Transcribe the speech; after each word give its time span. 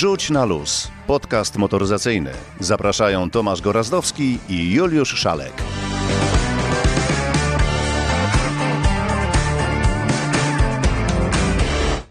Wrzuć 0.00 0.30
na 0.30 0.44
luz. 0.44 0.88
Podcast 1.06 1.56
motoryzacyjny. 1.56 2.30
Zapraszają 2.60 3.30
Tomasz 3.30 3.60
Gorazdowski 3.60 4.38
i 4.48 4.74
Juliusz 4.74 5.14
Szalek. 5.14 5.52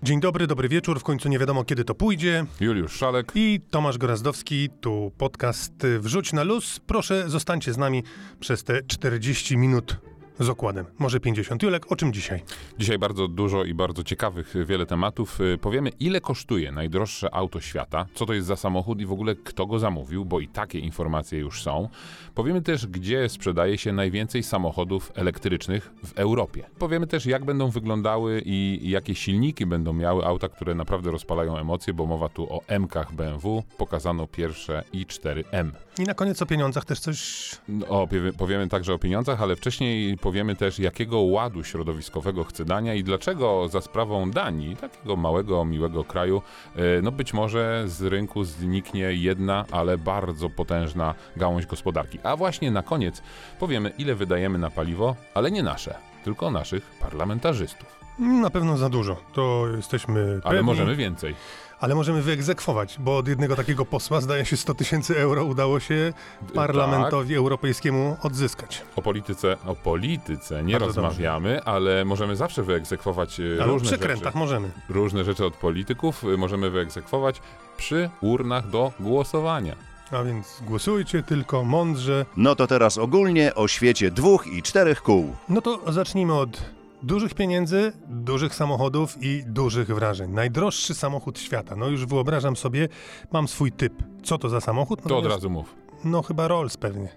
Dzień 0.03 0.19
dobry, 0.19 0.47
dobry 0.47 0.69
wieczór. 0.69 0.99
W 0.99 1.03
końcu 1.03 1.29
nie 1.29 1.39
wiadomo 1.39 1.63
kiedy 1.63 1.83
to 1.83 1.95
pójdzie. 1.95 2.45
Juliusz 2.59 2.93
Szalek. 2.93 3.31
I 3.35 3.61
Tomasz 3.71 3.97
Gorazdowski, 3.97 4.69
tu 4.81 5.11
podcast 5.17 5.73
Wrzuć 5.99 6.33
na 6.33 6.43
luz. 6.43 6.79
Proszę, 6.87 7.29
zostańcie 7.29 7.73
z 7.73 7.77
nami 7.77 8.03
przez 8.39 8.63
te 8.63 8.81
40 8.83 9.57
minut 9.57 9.97
z 10.39 10.49
okładem. 10.49 10.85
Może 10.99 11.19
50. 11.19 11.63
Julek, 11.63 11.91
o 11.91 11.95
czym 11.95 12.13
dzisiaj? 12.13 12.43
Dzisiaj 12.79 12.99
bardzo 12.99 13.27
dużo 13.27 13.63
i 13.63 13.73
bardzo 13.73 14.03
ciekawych 14.03 14.55
y, 14.55 14.65
wiele 14.65 14.85
tematów. 14.85 15.41
Y, 15.41 15.57
Powiemy, 15.57 15.89
ile 15.99 16.21
kosztuje 16.21 16.71
najdroższe 16.71 17.33
auto 17.33 17.61
świata, 17.61 18.05
co 18.13 18.25
to 18.25 18.33
jest 18.33 18.47
za 18.47 18.55
samochód 18.55 19.01
i 19.01 19.05
w 19.05 19.11
ogóle 19.11 19.35
kto 19.35 19.65
go 19.65 19.79
zamówił, 19.79 20.25
bo 20.25 20.39
i 20.39 20.47
takie 20.47 20.79
informacje 20.79 21.39
już 21.39 21.63
są. 21.63 21.89
Powiemy 22.35 22.61
też, 22.61 22.87
gdzie 22.87 23.29
sprzedaje 23.29 23.77
się 23.77 23.93
najwięcej 23.93 24.43
samochodów 24.43 25.11
elektrycznych 25.15 25.91
w 26.05 26.19
Europie. 26.19 26.63
Powiemy 26.79 27.07
też, 27.07 27.25
jak 27.25 27.45
będą 27.45 27.69
wyglądały 27.69 28.41
i 28.45 28.89
jakie 28.89 29.15
silniki 29.15 29.65
będą 29.65 29.93
miały 29.93 30.25
auta, 30.25 30.49
które 30.49 30.75
naprawdę 30.75 31.11
rozpalają 31.11 31.57
emocje, 31.57 31.93
bo 31.93 32.05
mowa 32.05 32.29
tu 32.29 32.53
o 32.53 32.61
M-kach 32.67 33.13
BMW. 33.13 33.63
Pokazano 33.77 34.27
pierwsze 34.27 34.83
i4M. 34.93 35.71
I 35.99 36.03
na 36.03 36.13
koniec 36.13 36.41
o 36.41 36.45
pieniądzach 36.45 36.85
też 36.85 36.99
coś... 36.99 37.49
No, 37.69 37.87
O, 37.87 38.07
powie- 38.07 38.33
powiemy 38.37 38.67
także 38.67 38.93
o 38.93 38.97
pieniądzach, 38.97 39.41
ale 39.41 39.55
wcześniej 39.55 40.17
powiemy 40.17 40.55
też, 40.55 40.79
jakiego 40.79 41.19
ładu 41.19 41.63
środowiskowego 41.63 42.43
chce 42.43 42.65
Dania 42.65 42.93
i 42.93 43.03
dlaczego 43.03 43.67
za 43.67 43.81
sprawą 43.81 44.31
Danii, 44.31 44.75
takiego 44.75 45.15
małego, 45.15 45.65
miłego 45.65 46.03
kraju, 46.03 46.41
e, 46.75 46.81
no 47.01 47.11
być 47.11 47.33
może 47.33 47.83
z 47.87 48.01
rynku 48.01 48.43
zniknie 48.43 48.99
jedna, 49.13 49.65
ale 49.71 49.97
bardzo 49.97 50.49
potężna 50.49 51.15
gałąź 51.37 51.65
gospodarki. 51.65 52.19
A 52.23 52.35
właśnie 52.35 52.71
na 52.71 52.83
koniec 52.83 53.21
powiemy, 53.59 53.91
ile 53.97 54.15
wydajemy 54.15 54.57
na 54.57 54.69
paliwo, 54.69 55.15
ale 55.33 55.51
nie 55.51 55.63
nasze, 55.63 55.95
tylko 56.23 56.51
naszych 56.51 56.83
parlamentarzystów. 57.01 57.99
Na 58.19 58.49
pewno 58.49 58.77
za 58.77 58.89
dużo. 58.89 59.17
To 59.33 59.65
jesteśmy 59.77 60.21
Ale 60.21 60.41
pewni. 60.41 60.63
możemy 60.65 60.95
więcej. 60.95 61.35
Ale 61.79 61.95
możemy 61.95 62.21
wyegzekwować, 62.21 62.95
bo 62.99 63.17
od 63.17 63.27
jednego 63.27 63.55
takiego 63.55 63.85
posła, 63.85 64.21
zdaje 64.21 64.45
się, 64.45 64.57
100 64.57 64.73
tysięcy 64.73 65.17
euro 65.19 65.43
udało 65.45 65.79
się 65.79 66.13
parlamentowi 66.53 67.35
europejskiemu 67.35 68.17
odzyskać. 68.23 68.81
O 68.95 69.01
polityce, 69.01 69.57
o 69.65 69.75
polityce 69.75 70.63
nie 70.63 70.73
Bardzo 70.73 70.85
dobrze. 70.87 71.01
rozmawiamy, 71.01 71.63
ale 71.63 72.05
możemy 72.05 72.35
zawsze 72.35 72.63
wyegzekwować 72.63 73.39
e, 73.39 73.43
Ale 73.63 73.71
różne 73.71 73.87
przekrętach 73.87 74.25
rzeczy. 74.25 74.37
możemy. 74.37 74.71
różne 74.89 75.23
rzeczy 75.23 75.45
od 75.45 75.53
polityków 75.55 76.23
y, 76.23 76.37
możemy 76.37 76.69
wyegzekwować 76.69 77.41
przy 77.77 78.09
urnach 78.21 78.69
do 78.69 78.91
głosowania. 78.99 79.75
A 80.11 80.23
więc 80.23 80.59
głosujcie 80.67 81.23
tylko 81.23 81.63
mądrze. 81.63 82.25
No 82.37 82.55
to 82.55 82.67
teraz 82.67 82.97
ogólnie 82.97 83.55
o 83.55 83.67
świecie 83.67 84.11
dwóch 84.11 84.47
i 84.47 84.61
czterech 84.63 85.01
kół. 85.01 85.35
No 85.49 85.61
to 85.61 85.91
zacznijmy 85.93 86.33
od 86.33 86.61
dużych 87.03 87.33
pieniędzy, 87.33 87.91
dużych 88.07 88.55
samochodów 88.55 89.17
i 89.23 89.43
dużych 89.47 89.87
wrażeń. 89.87 90.31
Najdroższy 90.31 90.93
samochód 90.93 91.39
świata. 91.39 91.75
No 91.75 91.87
już 91.87 92.05
wyobrażam 92.05 92.55
sobie, 92.55 92.87
mam 93.31 93.47
swój 93.47 93.71
typ. 93.71 93.93
Co 94.23 94.37
to 94.37 94.49
za 94.49 94.61
samochód? 94.61 94.99
To 94.99 95.05
od 95.05 95.09
Natomiast- 95.23 95.29
razu 95.35 95.49
mów. 95.49 95.75
No 96.03 96.21
chyba 96.21 96.47
Rolls 96.47 96.77
pewnie. 96.77 97.09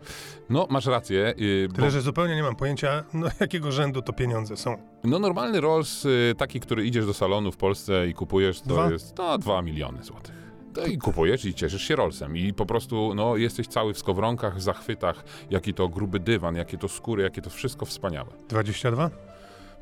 No, 0.50 0.66
masz 0.70 0.86
rację. 0.86 1.34
y, 1.40 1.68
Bo, 1.68 1.74
Tyle, 1.74 1.90
że 1.90 2.00
zupełnie 2.00 2.36
nie 2.36 2.42
mam 2.42 2.56
pojęcia, 2.56 3.04
no 3.14 3.26
jakiego 3.40 3.72
rzędu 3.72 4.02
to 4.02 4.12
pieniądze 4.12 4.56
są. 4.56 4.76
no, 5.04 5.18
normalny 5.18 5.60
Rolls, 5.60 6.04
y, 6.04 6.34
taki, 6.38 6.60
który 6.60 6.86
idziesz 6.86 7.06
do 7.06 7.14
salonu 7.14 7.52
w 7.52 7.56
Polsce 7.56 8.08
i 8.08 8.14
kupujesz, 8.14 8.60
to 8.60 8.68
Dwa? 8.68 8.90
jest 8.90 9.18
no, 9.18 9.38
2 9.38 9.62
miliony 9.62 10.02
złotych. 10.04 10.34
To 10.74 10.86
i 10.86 10.98
kupujesz 10.98 11.44
i 11.44 11.54
cieszysz 11.54 11.82
się 11.82 11.96
Rollsem. 11.96 12.36
I 12.36 12.52
po 12.54 12.66
prostu 12.66 13.12
no, 13.14 13.36
jesteś 13.36 13.66
cały 13.68 13.94
w 13.94 13.98
skowronkach, 13.98 14.60
zachwytach. 14.62 15.24
Jaki 15.50 15.74
to 15.74 15.88
gruby 15.88 16.20
dywan, 16.20 16.56
jakie 16.56 16.78
to 16.78 16.88
skóry, 16.88 17.22
jakie 17.22 17.42
to 17.42 17.50
wszystko 17.50 17.86
wspaniałe. 17.86 18.28
22? 18.48 19.10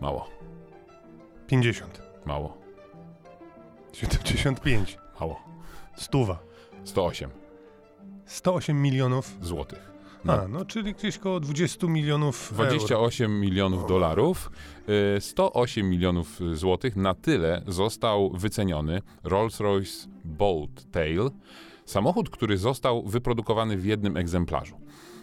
Mało, 0.01 0.29
50. 1.47 2.03
mało, 2.25 2.59
75. 3.93 4.99
mało. 5.21 5.41
Stuwa. 5.97 6.39
108 6.85 7.31
108 8.27 8.83
milionów. 8.83 9.37
złotych. 9.41 9.91
A, 10.27 10.49
no 10.49 10.65
czyli 10.65 10.95
gdzieś 10.95 11.19
koło 11.19 11.41
20 11.41 11.87
milionów 11.87 12.53
euro. 12.53 12.65
28 12.65 13.41
milionów 13.41 13.87
dolarów, 13.87 14.51
y, 15.17 15.21
108 15.21 15.91
milionów 15.91 16.41
złotych. 16.53 16.97
Na 16.97 17.15
tyle 17.15 17.63
został 17.67 18.31
wyceniony 18.31 19.03
Rolls-Royce 19.25 20.09
Bold 20.25 20.91
Tail, 20.91 21.31
samochód, 21.85 22.31
który 22.31 22.57
został 22.57 23.03
wyprodukowany 23.03 23.77
w 23.77 23.85
jednym 23.85 24.17
egzemplarzu. 24.17 24.81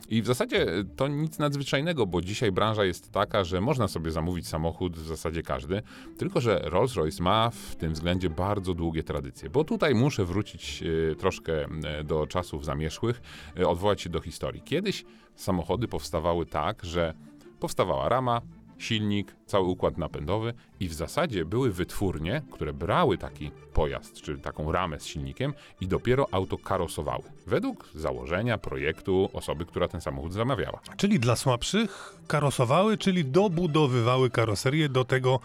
I 0.10 0.22
w 0.22 0.26
zasadzie 0.26 0.66
to 0.96 1.08
nic 1.08 1.40
nadzwyczajnego, 1.40 2.06
bo 2.06 2.22
dzisiaj 2.22 2.52
branża 2.52 2.86
jest 2.86 3.12
taka, 3.12 3.44
że 3.44 3.62
można 3.62 3.88
sobie 3.88 4.12
zamówić 4.12 4.48
samochód 4.48 4.98
w 4.98 5.08
zasadzie 5.08 5.44
każdy, 5.44 5.82
tylko 6.18 6.42
że 6.42 6.62
Rolls-Royce 6.66 7.22
ma 7.22 7.50
w 7.50 7.76
tym 7.76 7.94
względzie 7.94 8.30
bardzo 8.30 8.74
długie 8.74 9.04
tradycje. 9.04 9.50
Bo 9.50 9.64
tutaj 9.64 9.96
muszę 9.96 10.26
wrócić 10.26 10.84
y, 10.84 11.16
troszkę 11.20 11.66
y, 12.00 12.04
do 12.04 12.28
czasów 12.28 12.66
zamierzchłych, 12.66 13.22
y, 13.60 13.68
odwołać 13.68 14.02
się 14.02 14.10
do 14.10 14.22
historii. 14.22 14.62
Kiedyś 14.62 15.06
samochody 15.36 15.88
powstawały 15.88 16.46
tak, 16.46 16.86
że 16.86 17.14
powstawała 17.60 18.10
rama, 18.10 18.42
silnik, 18.78 19.36
cały 19.46 19.68
układ 19.68 19.98
napędowy 19.98 20.54
i 20.80 20.88
w 20.88 20.94
zasadzie 20.94 21.46
były 21.46 21.72
wytwórnie, 21.72 22.42
które 22.52 22.74
brały 22.74 23.18
taki 23.18 23.52
pojazd, 23.74 24.22
czy 24.22 24.38
taką 24.38 24.72
ramę 24.72 25.00
z 25.00 25.06
silnikiem 25.06 25.54
i 25.82 25.88
dopiero 25.88 26.28
auto 26.32 26.58
karosowały. 26.58 27.24
Według 27.48 27.90
założenia, 27.96 28.58
projektu 28.58 29.30
osoby, 29.34 29.66
która 29.66 29.88
ten 29.88 30.02
samochód 30.02 30.34
zamawiała. 30.34 30.80
Czyli 30.98 31.20
dla 31.20 31.36
słabszych 31.36 32.16
karosowały, 32.28 32.98
czyli 32.98 33.26
dobudowywały 33.26 34.30
karoserię 34.30 34.90
do 34.90 35.06
tego 35.06 35.40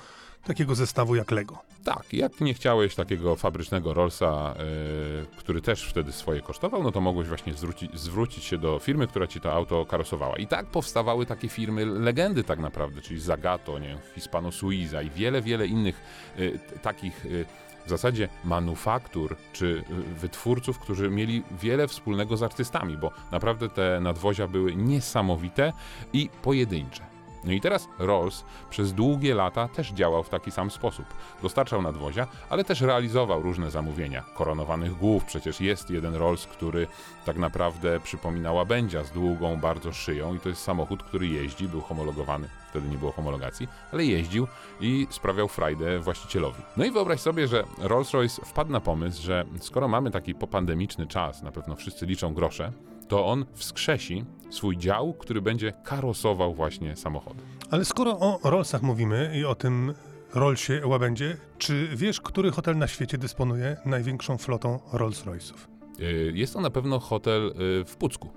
takiego 0.44 0.74
zestawu 0.74 1.16
jak 1.16 1.30
Lego. 1.30 1.58
Tak, 1.84 2.12
jak 2.12 2.40
nie 2.40 2.54
chciałeś 2.54 2.94
takiego 2.94 3.36
fabrycznego 3.36 3.94
Rollsa, 3.94 4.54
yy, 4.58 5.26
który 5.36 5.62
też 5.62 5.84
wtedy 5.84 6.12
swoje 6.12 6.40
kosztował, 6.40 6.82
no 6.82 6.92
to 6.92 7.00
mogłeś 7.00 7.28
właśnie 7.28 7.54
zwrócić, 7.54 8.00
zwrócić 8.00 8.44
się 8.44 8.58
do 8.58 8.78
firmy, 8.78 9.06
która 9.06 9.26
ci 9.26 9.40
to 9.40 9.52
auto 9.52 9.86
karosowała. 9.86 10.36
I 10.36 10.46
tak 10.46 10.66
powstawały 10.66 11.26
takie 11.26 11.48
firmy, 11.48 11.86
legendy 11.86 12.44
tak 12.44 12.58
naprawdę, 12.58 13.00
czyli 13.00 13.20
Zagato, 13.20 13.78
nie 13.78 13.98
Hispano 14.14 14.52
Suiza 14.52 15.02
i 15.02 15.10
wiele, 15.10 15.42
wiele 15.42 15.66
innych 15.66 16.00
yy, 16.38 16.58
takich 16.82 17.24
yy, 17.24 17.44
w 17.86 17.88
zasadzie 17.88 18.28
manufaktur 18.44 19.36
czy 19.52 19.84
wytwórców, 20.16 20.78
którzy 20.78 21.10
mieli 21.10 21.42
wiele 21.60 21.88
wspólnego 21.88 22.36
z 22.36 22.42
artystami, 22.42 22.96
bo 22.96 23.10
naprawdę 23.30 23.68
te 23.68 24.00
nadwozia 24.00 24.48
były 24.48 24.76
niesamowite 24.76 25.72
i 26.12 26.30
pojedyncze. 26.42 27.11
No 27.44 27.52
i 27.52 27.60
teraz 27.60 27.88
Rolls 27.98 28.44
przez 28.70 28.92
długie 28.92 29.34
lata 29.34 29.68
też 29.68 29.92
działał 29.92 30.22
w 30.22 30.28
taki 30.28 30.50
sam 30.50 30.70
sposób. 30.70 31.06
Dostarczał 31.42 31.82
nadwozia, 31.82 32.26
ale 32.50 32.64
też 32.64 32.80
realizował 32.80 33.42
różne 33.42 33.70
zamówienia. 33.70 34.22
Koronowanych 34.34 34.98
głów, 34.98 35.24
przecież 35.24 35.60
jest 35.60 35.90
jeden 35.90 36.14
Rolls, 36.14 36.46
który 36.46 36.86
tak 37.24 37.36
naprawdę 37.36 38.00
przypomina 38.00 38.52
łabędzia 38.52 39.04
z 39.04 39.10
długą 39.10 39.56
bardzo 39.56 39.92
szyją 39.92 40.34
i 40.34 40.38
to 40.40 40.48
jest 40.48 40.62
samochód, 40.62 41.02
który 41.02 41.26
jeździ, 41.26 41.68
był 41.68 41.80
homologowany, 41.80 42.48
wtedy 42.70 42.88
nie 42.88 42.98
było 42.98 43.12
homologacji, 43.12 43.68
ale 43.92 44.04
jeździł 44.04 44.46
i 44.80 45.06
sprawiał 45.10 45.48
frajdę 45.48 45.98
właścicielowi. 45.98 46.62
No 46.76 46.84
i 46.84 46.90
wyobraź 46.90 47.20
sobie, 47.20 47.48
że 47.48 47.64
Rolls-Royce 47.78 48.44
wpadł 48.44 48.72
na 48.72 48.80
pomysł, 48.80 49.22
że 49.22 49.44
skoro 49.60 49.88
mamy 49.88 50.10
taki 50.10 50.34
popandemiczny 50.34 51.06
czas, 51.06 51.42
na 51.42 51.52
pewno 51.52 51.76
wszyscy 51.76 52.06
liczą 52.06 52.34
grosze, 52.34 52.72
to 53.12 53.26
on 53.26 53.44
wskrzesi 53.54 54.24
swój 54.50 54.76
dział, 54.76 55.14
który 55.14 55.42
będzie 55.42 55.72
karosował 55.84 56.54
właśnie 56.54 56.96
samochody. 56.96 57.40
Ale 57.70 57.84
skoro 57.84 58.18
o 58.18 58.40
Rollsach 58.50 58.82
mówimy 58.82 59.32
i 59.40 59.44
o 59.44 59.54
tym 59.54 59.94
Rollsie 60.34 60.86
łabędzie, 60.86 61.36
czy 61.58 61.88
wiesz, 61.96 62.20
który 62.20 62.50
hotel 62.50 62.78
na 62.78 62.86
świecie 62.86 63.18
dysponuje 63.18 63.76
największą 63.84 64.38
flotą 64.38 64.78
Rolls-Royce'ów? 64.92 65.54
Y, 66.00 66.32
Jest 66.34 66.52
to 66.54 66.60
na 66.60 66.70
pewno 66.70 66.98
hotel 66.98 67.54
y, 67.80 67.84
w 67.84 67.96
Pucku. 67.96 68.28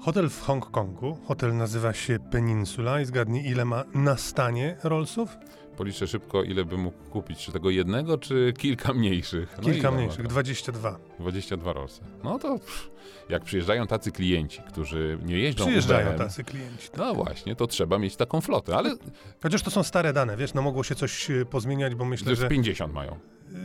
Hotel 0.00 0.28
w 0.30 0.40
Hongkongu. 0.42 1.18
Hotel 1.24 1.56
nazywa 1.56 1.92
się 1.92 2.18
Peninsula 2.30 3.00
i 3.00 3.04
zgadnij, 3.04 3.46
ile 3.50 3.64
ma 3.64 3.84
na 3.94 4.16
stanie 4.16 4.76
Rollsów? 4.84 5.36
Policzę 5.78 6.06
szybko, 6.06 6.42
ile 6.42 6.64
bym 6.64 6.80
mógł 6.80 7.10
kupić. 7.10 7.38
Czy 7.38 7.52
tego 7.52 7.70
jednego, 7.70 8.18
czy 8.18 8.52
kilka 8.58 8.92
mniejszych? 8.92 9.54
No 9.58 9.64
Kilka 9.64 9.90
mniejszych, 9.90 10.22
to? 10.22 10.28
22. 10.28 10.98
22 11.18 11.72
Rollsy. 11.72 12.00
No 12.24 12.38
to 12.38 12.58
pff, 12.58 12.90
jak 13.28 13.44
przyjeżdżają 13.44 13.86
tacy 13.86 14.12
klienci, 14.12 14.62
którzy 14.68 15.18
nie 15.24 15.38
jeżdżą 15.38 15.64
Przyjeżdżają 15.64 16.18
tacy 16.18 16.44
klienci. 16.44 16.88
No 16.96 17.14
właśnie, 17.14 17.56
to 17.56 17.66
trzeba 17.66 17.98
mieć 17.98 18.16
taką 18.16 18.40
flotę, 18.40 18.76
ale 18.76 18.94
Chociaż 19.42 19.62
to 19.62 19.70
są 19.70 19.82
stare 19.82 20.12
dane, 20.12 20.36
wiesz, 20.36 20.54
no 20.54 20.62
mogło 20.62 20.84
się 20.84 20.94
coś 20.94 21.30
e, 21.30 21.44
pozmieniać, 21.44 21.94
bo 21.94 22.04
myślę, 22.04 22.36
że... 22.36 22.48
50 22.48 22.94
mają. 22.94 23.12
E, 23.12 23.18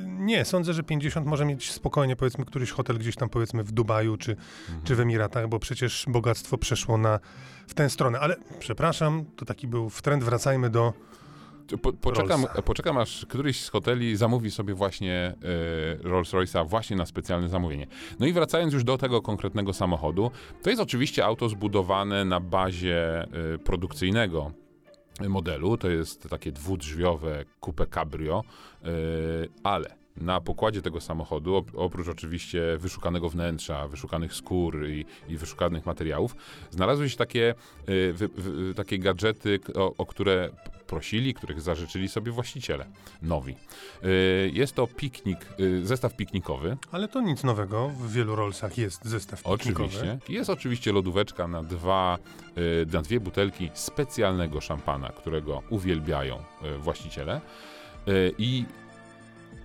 Nie, 0.07 0.45
sądzę, 0.45 0.73
że 0.73 0.83
50 0.83 1.27
może 1.27 1.45
mieć 1.45 1.71
spokojnie, 1.71 2.15
powiedzmy, 2.15 2.45
któryś 2.45 2.71
hotel 2.71 2.97
gdzieś 2.97 3.15
tam, 3.15 3.29
powiedzmy, 3.29 3.63
w 3.63 3.71
Dubaju 3.71 4.17
czy, 4.17 4.31
Mhm. 4.31 4.81
czy 4.83 4.95
w 4.95 4.99
Emiratach, 4.99 5.47
bo 5.47 5.59
przecież 5.59 6.05
bogactwo 6.07 6.57
przeszło 6.57 6.97
na, 6.97 7.19
w 7.67 7.73
tę 7.73 7.89
stronę. 7.89 8.19
Ale 8.19 8.35
przepraszam, 8.59 9.25
to 9.35 9.45
taki 9.45 9.67
był 9.67 9.89
w 9.89 10.01
trend, 10.01 10.23
wracajmy 10.23 10.69
do 10.69 10.93
Po, 11.81 11.93
poczekam, 11.93 12.41
Rollsa. 12.45 12.61
poczekam, 12.61 12.97
aż 12.97 13.25
któryś 13.25 13.61
z 13.61 13.69
hoteli 13.69 14.15
zamówi 14.15 14.51
sobie 14.51 14.73
właśnie 14.73 15.35
y, 16.03 16.09
Rolls 16.09 16.31
Royce'a 16.33 16.67
właśnie 16.67 16.95
na 16.97 17.05
specjalne 17.05 17.49
zamówienie. 17.49 17.87
No 18.19 18.25
i 18.25 18.33
wracając 18.33 18.73
już 18.73 18.83
do 18.83 18.97
tego 18.97 19.21
konkretnego 19.21 19.73
samochodu, 19.73 20.31
to 20.61 20.69
jest 20.69 20.81
oczywiście 20.81 21.25
auto 21.25 21.49
zbudowane 21.49 22.25
na 22.25 22.39
bazie 22.39 23.25
y, 23.55 23.59
produkcyjnego 23.59 24.51
modelu. 25.29 25.77
To 25.77 25.89
jest 25.89 26.29
takie 26.29 26.51
dwudrzwiowe 26.51 27.45
coupe 27.59 27.85
cabrio, 27.87 28.43
y, 28.85 29.49
ale 29.63 29.95
na 30.17 30.41
pokładzie 30.41 30.81
tego 30.81 31.01
samochodu, 31.01 31.51
op- 31.57 31.71
oprócz 31.75 32.07
oczywiście 32.07 32.61
wyszukanego 32.77 33.29
wnętrza, 33.29 33.87
wyszukanych 33.87 34.33
skór 34.33 34.87
i, 34.89 35.05
i 35.29 35.37
wyszukanych 35.37 35.85
materiałów, 35.85 36.35
znalazły 36.69 37.09
się 37.09 37.17
takie, 37.17 37.55
y, 37.89 38.13
wy, 38.13 38.29
takie 38.75 38.99
gadżety, 38.99 39.59
o, 39.75 39.93
o 39.97 40.05
które 40.05 40.49
prosili, 40.93 41.33
których 41.33 41.61
zażyczyli 41.61 42.09
sobie 42.09 42.31
właściciele 42.31 42.85
nowi. 43.21 43.55
Y, 44.03 44.51
Jest 44.53 44.75
to 44.75 44.87
piknik, 44.87 45.39
y, 45.59 45.85
zestaw 45.85 46.15
piknikowy, 46.15 46.77
Ale 46.91 47.07
to 47.07 47.21
nic 47.21 47.43
nowego. 47.43 47.89
W 47.89 48.11
wielu 48.11 48.35
Rollsach 48.35 48.77
jest 48.77 49.05
zestaw 49.05 49.43
piknikowy. 49.43 49.85
Oczywiście. 49.85 50.19
Jest 50.29 50.49
oczywiście 50.49 50.91
lodóweczka 50.91 51.47
na, 51.47 51.63
dwa, 51.63 52.17
y, 52.57 52.85
na 52.93 53.01
dwie 53.01 53.19
butelki 53.19 53.69
specjalnego 53.73 54.61
szampana, 54.61 55.09
którego 55.09 55.63
uwielbiają 55.69 56.43
właściciele. 56.79 57.41
I 58.37 58.65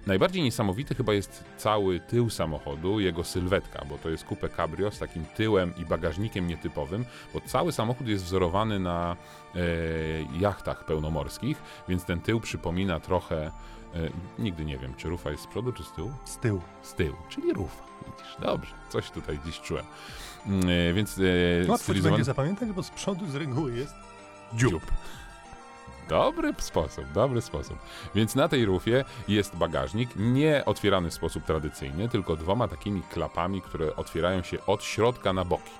najbardziej 0.08 0.42
niesamowity 0.42 0.94
chyba 0.94 1.14
jest 1.14 1.44
cały 1.56 2.00
tył 2.00 2.30
samochodu, 2.30 3.00
jego 3.00 3.24
sylwetka, 3.24 3.84
bo 3.88 3.98
to 3.98 4.10
jest 4.10 4.24
coupe 4.24 4.48
cabrio 4.48 4.90
z 4.90 4.98
takim 4.98 5.24
tyłem 5.24 5.72
i 5.76 5.84
bagażnikiem 5.84 6.48
nietypowym, 6.48 7.04
bo 7.34 7.40
cały 7.40 7.72
samochód 7.72 8.08
jest 8.08 8.24
wzorowany 8.24 8.78
na 8.78 9.16
y, 9.56 9.58
jachtach 10.38 10.84
pełnomorskich, 10.84 11.62
więc 11.88 12.04
ten 12.04 12.20
tył 12.20 12.40
przypomina 12.40 13.00
trochę, 13.00 13.50
y, 13.96 14.10
nigdy 14.38 14.64
nie 14.64 14.78
wiem, 14.78 14.94
czy 14.94 15.08
rufa 15.08 15.30
jest 15.30 15.42
z 15.42 15.46
przodu, 15.46 15.72
czy 15.72 15.84
z 15.84 15.92
tyłu? 15.92 16.12
Z 16.24 16.36
tyłu. 16.36 16.60
z 16.82 16.94
tyłu, 16.94 17.16
czyli 17.28 17.52
rufa. 17.52 17.82
Widzisz, 18.06 18.36
dobrze, 18.40 18.74
coś 18.88 19.10
tutaj 19.10 19.38
dziś 19.46 19.60
czułem. 19.60 19.84
Mm, 20.46 20.68
e, 20.68 20.92
więc 20.92 21.18
e, 21.18 21.22
Łatwo 21.70 21.84
stylizowany 21.84 22.16
będzie 22.16 22.24
zapamiętać, 22.24 22.68
bo 22.68 22.82
z 22.82 22.90
przodu 22.90 23.26
z 23.26 23.34
reguły 23.34 23.76
jest 23.76 23.94
dziób. 24.54 24.82
Dobry 26.08 26.54
sposób, 26.58 27.04
dobry 27.14 27.40
sposób. 27.40 27.78
Więc 28.14 28.34
na 28.34 28.48
tej 28.48 28.64
rufie 28.64 29.04
jest 29.28 29.56
bagażnik, 29.56 30.10
nie 30.16 30.64
otwierany 30.64 31.10
w 31.10 31.14
sposób 31.14 31.44
tradycyjny, 31.44 32.08
tylko 32.08 32.36
dwoma 32.36 32.68
takimi 32.68 33.02
klapami, 33.02 33.62
które 33.62 33.96
otwierają 33.96 34.42
się 34.42 34.66
od 34.66 34.84
środka 34.84 35.32
na 35.32 35.44
boki. 35.44 35.70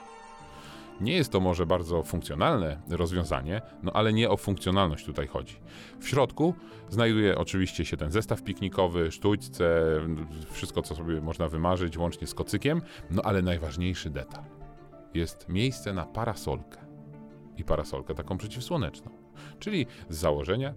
Nie 1.01 1.13
jest 1.13 1.33
to 1.33 1.41
może 1.41 1.67
bardzo 1.67 2.03
funkcjonalne 2.03 2.81
rozwiązanie, 2.91 3.63
no 3.83 3.93
ale 3.93 4.13
nie 4.13 4.31
o 4.31 4.37
funkcjonalność 4.37 5.05
tutaj 5.05 5.27
chodzi. 5.27 5.57
W 6.01 6.09
środku 6.09 6.55
znajduje 6.89 7.39
oczywiście 7.39 7.85
się 7.85 7.97
ten 7.97 8.11
zestaw 8.11 8.43
piknikowy, 8.43 9.13
sztućce, 9.13 9.83
wszystko 10.51 10.83
co 10.83 10.95
sobie 10.95 11.21
można 11.21 11.49
wymarzyć, 11.49 11.99
łącznie 11.99 12.27
z 12.27 12.35
kocykiem, 12.35 12.83
no 13.11 13.23
ale 13.23 13.43
najważniejszy 13.43 14.11
detal. 14.11 14.45
Jest 15.15 15.49
miejsce 15.49 15.93
na 15.93 16.05
parasolkę. 16.05 16.79
I 17.57 17.65
parasolkę 17.65 18.15
taką 18.15 18.39
przeciwsłoneczną. 18.39 19.28
Czyli 19.59 19.87
z 20.09 20.17
założenia 20.19 20.75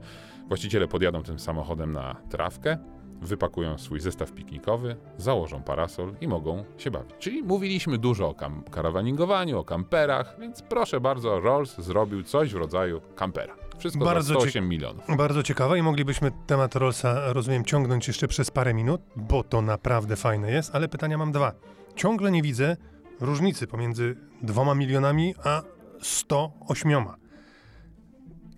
właściciele 0.47 0.87
podjadą 0.87 1.23
tym 1.23 1.39
samochodem 1.39 1.91
na 1.91 2.15
trawkę, 2.29 2.77
wypakują 3.21 3.77
swój 3.77 3.99
zestaw 3.99 4.31
piknikowy, 4.31 4.95
założą 5.17 5.63
parasol 5.63 6.13
i 6.21 6.27
mogą 6.27 6.63
się 6.77 6.91
bawić. 6.91 7.11
Czyli 7.19 7.43
mówiliśmy 7.43 7.97
dużo 7.97 8.29
o 8.29 8.33
kam- 8.33 8.63
karawaningowaniu, 8.71 9.59
o 9.59 9.63
kamperach, 9.63 10.35
więc 10.39 10.61
proszę 10.61 10.99
bardzo, 11.01 11.39
Rolls 11.39 11.77
zrobił 11.77 12.23
coś 12.23 12.53
w 12.53 12.55
rodzaju 12.57 13.01
kampera. 13.15 13.55
Wszystko 13.77 14.05
Bardzo 14.05 14.27
za 14.27 14.33
cie- 14.33 14.39
108 14.41 14.69
milionów. 14.69 15.03
Bardzo 15.17 15.43
ciekawe 15.43 15.79
i 15.79 15.81
moglibyśmy 15.81 16.31
temat 16.47 16.75
Rollsa, 16.75 17.33
rozumiem, 17.33 17.65
ciągnąć 17.65 18.07
jeszcze 18.07 18.27
przez 18.27 18.51
parę 18.51 18.73
minut, 18.73 19.01
bo 19.15 19.43
to 19.43 19.61
naprawdę 19.61 20.15
fajne 20.15 20.51
jest, 20.51 20.75
ale 20.75 20.87
pytania 20.87 21.17
mam 21.17 21.31
dwa. 21.31 21.51
Ciągle 21.95 22.31
nie 22.31 22.41
widzę 22.41 22.77
różnicy 23.19 23.67
pomiędzy 23.67 24.15
dwoma 24.41 24.75
milionami 24.75 25.35
a 25.43 25.61
108. 26.01 27.20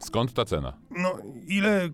Skąd 0.05 0.33
ta 0.33 0.45
cena? 0.45 0.73
No, 0.91 1.17
ile 1.47 1.89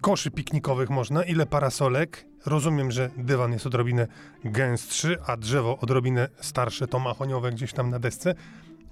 koszy 0.00 0.30
piknikowych 0.30 0.90
można, 0.90 1.22
ile 1.24 1.46
parasolek? 1.46 2.26
Rozumiem, 2.46 2.90
że 2.90 3.10
dywan 3.16 3.52
jest 3.52 3.66
odrobinę 3.66 4.06
gęstszy, 4.44 5.16
a 5.26 5.36
drzewo 5.36 5.78
odrobinę 5.78 6.28
starsze, 6.40 6.86
to 6.86 6.98
mahoniowe 6.98 7.50
gdzieś 7.52 7.72
tam 7.72 7.90
na 7.90 7.98
desce, 7.98 8.34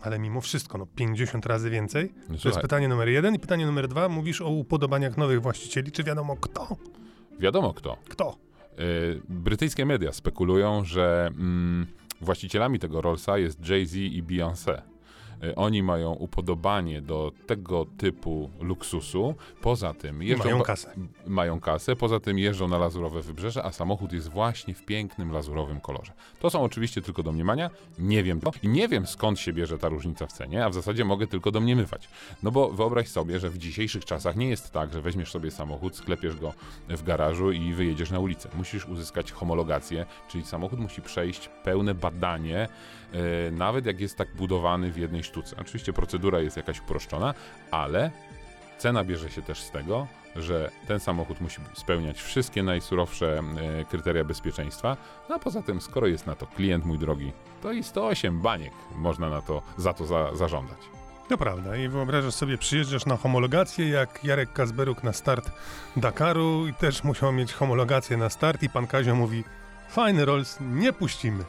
ale 0.02 0.18
mimo 0.18 0.40
wszystko, 0.40 0.78
no 0.78 0.86
50 0.86 1.46
razy 1.46 1.70
więcej. 1.70 2.12
No, 2.14 2.26
To 2.26 2.32
jest 2.32 2.42
słuchaj, 2.42 2.62
pytanie 2.62 2.88
numer 2.88 3.08
jeden. 3.08 3.34
I 3.34 3.38
pytanie 3.38 3.66
numer 3.66 3.88
dwa, 3.88 4.08
mówisz 4.08 4.40
o 4.40 4.48
upodobaniach 4.48 5.16
nowych 5.16 5.42
właścicieli. 5.42 5.92
Czy 5.92 6.02
wiadomo 6.04 6.36
kto? 6.36 6.76
wiadomo 7.38 7.74
kto. 7.74 7.96
Kto? 8.08 8.36
Y, 8.80 9.20
brytyjskie 9.28 9.86
media 9.86 10.12
spekulują, 10.12 10.84
że 10.84 11.26
mm, 11.26 11.86
właścicielami 12.20 12.78
tego 12.78 13.00
Rollsa 13.00 13.38
jest 13.38 13.68
Jay-Z 13.68 13.94
i 13.94 14.22
Beyoncé. 14.22 14.82
Y, 15.44 15.54
Oni 15.54 15.82
mają 15.82 16.12
upodobanie 16.12 17.02
do 17.02 17.32
tego 17.46 17.86
typu 17.98 18.50
luksusu. 18.60 19.34
Poza 19.62 19.94
tym 19.94 20.22
jeżdżą 20.22 20.44
mają 20.44 20.62
kasę. 20.62 20.94
mają 21.26 21.60
kasę, 21.60 21.96
poza 21.96 22.20
tym 22.20 22.38
jeżdżą 22.38 22.68
na 22.68 22.78
lazurowe 22.78 23.22
wybrzeże, 23.22 23.64
a 23.64 23.72
samochód 23.72 24.12
jest 24.12 24.28
właśnie 24.28 24.74
w 24.74 24.82
pięknym 24.84 25.32
lazurowym 25.32 25.80
kolorze. 25.80 26.12
To 26.40 26.50
są 26.50 26.62
oczywiście 26.62 27.02
tylko 27.02 27.22
domniemania, 27.22 27.70
nie 27.98 28.22
wiem 28.22 28.40
to 28.40 28.50
i 28.62 28.68
nie 28.68 28.88
wiem 28.88 29.06
skąd 29.06 29.40
się 29.40 29.52
bierze 29.52 29.78
ta 29.78 29.88
różnica 29.88 30.26
w 30.26 30.32
cenie, 30.32 30.64
a 30.64 30.70
w 30.70 30.74
zasadzie 30.74 31.04
mogę 31.04 31.26
tylko 31.26 31.50
domniemywać. 31.50 32.08
No 32.42 32.50
bo 32.50 32.70
wyobraź 32.70 33.08
sobie, 33.08 33.40
że 33.40 33.50
w 33.50 33.58
dzisiejszych 33.58 34.04
czasach 34.04 34.36
nie 34.36 34.48
jest 34.48 34.70
tak, 34.72 34.92
że 34.92 35.00
weźmiesz 35.02 35.30
sobie 35.30 35.50
samochód, 35.50 35.96
sklepiesz 35.96 36.36
go 36.36 36.52
w 36.88 37.02
garażu 37.02 37.52
i 37.52 37.72
wyjedziesz 37.72 38.10
na 38.10 38.18
ulicę. 38.18 38.48
Musisz 38.54 38.86
uzyskać 38.86 39.32
homologację, 39.32 40.06
czyli 40.28 40.44
samochód 40.44 40.80
musi 40.80 41.02
przejść 41.02 41.48
pełne 41.64 41.94
badanie, 41.94 42.68
e, 43.12 43.50
nawet 43.50 43.86
jak 43.86 44.00
jest 44.00 44.16
tak 44.16 44.34
budowany 44.36 44.92
w 44.92 44.96
jednej 44.96 45.22
sztuce. 45.26 45.56
Oczywiście 45.60 45.92
procedura 45.92 46.40
jest 46.40 46.56
jakaś 46.56 46.80
uproszczona, 46.80 47.34
ale 47.70 48.10
Cena 48.78 49.04
bierze 49.04 49.30
się 49.30 49.42
też 49.42 49.60
z 49.60 49.70
tego, 49.70 50.06
że 50.36 50.70
ten 50.86 51.00
samochód 51.00 51.40
musi 51.40 51.60
spełniać 51.74 52.22
wszystkie 52.22 52.62
najsurowsze 52.62 53.38
e, 53.38 53.84
kryteria 53.84 54.24
bezpieczeństwa, 54.24 54.96
no 55.28 55.34
a 55.34 55.38
poza 55.38 55.62
tym, 55.62 55.80
skoro 55.80 56.06
jest 56.06 56.26
na 56.26 56.34
to 56.34 56.46
klient, 56.46 56.84
mój 56.84 56.98
drogi, 56.98 57.32
to 57.62 57.72
i 57.72 57.82
108 57.82 58.40
baniek 58.40 58.72
można 58.96 59.30
na 59.30 59.42
to, 59.42 59.62
za 59.76 59.92
to 59.92 60.06
za, 60.06 60.34
zażądać. 60.34 60.78
To 61.28 61.38
prawda. 61.38 61.76
I 61.76 61.88
wyobrażasz 61.88 62.34
sobie, 62.34 62.58
przyjeżdżasz 62.58 63.06
na 63.06 63.16
homologację, 63.16 63.88
jak 63.88 64.24
Jarek 64.24 64.52
Kazberuk 64.52 65.02
na 65.02 65.12
start 65.12 65.50
Dakaru 65.96 66.66
i 66.66 66.74
też 66.74 67.04
musiał 67.04 67.32
mieć 67.32 67.52
homologację 67.52 68.16
na 68.16 68.30
start 68.30 68.62
i 68.62 68.70
pan 68.70 68.86
Kazio 68.86 69.14
mówi 69.14 69.44
fajny 69.88 70.24
Rolls, 70.24 70.58
nie 70.60 70.92
puścimy. 70.92 71.44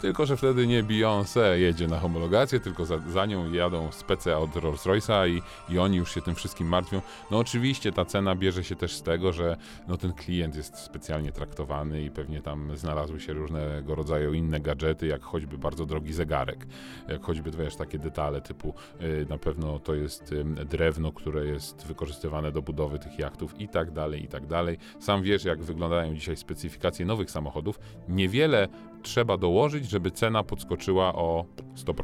Tylko, 0.00 0.26
że 0.26 0.36
wtedy 0.36 0.66
nie 0.66 0.84
Beyoncé 0.84 1.54
jedzie 1.54 1.88
na 1.88 2.00
homologację, 2.00 2.60
tylko 2.60 2.86
za, 2.86 2.98
za 2.98 3.26
nią 3.26 3.52
jadą 3.52 3.92
spece 3.92 4.38
od 4.38 4.50
Rolls-Royce'a 4.50 5.28
i, 5.28 5.42
i 5.74 5.78
oni 5.78 5.96
już 5.96 6.14
się 6.14 6.22
tym 6.22 6.34
wszystkim 6.34 6.68
martwią. 6.68 7.02
No 7.30 7.38
oczywiście 7.38 7.92
ta 7.92 8.04
cena 8.04 8.34
bierze 8.34 8.64
się 8.64 8.76
też 8.76 8.94
z 8.94 9.02
tego, 9.02 9.32
że 9.32 9.56
no, 9.88 9.96
ten 9.96 10.12
klient 10.12 10.56
jest 10.56 10.78
specjalnie 10.78 11.32
traktowany 11.32 12.02
i 12.02 12.10
pewnie 12.10 12.42
tam 12.42 12.76
znalazły 12.76 13.20
się 13.20 13.32
różnego 13.32 13.94
rodzaju 13.94 14.32
inne 14.32 14.60
gadżety, 14.60 15.06
jak 15.06 15.22
choćby 15.22 15.58
bardzo 15.58 15.86
drogi 15.86 16.12
zegarek, 16.12 16.66
jak 17.08 17.22
choćby 17.22 17.50
wiesz, 17.50 17.76
takie 17.76 17.98
detale 17.98 18.40
typu 18.40 18.74
y, 19.00 19.26
na 19.28 19.38
pewno 19.38 19.78
to 19.78 19.94
jest 19.94 20.32
ym, 20.32 20.54
drewno, 20.54 21.12
które 21.12 21.46
jest 21.46 21.86
wykorzystywane 21.86 22.52
do 22.52 22.62
budowy 22.62 22.98
tych 22.98 23.18
jachtów 23.18 23.60
i 23.60 23.68
tak 23.68 23.90
dalej, 23.90 24.24
i 24.24 24.28
tak 24.28 24.46
dalej. 24.46 24.78
Sam 25.00 25.22
wiesz, 25.22 25.44
jak 25.44 25.62
wyglądają 25.62 26.14
dzisiaj 26.14 26.36
specyfikacje 26.36 27.06
nowych 27.06 27.30
samochodów. 27.30 27.78
Niewiele 28.08 28.68
trzeba 29.06 29.36
dołożyć, 29.36 29.90
żeby 29.90 30.10
cena 30.10 30.42
podskoczyła 30.42 31.14
o 31.14 31.44
100%. 31.76 31.94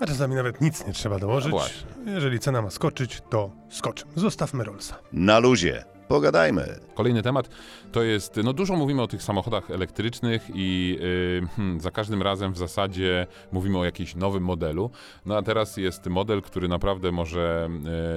A 0.00 0.06
czasami 0.06 0.34
nawet 0.34 0.60
nic 0.60 0.86
nie 0.86 0.92
trzeba 0.92 1.18
dołożyć. 1.18 1.52
No. 1.52 2.12
Jeżeli 2.12 2.38
cena 2.38 2.62
ma 2.62 2.70
skoczyć, 2.70 3.22
to 3.30 3.50
skoczy. 3.68 4.04
Zostawmy 4.14 4.64
Rollsa. 4.64 4.96
Na 5.12 5.38
luzie. 5.38 5.84
Pogadajmy. 6.08 6.80
Kolejny 6.94 7.22
temat 7.22 7.48
to 7.92 8.02
jest, 8.02 8.36
no 8.44 8.52
dużo 8.52 8.76
mówimy 8.76 9.02
o 9.02 9.06
tych 9.06 9.22
samochodach 9.22 9.70
elektrycznych 9.70 10.50
i 10.54 10.98
yy, 11.00 11.48
hmm, 11.56 11.80
za 11.80 11.90
każdym 11.90 12.22
razem 12.22 12.52
w 12.52 12.58
zasadzie 12.58 13.26
mówimy 13.52 13.78
o 13.78 13.84
jakimś 13.84 14.14
nowym 14.14 14.42
modelu. 14.42 14.90
No 15.26 15.36
a 15.36 15.42
teraz 15.42 15.76
jest 15.76 16.06
model, 16.06 16.42
który 16.42 16.68
naprawdę 16.68 17.12
może 17.12 17.68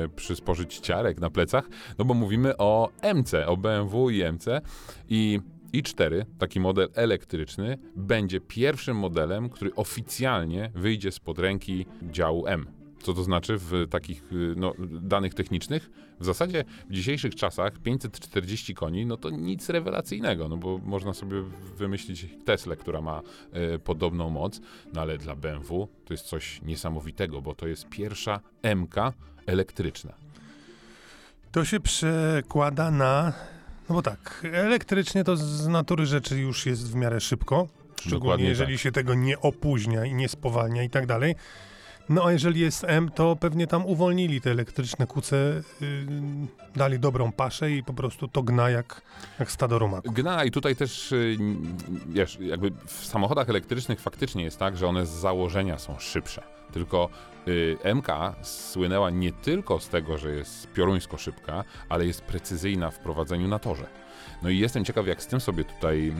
yy, 0.01 0.09
przysporzyć 0.09 0.79
ciarek 0.79 1.19
na 1.19 1.29
plecach, 1.29 1.69
no 1.97 2.05
bo 2.05 2.13
mówimy 2.13 2.57
o 2.57 2.89
MC, 3.15 3.47
o 3.47 3.57
BMW 3.57 4.09
i 4.09 4.23
MC 4.23 4.61
i 5.09 5.39
i4, 5.73 6.25
taki 6.37 6.59
model 6.59 6.89
elektryczny, 6.95 7.77
będzie 7.95 8.41
pierwszym 8.41 8.97
modelem, 8.97 9.49
który 9.49 9.75
oficjalnie 9.75 10.71
wyjdzie 10.75 11.11
spod 11.11 11.39
ręki 11.39 11.85
działu 12.01 12.47
M. 12.47 12.81
Co 13.01 13.13
to 13.13 13.23
znaczy 13.23 13.57
w 13.57 13.87
takich 13.89 14.33
y, 14.33 14.53
no, 14.57 14.73
danych 15.01 15.33
technicznych? 15.33 15.89
W 16.19 16.25
zasadzie 16.25 16.65
w 16.89 16.93
dzisiejszych 16.93 17.35
czasach 17.35 17.79
540 17.79 18.75
koni, 18.75 19.05
no 19.05 19.17
to 19.17 19.29
nic 19.29 19.69
rewelacyjnego, 19.69 20.49
no 20.49 20.57
bo 20.57 20.77
można 20.77 21.13
sobie 21.13 21.41
wymyślić 21.77 22.25
Teslę, 22.45 22.75
która 22.75 23.01
ma 23.01 23.21
y, 23.75 23.79
podobną 23.79 24.29
moc, 24.29 24.61
no 24.93 25.01
ale 25.01 25.17
dla 25.17 25.35
BMW 25.35 25.87
to 26.05 26.13
jest 26.13 26.25
coś 26.25 26.61
niesamowitego, 26.61 27.41
bo 27.41 27.55
to 27.55 27.67
jest 27.67 27.89
pierwsza 27.89 28.39
MK 28.75 28.95
elektryczna. 29.45 30.13
To 31.51 31.65
się 31.65 31.79
przekłada 31.79 32.91
na. 32.91 33.33
No 33.89 33.95
bo 33.95 34.01
tak, 34.01 34.45
elektrycznie 34.53 35.23
to 35.23 35.38
z 35.38 35.67
natury 35.67 36.05
rzeczy 36.05 36.38
już 36.39 36.65
jest 36.65 36.91
w 36.91 36.95
miarę 36.95 37.19
szybko. 37.21 37.67
Szczególnie 38.00 38.19
Dokładnie 38.19 38.50
jeżeli 38.50 38.73
tak. 38.73 38.81
się 38.81 38.91
tego 38.91 39.13
nie 39.13 39.39
opóźnia 39.39 40.05
i 40.05 40.13
nie 40.13 40.29
spowalnia 40.29 40.83
i 40.83 40.89
tak 40.89 41.05
dalej. 41.05 41.35
No 42.09 42.25
a 42.25 42.31
jeżeli 42.31 42.59
jest 42.59 42.83
M, 42.88 43.09
to 43.15 43.35
pewnie 43.35 43.67
tam 43.67 43.85
uwolnili 43.85 44.41
te 44.41 44.51
elektryczne 44.51 45.07
kuce, 45.07 45.35
yy, 45.81 45.88
dali 46.75 47.00
dobrą 47.00 47.31
paszę 47.31 47.71
i 47.71 47.83
po 47.83 47.93
prostu 47.93 48.27
to 48.27 48.43
gna 48.43 48.69
jak, 48.69 49.01
jak 49.39 49.51
stado 49.51 49.79
rumaku. 49.79 50.11
Gna 50.11 50.43
i 50.43 50.51
tutaj 50.51 50.75
też, 50.75 51.11
y, 51.11 51.35
n- 51.39 51.77
wiesz, 52.09 52.38
jakby 52.41 52.71
w 52.88 53.05
samochodach 53.05 53.50
elektrycznych 53.50 54.00
faktycznie 54.00 54.43
jest 54.43 54.59
tak, 54.59 54.77
że 54.77 54.88
one 54.88 55.05
z 55.05 55.09
założenia 55.09 55.79
są 55.79 56.00
szybsze. 56.00 56.43
Tylko 56.71 57.09
y, 57.47 57.77
MK 57.95 58.07
słynęła 58.41 59.09
nie 59.09 59.31
tylko 59.31 59.79
z 59.79 59.89
tego, 59.89 60.17
że 60.17 60.31
jest 60.31 60.67
pioruńsko 60.73 61.17
szybka, 61.17 61.63
ale 61.89 62.05
jest 62.05 62.21
precyzyjna 62.21 62.91
w 62.91 62.99
prowadzeniu 62.99 63.47
na 63.47 63.59
torze. 63.59 63.87
No 64.41 64.49
i 64.49 64.57
jestem 64.57 64.85
ciekaw, 64.85 65.07
jak 65.07 65.23
z 65.23 65.27
tym 65.27 65.41
sobie 65.41 65.63
tutaj 65.63 66.13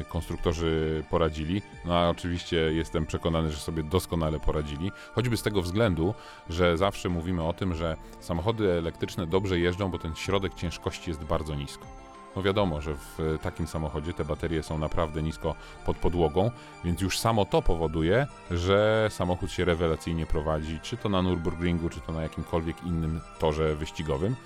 y, 0.00 0.04
konstruktorzy 0.04 1.04
poradzili. 1.10 1.62
No 1.84 1.98
a 1.98 2.08
oczywiście 2.08 2.56
jestem 2.56 3.06
przekonany, 3.06 3.50
że 3.50 3.56
sobie 3.56 3.82
doskonale 3.82 4.40
poradzili. 4.40 4.92
Choćby 5.14 5.36
z 5.36 5.42
tego 5.42 5.62
względu, 5.62 6.14
że 6.50 6.78
zawsze 6.78 7.08
mówimy 7.08 7.42
o 7.42 7.52
tym, 7.52 7.74
że 7.74 7.96
samochody 8.20 8.72
elektryczne 8.72 9.26
dobrze 9.26 9.58
jeżdżą, 9.58 9.90
bo 9.90 9.98
ten 9.98 10.14
środek 10.14 10.54
ciężkości 10.54 11.10
jest 11.10 11.24
bardzo 11.24 11.54
nisko. 11.54 12.05
No 12.36 12.42
wiadomo, 12.42 12.80
że 12.80 12.94
w 12.94 13.38
takim 13.42 13.66
samochodzie 13.66 14.12
te 14.12 14.24
baterie 14.24 14.62
są 14.62 14.78
naprawdę 14.78 15.22
nisko 15.22 15.54
pod 15.86 15.96
podłogą, 15.96 16.50
więc 16.84 17.00
już 17.00 17.18
samo 17.18 17.44
to 17.44 17.62
powoduje, 17.62 18.26
że 18.50 19.08
samochód 19.10 19.50
się 19.50 19.64
rewelacyjnie 19.64 20.26
prowadzi, 20.26 20.80
czy 20.82 20.96
to 20.96 21.08
na 21.08 21.22
Nürburgringu, 21.22 21.88
czy 21.90 22.00
to 22.00 22.12
na 22.12 22.22
jakimkolwiek 22.22 22.82
innym 22.84 23.20
torze 23.38 23.76
wyścigowym. 23.76 24.36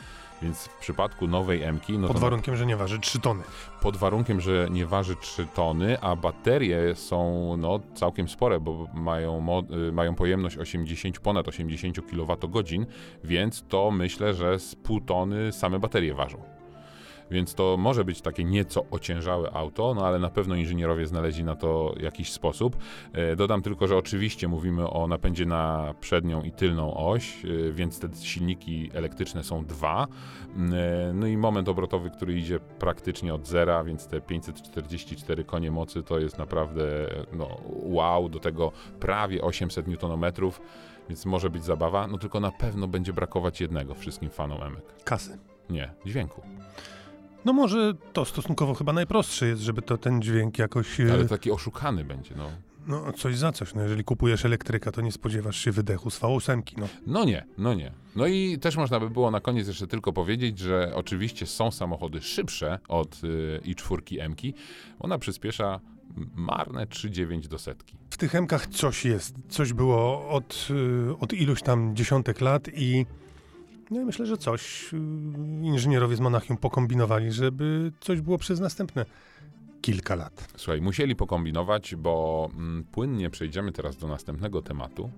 Więc 0.42 0.64
w 0.64 0.78
przypadku 0.78 1.26
nowej 1.26 1.62
M-ki, 1.62 1.98
no 1.98 2.08
Pod 2.08 2.18
warunkiem, 2.18 2.56
że 2.56 2.66
nie 2.66 2.76
waży 2.76 2.98
3 2.98 3.20
tony. 3.20 3.42
pod 3.80 3.96
warunkiem, 3.96 4.40
że 4.40 4.68
nie 4.70 4.86
waży 4.86 5.16
3 5.16 5.46
tony, 5.54 6.00
a 6.00 6.16
baterie 6.16 6.94
są 6.94 7.54
no, 7.58 7.80
całkiem 7.94 8.28
spore, 8.28 8.60
bo 8.60 8.86
mają, 8.94 9.62
y, 9.88 9.92
mają 9.92 10.14
pojemność 10.14 10.56
80, 10.56 11.20
ponad 11.20 11.48
80 11.48 11.96
kWh, 12.00 12.86
więc 13.24 13.64
to 13.68 13.90
myślę, 13.90 14.34
że 14.34 14.58
z 14.58 14.74
pół 14.74 15.00
tony 15.00 15.52
same 15.52 15.78
baterie 15.78 16.14
ważą. 16.14 16.59
Więc 17.30 17.54
to 17.54 17.76
może 17.76 18.04
być 18.04 18.20
takie 18.20 18.44
nieco 18.44 18.84
ociężałe 18.90 19.50
auto, 19.52 19.94
no 19.94 20.06
ale 20.06 20.18
na 20.18 20.30
pewno 20.30 20.54
inżynierowie 20.54 21.06
znaleźli 21.06 21.44
na 21.44 21.56
to 21.56 21.94
jakiś 22.00 22.32
sposób. 22.32 22.76
E, 23.12 23.36
Dodam 23.36 23.62
tylko, 23.62 23.86
że 23.86 23.96
oczywiście 23.96 24.48
mówimy 24.48 24.90
o 24.90 25.06
napędzie 25.06 25.46
na 25.46 25.94
przednią 26.00 26.42
i 26.42 26.52
tylną 26.52 26.94
oś, 26.94 27.44
e, 27.44 27.72
więc 27.72 28.00
te 28.00 28.08
silniki 28.22 28.90
elektryczne 28.94 29.44
są 29.44 29.64
dwa. 29.64 30.06
Mm, 30.56 30.74
e, 30.74 31.12
No 31.14 31.26
i 31.26 31.36
moment 31.36 31.68
obrotowy, 31.68 32.10
który 32.10 32.38
idzie 32.38 32.60
praktycznie 32.78 33.34
od 33.34 33.46
zera, 33.46 33.84
więc 33.84 34.06
te 34.06 34.20
544 34.20 35.44
konie 35.44 35.70
mocy 35.70 36.02
to 36.02 36.18
jest 36.18 36.38
naprawdę 36.38 36.82
no, 37.32 37.60
wow, 37.66 38.28
do 38.28 38.38
tego 38.38 38.72
prawie 39.00 39.42
800 39.42 39.86
Nm, 39.88 40.32
więc 41.08 41.26
może 41.26 41.50
być 41.50 41.64
zabawa, 41.64 42.06
no 42.06 42.18
tylko 42.18 42.40
na 42.40 42.50
pewno 42.50 42.88
będzie 42.88 43.12
brakować 43.12 43.60
jednego 43.60 43.94
wszystkim 43.94 44.30
fanom 44.30 44.62
emek. 44.62 44.84
Kasy. 45.04 45.38
Nie, 45.70 45.90
dźwięku. 46.06 46.42
No 47.44 47.52
może 47.52 47.94
to 48.12 48.24
stosunkowo 48.24 48.74
chyba 48.74 48.92
najprostsze 48.92 49.46
jest, 49.46 49.62
żeby 49.62 49.82
to 49.82 49.98
ten 49.98 50.22
dźwięk 50.22 50.58
jakoś... 50.58 51.00
e, 51.00 51.12
Ale 51.12 51.24
taki 51.24 51.50
oszukany 51.50 52.04
będzie, 52.04 52.34
no. 52.36 52.50
No 52.86 53.12
coś 53.12 53.36
za 53.38 53.52
coś. 53.52 53.74
No 53.74 53.82
jeżeli 53.82 54.04
kupujesz 54.04 54.44
elektryka, 54.44 54.92
to 54.92 55.00
nie 55.00 55.12
spodziewasz 55.12 55.56
się 55.58 55.72
wydechu 55.72 56.10
z 56.10 56.20
V8. 56.20 56.62
No. 56.76 56.88
No 57.06 57.24
nie, 57.24 57.46
no 57.58 57.74
nie. 57.74 57.92
No 58.16 58.26
i 58.26 58.58
też 58.58 58.76
można 58.76 59.00
by 59.00 59.10
było 59.10 59.30
na 59.30 59.40
koniec 59.40 59.68
jeszcze 59.68 59.86
tylko 59.86 60.12
powiedzieć, 60.12 60.58
że 60.58 60.92
oczywiście 60.94 61.46
są 61.46 61.70
samochody 61.70 62.20
szybsze 62.22 62.78
od 62.88 63.20
y, 63.24 63.60
i4 63.64 64.20
M-ki. 64.20 64.54
Ona 65.00 65.18
przyspiesza 65.18 65.80
marne 66.34 66.86
3,9 66.86 67.46
do 67.46 67.58
setki. 67.58 67.96
W 68.10 68.16
tych 68.16 68.34
Mkach 68.34 68.66
coś 68.66 69.04
jest. 69.04 69.34
Coś 69.48 69.72
było 69.72 70.28
od, 70.28 70.68
y, 71.10 71.18
od 71.20 71.32
iluś 71.32 71.62
tam 71.62 71.96
dziesiątek 71.96 72.40
lat 72.40 72.68
i 72.74 73.06
no 73.90 74.00
i 74.00 74.04
myślę, 74.04 74.26
że 74.26 74.36
coś 74.36 74.92
y, 74.92 74.96
inżynierowie 75.62 76.16
z 76.16 76.20
Monachium 76.20 76.56
pokombinowali, 76.56 77.32
żeby 77.32 77.92
coś 78.00 78.20
było 78.20 78.38
przez 78.38 78.60
następne 78.60 79.04
kilka 79.80 80.14
lat. 80.14 80.48
Słuchaj, 80.56 80.80
musieli 80.80 81.16
pokombinować, 81.16 81.94
bo 81.94 82.48
mm, 82.54 82.84
płynnie 82.84 83.30
przejdziemy 83.30 83.72
teraz 83.72 83.96
do 83.96 84.08
następnego 84.08 84.62
tematu, 84.62 85.10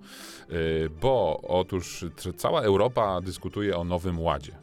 y, 0.51 0.89
bo 1.01 1.41
otóż 1.47 2.05
cała 2.37 2.61
Europa 2.61 3.21
dyskutuje 3.21 3.77
o 3.77 3.83
nowym 3.83 4.19
ładzie, 4.19 4.53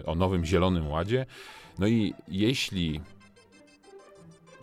y, 0.00 0.06
o 0.06 0.14
nowym 0.14 0.44
zielonym 0.44 0.88
ładzie. 0.88 1.26
No 1.78 1.86
i 1.86 2.14
jeśli 2.28 3.00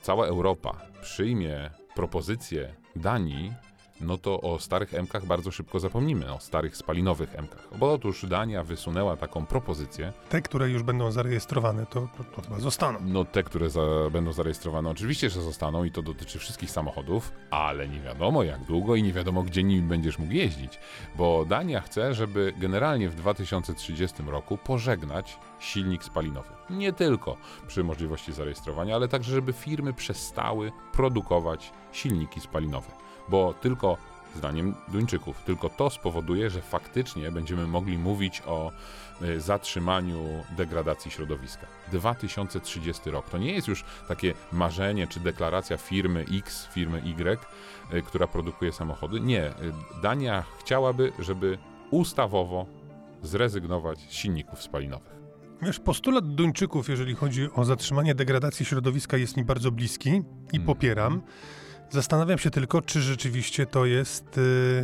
cała 0.01 0.27
Europa 0.27 0.81
przyjmie 1.01 1.69
propozycję 1.95 2.73
Danii, 2.95 3.53
no 4.01 4.17
to 4.17 4.41
o 4.41 4.59
starych 4.59 4.93
M-kach 4.93 5.25
bardzo 5.25 5.51
szybko 5.51 5.79
zapomnimy, 5.79 6.33
o 6.33 6.39
starych 6.39 6.77
spalinowych 6.77 7.35
M-kach. 7.35 7.67
Bo 7.77 7.93
otóż 7.93 8.25
Dania 8.25 8.63
wysunęła 8.63 9.17
taką 9.17 9.45
propozycję, 9.45 10.13
Te, 10.29 10.41
które 10.41 10.69
już 10.69 10.83
będą 10.83 11.11
zarejestrowane, 11.11 11.85
to, 11.85 12.07
to, 12.35 12.41
chyba 12.41 12.59
zostaną. 12.59 12.99
no 13.05 13.25
te, 13.25 13.43
które 13.43 13.69
za, 13.69 13.81
będą 14.11 14.33
zarejestrowane, 14.33 14.89
oczywiście, 14.89 15.29
że 15.29 15.41
zostaną 15.41 15.83
i 15.83 15.91
to 15.91 16.01
dotyczy 16.01 16.39
wszystkich 16.39 16.71
samochodów, 16.71 17.31
ale 17.51 17.87
nie 17.87 17.99
wiadomo 18.01 18.43
jak 18.43 18.65
długo 18.65 18.95
i 18.95 19.03
nie 19.03 19.13
wiadomo 19.13 19.43
gdzie 19.43 19.63
nimi 19.63 19.81
będziesz 19.81 20.19
mógł 20.19 20.33
jeździć, 20.33 20.79
bo 21.15 21.45
Dania 21.45 21.81
chce, 21.81 22.13
żeby 22.13 22.53
generalnie 22.57 23.09
w 23.09 23.15
2030 23.15 24.23
roku 24.27 24.57
pożegnać 24.57 25.37
silnik 25.59 26.03
spalinowy. 26.03 26.49
Nie 26.69 26.93
tylko 26.93 27.37
przy 27.67 27.83
możliwości 27.83 28.33
zarejestrowania, 28.33 28.95
ale 28.95 29.07
także, 29.07 29.31
żeby 29.31 29.53
firmy 29.53 29.93
przestały 29.93 30.71
produkować 30.93 31.71
silniki 31.91 32.39
spalinowe, 32.39 32.91
bo 33.31 33.53
tylko 33.53 33.97
zdaniem 34.35 34.75
Duńczyków, 34.87 35.43
tylko 35.43 35.69
to 35.69 35.89
spowoduje, 35.89 36.49
że 36.49 36.61
faktycznie 36.61 37.31
będziemy 37.31 37.67
mogli 37.67 37.97
mówić 37.97 38.41
o 38.45 38.71
y, 39.21 39.41
zatrzymaniu 39.41 40.43
degradacji 40.57 41.11
środowiska. 41.11 41.67
2030 41.91 43.11
rok. 43.11 43.29
To 43.29 43.37
nie 43.37 43.53
jest 43.53 43.67
już 43.67 43.83
takie 44.07 44.33
marzenie 44.51 45.07
czy 45.07 45.19
deklaracja 45.19 45.77
firmy 45.77 46.25
X, 46.39 46.67
firmy 46.71 47.01
Y, 47.05 47.39
y, 47.93 48.01
która 48.01 48.27
produkuje 48.27 48.71
samochody. 48.71 49.19
Nie. 49.19 49.47
Y, 49.47 49.51
Dania 50.01 50.43
chciałaby, 50.59 51.11
żeby 51.19 51.57
ustawowo 51.91 52.65
zrezygnować 53.23 53.99
z 53.99 54.11
silników 54.11 54.61
spalinowych. 54.63 55.21
Wiesz, 55.61 55.79
postulat 55.79 56.35
Duńczyków, 56.35 56.89
jeżeli 56.89 57.15
chodzi 57.15 57.49
o 57.55 57.65
zatrzymanie 57.65 58.15
degradacji 58.15 58.65
środowiska, 58.65 59.17
jest 59.17 59.37
mi 59.37 59.43
bardzo 59.43 59.71
bliski 59.71 60.09
i 60.09 60.15
Mhm. 60.57 60.63
popieram. 60.65 61.21
Zastanawiam 61.91 62.37
się 62.37 62.51
tylko, 62.51 62.81
czy 62.81 63.01
rzeczywiście 63.01 63.65
to 63.65 63.85
jest 63.85 64.37
y, 64.37 64.83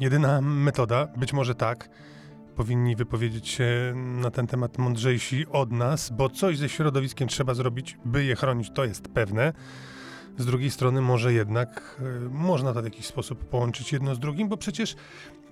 jedyna 0.00 0.40
metoda. 0.40 1.06
Być 1.16 1.32
może 1.32 1.54
tak. 1.54 1.88
Powinni 2.56 2.96
wypowiedzieć 2.96 3.48
się 3.48 3.92
na 3.96 4.30
ten 4.30 4.46
temat 4.46 4.78
mądrzejsi 4.78 5.46
od 5.46 5.72
nas, 5.72 6.10
bo 6.10 6.28
coś 6.28 6.58
ze 6.58 6.68
środowiskiem 6.68 7.28
trzeba 7.28 7.54
zrobić, 7.54 7.98
by 8.04 8.24
je 8.24 8.36
chronić, 8.36 8.70
to 8.70 8.84
jest 8.84 9.08
pewne. 9.08 9.52
Z 10.38 10.46
drugiej 10.46 10.70
strony, 10.70 11.00
może 11.00 11.32
jednak 11.32 12.00
y, 12.26 12.30
można 12.30 12.72
to 12.72 12.82
w 12.82 12.84
jakiś 12.84 13.06
sposób 13.06 13.44
połączyć 13.44 13.92
jedno 13.92 14.14
z 14.14 14.18
drugim, 14.18 14.48
bo 14.48 14.56
przecież 14.56 14.96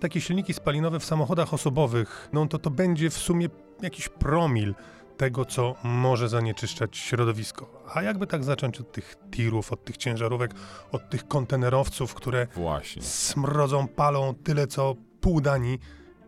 takie 0.00 0.20
silniki 0.20 0.54
spalinowe 0.54 1.00
w 1.00 1.04
samochodach 1.04 1.54
osobowych, 1.54 2.28
no 2.32 2.46
to 2.46 2.58
to 2.58 2.70
będzie 2.70 3.10
w 3.10 3.18
sumie 3.18 3.48
jakiś 3.82 4.08
promil 4.08 4.74
tego, 5.16 5.44
co 5.44 5.74
może 5.84 6.28
zanieczyszczać 6.28 6.96
środowisko. 6.96 7.82
A 7.94 8.02
jakby 8.02 8.26
tak 8.26 8.44
zacząć 8.44 8.80
od 8.80 8.92
tych 8.92 9.16
tirów, 9.30 9.72
od 9.72 9.84
tych 9.84 9.96
ciężarówek, 9.96 10.54
od 10.92 11.10
tych 11.10 11.28
kontenerowców, 11.28 12.14
które 12.14 12.46
Właśnie. 12.54 13.02
smrodzą, 13.02 13.88
palą 13.88 14.34
tyle, 14.34 14.66
co 14.66 14.94
pół 15.20 15.40
Danii 15.40 15.78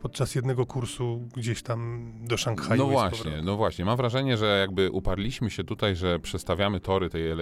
podczas 0.02 0.34
jednego 0.34 0.66
kursu 0.66 1.28
gdzieś 1.36 1.62
tam 1.62 2.12
do 2.20 2.36
Szanghaju. 2.36 2.82
No 2.82 2.88
właśnie, 2.88 3.42
no 3.42 3.56
właśnie. 3.56 3.84
Mam 3.84 3.96
wrażenie, 3.96 4.36
że 4.36 4.58
jakby 4.60 4.90
uparliśmy 4.90 5.50
się 5.50 5.64
tutaj, 5.64 5.96
że 5.96 6.18
przestawiamy 6.18 6.80
tory 6.80 7.10
tej 7.10 7.30
e, 7.30 7.36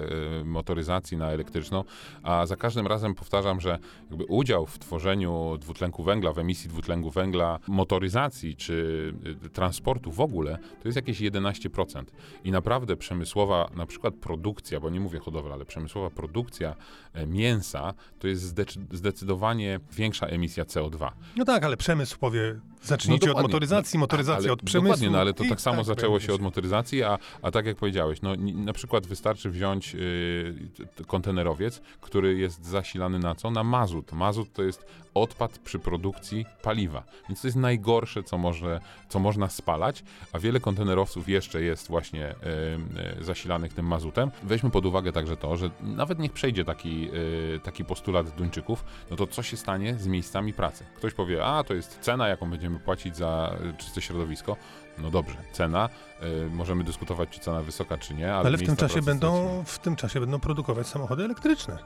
motoryzacji 0.45 1.17
na 1.17 1.31
elektryczną, 1.31 1.83
a 2.23 2.45
za 2.45 2.55
każdym 2.55 2.87
razem 2.87 3.15
powtarzam, 3.15 3.61
że 3.61 3.79
jakby 4.09 4.25
udział 4.25 4.65
w 4.65 4.79
tworzeniu 4.79 5.57
dwutlenku 5.59 6.03
węgla, 6.03 6.33
w 6.33 6.39
emisji 6.39 6.69
dwutlenku 6.69 7.09
węgla, 7.11 7.59
motoryzacji 7.67 8.55
czy 8.55 9.13
y, 9.45 9.49
transportu 9.49 10.11
w 10.11 10.19
ogóle, 10.21 10.57
to 10.81 10.87
jest 10.87 10.95
jakieś 10.95 11.21
11%. 11.21 12.03
I 12.43 12.51
naprawdę 12.51 12.95
przemysłowa, 12.97 13.69
na 13.75 13.85
przykład 13.85 14.15
produkcja, 14.15 14.79
bo 14.79 14.89
nie 14.89 14.99
mówię 14.99 15.19
hodowla, 15.19 15.53
ale 15.53 15.65
przemysłowa 15.65 16.09
produkcja 16.09 16.75
e, 17.13 17.27
mięsa, 17.27 17.93
to 18.19 18.27
jest 18.27 18.55
zdecyd- 18.55 18.95
zdecydowanie 18.95 19.79
większa 19.93 20.27
emisja 20.27 20.63
CO2. 20.63 21.11
No 21.35 21.45
tak, 21.45 21.63
ale 21.63 21.77
przemysł 21.77 22.17
powie, 22.19 22.44
Zacznijcie 22.83 23.25
od 23.25 23.27
dokładnie. 23.29 23.47
motoryzacji, 23.47 23.99
motoryzacja 23.99 24.43
Ale- 24.43 24.53
od 24.53 24.61
przemysłu. 24.61 24.87
Dokładnie, 24.89 25.09
no 25.09 25.19
ale 25.19 25.33
to 25.33 25.43
tak 25.49 25.61
samo 25.61 25.83
zaczęło 25.83 26.13
będzie 26.13 26.27
się 26.27 26.33
od 26.33 26.41
motoryzacji, 26.41 27.03
a, 27.03 27.17
a 27.41 27.51
tak 27.51 27.65
jak 27.65 27.77
powiedziałeś, 27.77 28.21
no 28.21 28.35
na 28.53 28.73
przykład 28.73 29.07
wystarczy 29.07 29.49
wziąć 29.49 29.95
y, 29.95 31.05
kontenerowiec, 31.07 31.81
który 32.01 32.37
jest 32.37 32.65
zasilany 32.65 33.19
na 33.19 33.35
co? 33.35 33.51
Na 33.51 33.63
mazut. 33.63 34.11
Mazut 34.11 34.53
to 34.53 34.63
jest 34.63 34.85
odpad 35.13 35.59
przy 35.59 35.79
produkcji 35.79 36.45
paliwa, 36.61 37.03
więc 37.29 37.41
to 37.41 37.47
jest 37.47 37.57
najgorsze, 37.57 38.23
co, 38.23 38.37
może, 38.37 38.79
co 39.09 39.19
można 39.19 39.49
spalać, 39.49 40.03
a 40.33 40.39
wiele 40.39 40.59
kontenerowców 40.59 41.29
jeszcze 41.29 41.61
jest 41.61 41.87
właśnie 41.87 42.31
y, 42.31 43.19
y, 43.21 43.23
zasilanych 43.23 43.73
tym 43.73 43.87
mazutem. 43.87 44.31
Weźmy 44.43 44.69
pod 44.71 44.85
uwagę 44.85 45.11
także 45.11 45.37
to, 45.37 45.57
że 45.57 45.69
nawet 45.81 46.19
niech 46.19 46.31
przejdzie 46.33 46.65
taki, 46.65 47.09
y, 47.55 47.59
taki 47.63 47.85
postulat 47.85 48.29
Duńczyków, 48.29 48.83
no 49.11 49.15
to 49.15 49.27
co 49.27 49.43
się 49.43 49.57
stanie 49.57 49.95
z 49.99 50.07
miejscami 50.07 50.53
pracy? 50.53 50.85
Ktoś 50.97 51.13
powie, 51.13 51.45
a 51.45 51.63
to 51.63 51.73
jest 51.73 51.99
cena, 51.99 52.27
jaką 52.35 52.49
będziemy 52.49 52.79
płacić 52.79 53.17
za 53.17 53.55
y, 53.69 53.77
czyste 53.77 54.01
środowisko. 54.01 54.57
No 54.97 55.11
dobrze, 55.11 55.35
cena, 55.51 55.89
y, 56.23 56.49
możemy 56.49 56.83
dyskutować, 56.83 57.29
czy 57.29 57.39
cena 57.39 57.61
wysoka, 57.61 57.97
czy 57.97 58.13
nie, 58.13 58.33
ale, 58.33 58.47
Ale 58.47 58.57
w 58.57 58.63
tym 58.63 58.75
czasie 58.75 59.01
będą, 59.01 59.33
stracimy. 59.37 59.63
w 59.65 59.79
tym 59.79 59.95
czasie 59.95 60.19
będą 60.19 60.39
produkować 60.39 60.87
samochody 60.87 61.23
elektryczne. 61.23 61.77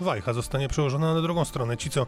Wajcha 0.00 0.32
zostanie 0.32 0.68
przełożona 0.68 1.14
na 1.14 1.22
drugą 1.22 1.44
stronę. 1.44 1.76
Ci, 1.76 1.90
co 1.90 2.06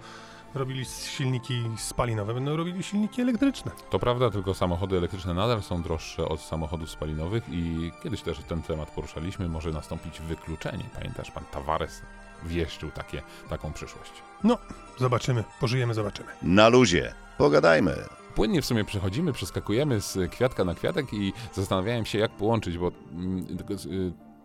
robili 0.54 0.84
silniki 0.84 1.62
spalinowe, 1.78 2.34
będą 2.34 2.56
robili 2.56 2.82
silniki 2.82 3.22
elektryczne. 3.22 3.72
To 3.90 3.98
prawda, 3.98 4.30
tylko 4.30 4.54
samochody 4.54 4.96
elektryczne 4.96 5.34
nadal 5.34 5.62
są 5.62 5.82
droższe 5.82 6.28
od 6.28 6.40
samochodów 6.40 6.90
spalinowych 6.90 7.44
i 7.50 7.92
kiedyś 8.02 8.22
też 8.22 8.38
ten 8.48 8.62
temat 8.62 8.90
poruszaliśmy, 8.90 9.48
może 9.48 9.70
nastąpić 9.70 10.20
wykluczenie. 10.20 10.84
Pamiętasz, 10.94 11.30
pan 11.30 11.44
Tavares 11.44 12.02
wieszczył 12.44 12.90
takie, 12.90 13.22
taką 13.48 13.72
przyszłość. 13.72 14.12
Zobaczymy, 14.98 15.44
pożyjemy, 15.60 15.94
zobaczymy. 15.94 16.28
Na 16.42 16.68
luzie. 16.68 17.14
Pogadajmy. 17.38 17.94
Płynnie 18.34 18.62
w 18.62 18.66
sumie 18.66 18.84
przechodzimy, 18.84 19.32
przeskakujemy 19.32 20.00
z 20.00 20.30
kwiatka 20.30 20.64
na 20.64 20.74
kwiatek 20.74 21.12
i 21.12 21.32
zastanawiałem 21.52 22.04
się, 22.04 22.18
jak 22.18 22.30
połączyć, 22.30 22.78
bo 22.78 22.92
mm, 23.12 23.46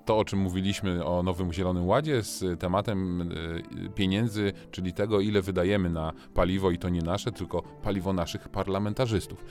to, 0.05 0.17
o 0.17 0.25
czym 0.25 0.39
mówiliśmy 0.39 1.05
o 1.05 1.23
Nowym 1.23 1.53
Zielonym 1.53 1.87
Ładzie 1.87 2.23
z 2.23 2.59
tematem 2.59 3.21
y, 3.21 3.89
pieniędzy, 3.95 4.53
czyli 4.71 4.93
tego, 4.93 5.19
ile 5.19 5.41
wydajemy 5.41 5.89
na 5.89 6.13
paliwo 6.33 6.71
i 6.71 6.77
to 6.77 6.89
nie 6.89 7.01
nasze, 7.01 7.31
tylko 7.31 7.61
paliwo 7.61 8.13
naszych 8.13 8.49
parlamentarzystów. 8.49 9.45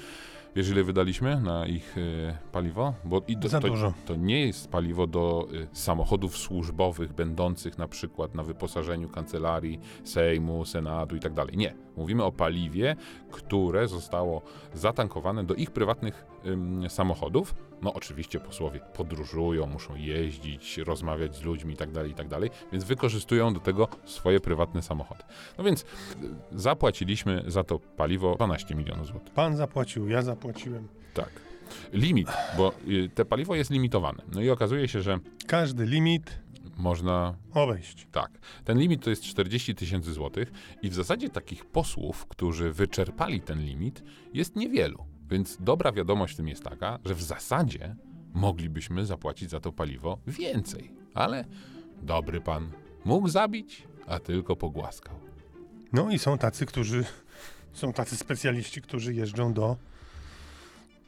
Wiesz, 0.57 0.69
ile 0.69 0.85
wydaliśmy 0.85 1.41
na 1.41 1.67
ich 1.67 1.99
y, 1.99 2.37
paliwo? 2.53 2.95
Bo 3.05 3.23
i 3.29 3.37
to, 3.37 3.49
Za 3.49 3.61
to, 3.61 3.69
dużo. 3.69 3.93
to 4.07 4.17
nie 4.17 4.47
jest 4.47 4.71
paliwo 4.71 5.07
do 5.07 5.49
y, 5.53 5.69
samochodów 5.73 6.37
służbowych, 6.37 7.13
będących 7.13 7.79
na 7.79 7.89
przykład 7.89 8.35
na 8.35 8.43
wyposażeniu 8.43 9.09
kancelarii 9.09 9.81
Sejmu, 10.05 10.65
Senatu 10.65 11.17
i 11.17 11.21
tak 11.21 11.33
dalej. 11.35 11.57
Nie. 11.57 11.75
Mówimy 11.97 12.25
o 12.25 12.33
paliwie, 12.33 12.97
które 13.31 13.89
zostało 13.89 14.43
zatankowane 14.75 15.45
do 15.45 15.55
ich 15.55 15.71
prywatnych 15.71 16.25
ym, 16.47 16.91
samochodów. 16.91 17.55
No 17.83 17.93
oczywiście 17.95 18.41
posłowie 18.41 18.81
podróżują, 18.95 19.67
muszą 19.67 19.95
jeździć, 19.95 20.79
rozmawiać 20.79 21.37
z 21.37 21.43
ludźmi 21.43 21.75
i 21.75 21.77
tak 21.77 21.91
dalej, 21.93 22.11
i 22.11 22.15
tak 22.15 22.29
dalej, 22.29 22.51
więc 22.73 22.85
wykorzystują 22.85 23.55
do 23.55 23.61
tego 23.61 23.89
swoje 24.05 24.41
prywatne 24.41 24.83
samochody. 24.83 25.23
No 25.59 25.65
więc 25.65 25.83
y, 25.83 25.85
zapłaciliśmy 26.53 27.43
za 27.47 27.65
to 27.65 27.79
paliwo 27.79 28.35
12 28.35 28.75
milionów 28.75 29.07
złotych. 29.07 29.35
Pan 29.35 29.57
zapłacił, 29.57 30.09
ja 30.09 30.23
zapłaciłem. 30.23 30.42
Tak. 31.15 31.31
Limit, 31.93 32.29
bo 32.57 32.73
y, 32.89 33.11
te 33.15 33.25
paliwo 33.25 33.55
jest 33.55 33.71
limitowane. 33.71 34.23
No 34.35 34.41
i 34.41 34.51
okazuje 34.51 34.89
się, 34.89 35.03
że 35.03 35.19
Każdy 35.47 35.87
limit 35.87 36.39
można 36.77 37.35
obejść. 37.55 38.07
Tak. 38.13 38.31
Ten 38.65 38.79
limit 38.79 39.05
to 39.05 39.11
jest 39.11 39.23
40 39.23 39.75
tysięcy 39.75 40.13
złotych 40.13 40.53
i 40.83 40.91
w 40.91 40.95
zasadzie 40.95 41.29
takich 41.29 41.65
posłów, 41.65 42.27
którzy 42.27 42.73
wyczerpali 42.73 43.41
ten 43.41 43.61
limit, 43.65 44.03
jest 44.35 44.57
niewielu. 44.57 45.07
Więc 45.31 45.57
dobra 45.61 45.93
wiadomość 45.93 46.35
w 46.35 46.37
tym 46.37 46.49
jest 46.49 46.65
taka, 46.65 46.99
że 47.05 47.15
w 47.15 47.23
zasadzie 47.23 47.97
moglibyśmy 48.35 49.07
zapłacić 49.07 49.51
za 49.51 49.61
to 49.61 49.73
paliwo 49.73 50.19
więcej. 50.27 50.93
Ale 51.15 51.45
dobry 52.03 52.41
pan 52.41 52.71
mógł 53.05 53.29
zabić, 53.29 53.83
a 54.07 54.19
tylko 54.19 54.57
pogłaskał. 54.57 55.15
No 55.93 56.11
i 56.11 56.19
są 56.19 56.39
tacy, 56.39 56.67
którzy, 56.67 57.05
są 57.73 57.93
tacy 57.93 58.17
specjaliści, 58.17 58.83
którzy 58.83 59.15
jeżdżą 59.15 59.53
do, 59.53 59.77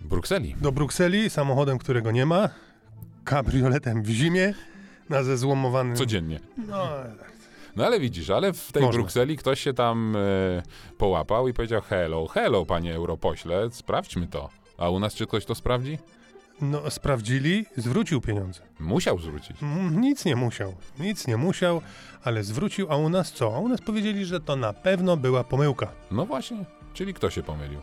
Brukseli. 0.00 0.54
do 0.60 0.72
Brukseli 0.72 1.30
samochodem, 1.30 1.78
którego 1.78 2.10
nie 2.10 2.26
ma, 2.26 2.48
kabrioletem 3.24 4.02
w 4.02 4.08
zimie, 4.10 4.54
na 5.08 5.22
zezłomowanym... 5.22 5.96
Codziennie. 5.96 6.40
No, 6.68 6.88
No 7.76 7.86
ale 7.86 8.00
widzisz, 8.00 8.30
ale 8.30 8.52
w 8.52 8.72
tej 8.72 8.82
Można. 8.82 8.98
Brukseli 8.98 9.36
ktoś 9.36 9.60
się 9.60 9.72
tam 9.74 10.16
e, 10.16 10.62
połapał 10.98 11.48
i 11.48 11.52
powiedział 11.52 11.80
hello, 11.82 12.26
hello 12.26 12.66
panie 12.66 12.94
europośle, 12.94 13.70
sprawdźmy 13.70 14.26
to. 14.26 14.48
A 14.78 14.90
u 14.90 14.98
nas 15.00 15.14
czy 15.14 15.26
ktoś 15.26 15.44
to 15.44 15.54
sprawdzi? 15.54 15.98
no, 16.60 16.90
sprawdzili, 16.90 17.66
zwrócił 17.76 18.20
pieniądze. 18.20 18.60
Musiał 18.80 19.18
zwrócić. 19.18 19.62
Mm, 19.62 20.00
Nic 20.00 20.24
nie 20.24 20.36
musiał, 20.36 20.74
nic 20.98 21.26
nie 21.26 21.36
musiał, 21.36 21.80
ale 22.24 22.44
zwrócił, 22.44 22.86
a 22.92 22.96
u 22.96 23.08
nas 23.08 23.32
co? 23.32 23.54
A 23.56 23.58
u 23.58 23.68
nas 23.68 23.80
powiedzieli, 23.80 24.24
że 24.24 24.40
to 24.40 24.56
na 24.56 24.72
pewno 24.72 25.16
była 25.16 25.44
pomyłka. 25.44 25.92
No 26.10 26.26
właśnie, 26.26 26.64
czyli 26.92 27.14
kto 27.14 27.30
się 27.30 27.42
pomylił? 27.42 27.80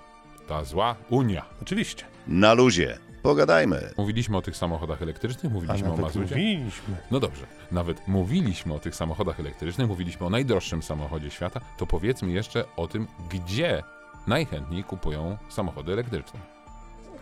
Ta 0.52 0.64
zła 0.64 0.96
Unia. 1.10 1.46
Oczywiście. 1.62 2.06
Na 2.28 2.54
luzie. 2.54 2.98
Pogadajmy. 3.24 3.90
Mówiliśmy 3.98 4.38
o 4.38 4.42
tych 4.42 4.58
samochodach 4.58 5.02
elektrycznych, 5.02 5.52
A 5.52 5.54
mówiliśmy 5.54 5.88
o 5.88 5.90
nawet 5.90 6.02
mazucie. 6.02 6.36
mówiliśmy. 6.36 6.96
No 7.12 7.20
dobrze, 7.20 7.46
nawet 7.72 8.08
mówiliśmy 8.08 8.74
o 8.74 8.80
tych 8.80 8.96
samochodach 8.96 9.40
elektrycznych, 9.40 9.88
mówiliśmy 9.88 10.26
o 10.26 10.30
najdroższym 10.30 10.84
samochodzie 10.84 11.32
świata, 11.32 11.62
to 11.78 11.86
powiedzmy 11.88 12.32
jeszcze 12.32 12.64
o 12.76 12.88
tym, 12.88 13.08
gdzie 13.30 13.84
najchętniej 14.28 14.84
kupują 14.84 15.38
samochody 15.50 15.94
elektryczne. 15.94 16.40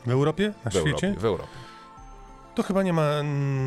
W 0.05 0.09
Europie? 0.09 0.53
Na 0.65 0.71
W 0.71 0.73
świecie? 0.73 0.89
Europie, 1.07 1.19
w 1.19 1.25
Europie. 1.25 1.49
To 2.55 2.63
chyba 2.63 2.83
nie 2.83 2.93
ma 2.93 3.23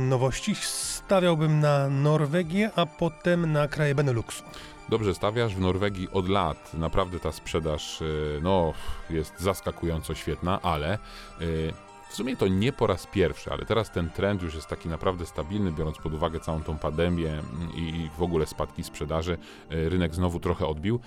nowości. 0.09 0.55
Stawiałbym 0.63 1.61
na 1.61 1.89
Norwegię, 1.89 2.71
a 2.77 2.87
potem 2.87 3.53
na 3.53 3.69
kraje 3.69 3.95
Beneluxu. 3.95 4.43
Dobrze 4.89 5.15
stawiasz, 5.15 5.55
w 5.55 5.61
Norwegii 5.61 6.09
od 6.13 6.29
lat 6.29 6.75
naprawdę 6.75 7.21
ta 7.21 7.33
sprzedaż 7.33 8.03
y, 8.03 8.41
no, 8.43 8.73
jest 9.11 9.41
zaskakująco 9.41 10.15
świetna, 10.15 10.63
ale 10.63 10.99
y, 11.41 11.73
w 12.11 12.15
sumie 12.15 12.37
to 12.37 12.49
nie 12.49 12.73
po 12.73 12.87
raz 12.87 13.07
pierwszy, 13.07 13.51
ale 13.51 13.67
teraz 13.67 13.91
ten 13.91 14.11
trend 14.11 14.43
już 14.43 14.55
jest 14.55 14.67
taki 14.67 14.89
naprawdę 14.89 15.27
stabilny, 15.27 15.73
biorąc 15.73 15.99
pod 15.99 16.15
uwagę 16.15 16.41
całą 16.41 16.63
tą 16.63 16.79
pandemię 16.79 17.31
mm, 17.31 17.43
i 17.77 18.11
w 18.19 18.23
ogóle 18.23 18.47
spadki 18.47 18.85
sprzedaży. 18.85 19.39
Y, 19.73 19.89
Rynek 19.89 20.15
znowu 20.15 20.41
trochę 20.41 20.67
odbił. 20.67 21.01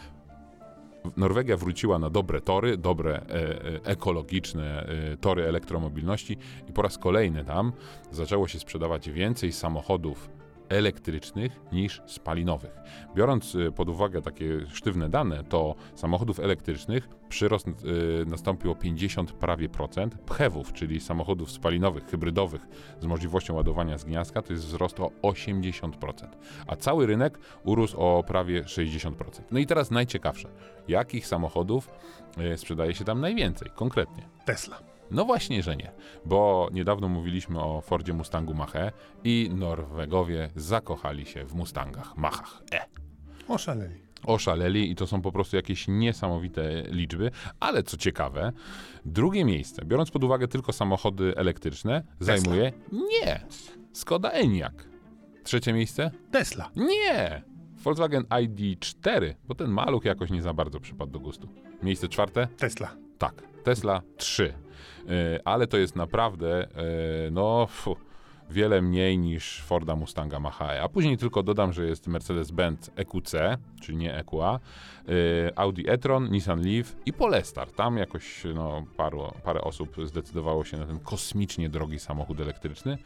Norwegia 1.17 1.57
wróciła 1.57 1.99
na 1.99 2.09
dobre 2.09 2.41
tory, 2.41 2.77
dobre 2.77 3.15
e, 3.15 3.21
e, 3.21 3.83
ekologiczne 3.83 4.88
e, 5.13 5.17
tory 5.17 5.43
elektromobilności 5.43 6.38
i 6.69 6.73
po 6.73 6.81
raz 6.81 6.97
kolejny 6.97 7.45
tam 7.45 7.71
zaczęło 8.11 8.47
się 8.47 8.59
sprzedawać 8.59 9.09
więcej 9.09 9.51
samochodów 9.51 10.29
elektrycznych 10.69 11.60
niż 11.71 12.01
spalinowych. 12.06 12.71
Biorąc 13.15 13.56
y, 13.56 13.71
pod 13.71 13.89
uwagę 13.89 14.21
takie 14.21 14.45
sztywne 14.69 15.10
dane, 15.10 15.43
to 15.43 15.75
samochodów 15.95 16.39
elektrycznych 16.39 17.10
przyrost 17.30 17.67
y, 17.67 17.71
nastąpił 18.25 18.71
o 18.71 18.75
50 18.75 19.32
prawie 19.32 19.69
procent, 19.69 20.15
pchewów, 20.15 20.73
czyli 20.73 20.99
samochodów 20.99 21.51
spalinowych, 21.51 22.06
hybrydowych 22.06 22.62
z 22.99 23.06
możliwością 23.06 23.54
ładowania 23.56 23.97
z 23.97 24.06
gniazdka, 24.06 24.41
to 24.41 24.54
jest 24.54 24.65
wzrost 24.65 24.99
o 24.99 25.12
80%, 25.21 26.28
a 26.67 26.75
cały 26.75 27.06
rynek 27.06 27.39
urósł 27.63 27.97
o 27.97 28.23
prawie 28.23 28.63
60%. 28.63 29.13
No 29.51 29.60
i 29.60 29.65
teraz 29.65 29.91
najciekawsze, 29.91 30.49
jakich 30.88 31.28
samochodów 31.28 31.89
y, 32.54 32.58
sprzedaje 32.58 32.95
się 32.95 33.04
tam 33.04 33.21
najwięcej, 33.21 33.69
konkretnie? 33.75 34.30
Tesla. 34.45 34.94
No 35.11 35.25
właśnie, 35.25 35.63
że 35.63 35.75
nie, 35.75 35.91
bo 36.25 36.69
niedawno 36.71 37.07
mówiliśmy 37.07 37.59
o 37.61 37.81
Fordzie 37.81 38.13
Mustangu 38.13 38.53
Mach-E 38.53 38.91
i 39.23 39.49
Norwegowie 39.53 40.49
zakochali 40.55 41.25
się 41.25 41.45
w 41.45 41.53
Mustangach 41.53 42.17
Machach 42.17 42.63
E. 42.73 42.85
Oszaleli. 43.47 44.05
Oszaleli 44.25 44.91
i 44.91 44.95
to 44.95 45.07
są 45.07 45.21
po 45.21 45.31
prostu 45.31 45.55
jakieś 45.55 45.87
niesamowite 45.87 46.83
liczby, 46.89 47.31
ale 47.59 47.83
co 47.83 47.97
ciekawe, 47.97 48.51
drugie 49.05 49.45
miejsce, 49.45 49.85
biorąc 49.85 50.11
pod 50.11 50.23
uwagę 50.23 50.47
tylko 50.47 50.73
samochody 50.73 51.33
elektryczne, 51.35 52.03
zajmuje 52.19 52.71
nie 52.91 53.45
Skoda 53.93 54.29
Enyaq. 54.29 54.73
Trzecie 55.43 55.73
miejsce? 55.73 56.11
Tesla. 56.31 56.69
Nie! 56.75 57.41
Volkswagen 57.83 58.23
ID4, 58.23 59.33
bo 59.47 59.55
ten 59.55 59.71
maluch 59.71 60.05
jakoś 60.05 60.29
nie 60.29 60.41
za 60.41 60.53
bardzo 60.53 60.79
przypadł 60.79 61.11
do 61.11 61.19
gustu. 61.19 61.49
Miejsce 61.83 62.09
czwarte? 62.09 62.47
Tesla. 62.57 62.95
Tak, 63.17 63.43
Tesla 63.63 64.01
3. 64.17 64.53
Yy, 65.07 65.39
ale 65.45 65.67
to 65.67 65.77
jest 65.77 65.95
naprawdę, 65.95 66.67
yy, 67.25 67.31
no, 67.31 67.67
fu, 67.67 67.95
wiele 68.49 68.81
mniej 68.81 69.17
niż 69.17 69.61
Forda 69.61 69.95
Mustanga 69.95 70.39
Mach-E. 70.39 70.79
A 70.83 70.89
później 70.89 71.17
tylko 71.17 71.43
dodam, 71.43 71.73
że 71.73 71.85
jest 71.85 72.07
Mercedes-Benz 72.07 72.89
EQC, 72.95 73.31
czyli 73.81 73.97
nie 73.97 74.15
EQA, 74.17 74.59
yy, 75.07 75.13
Audi 75.55 75.89
e-tron, 75.89 76.31
Nissan 76.31 76.61
Leaf 76.61 76.95
i 77.05 77.13
Polestar. 77.13 77.71
Tam 77.71 77.97
jakoś 77.97 78.43
no, 78.55 78.85
paru, 78.97 79.31
parę 79.43 79.61
osób 79.61 79.95
zdecydowało 80.05 80.63
się 80.65 80.77
na 80.77 80.85
ten 80.85 80.99
kosmicznie 80.99 81.69
drogi 81.69 81.99
samochód 81.99 82.39
elektryczny. 82.39 82.97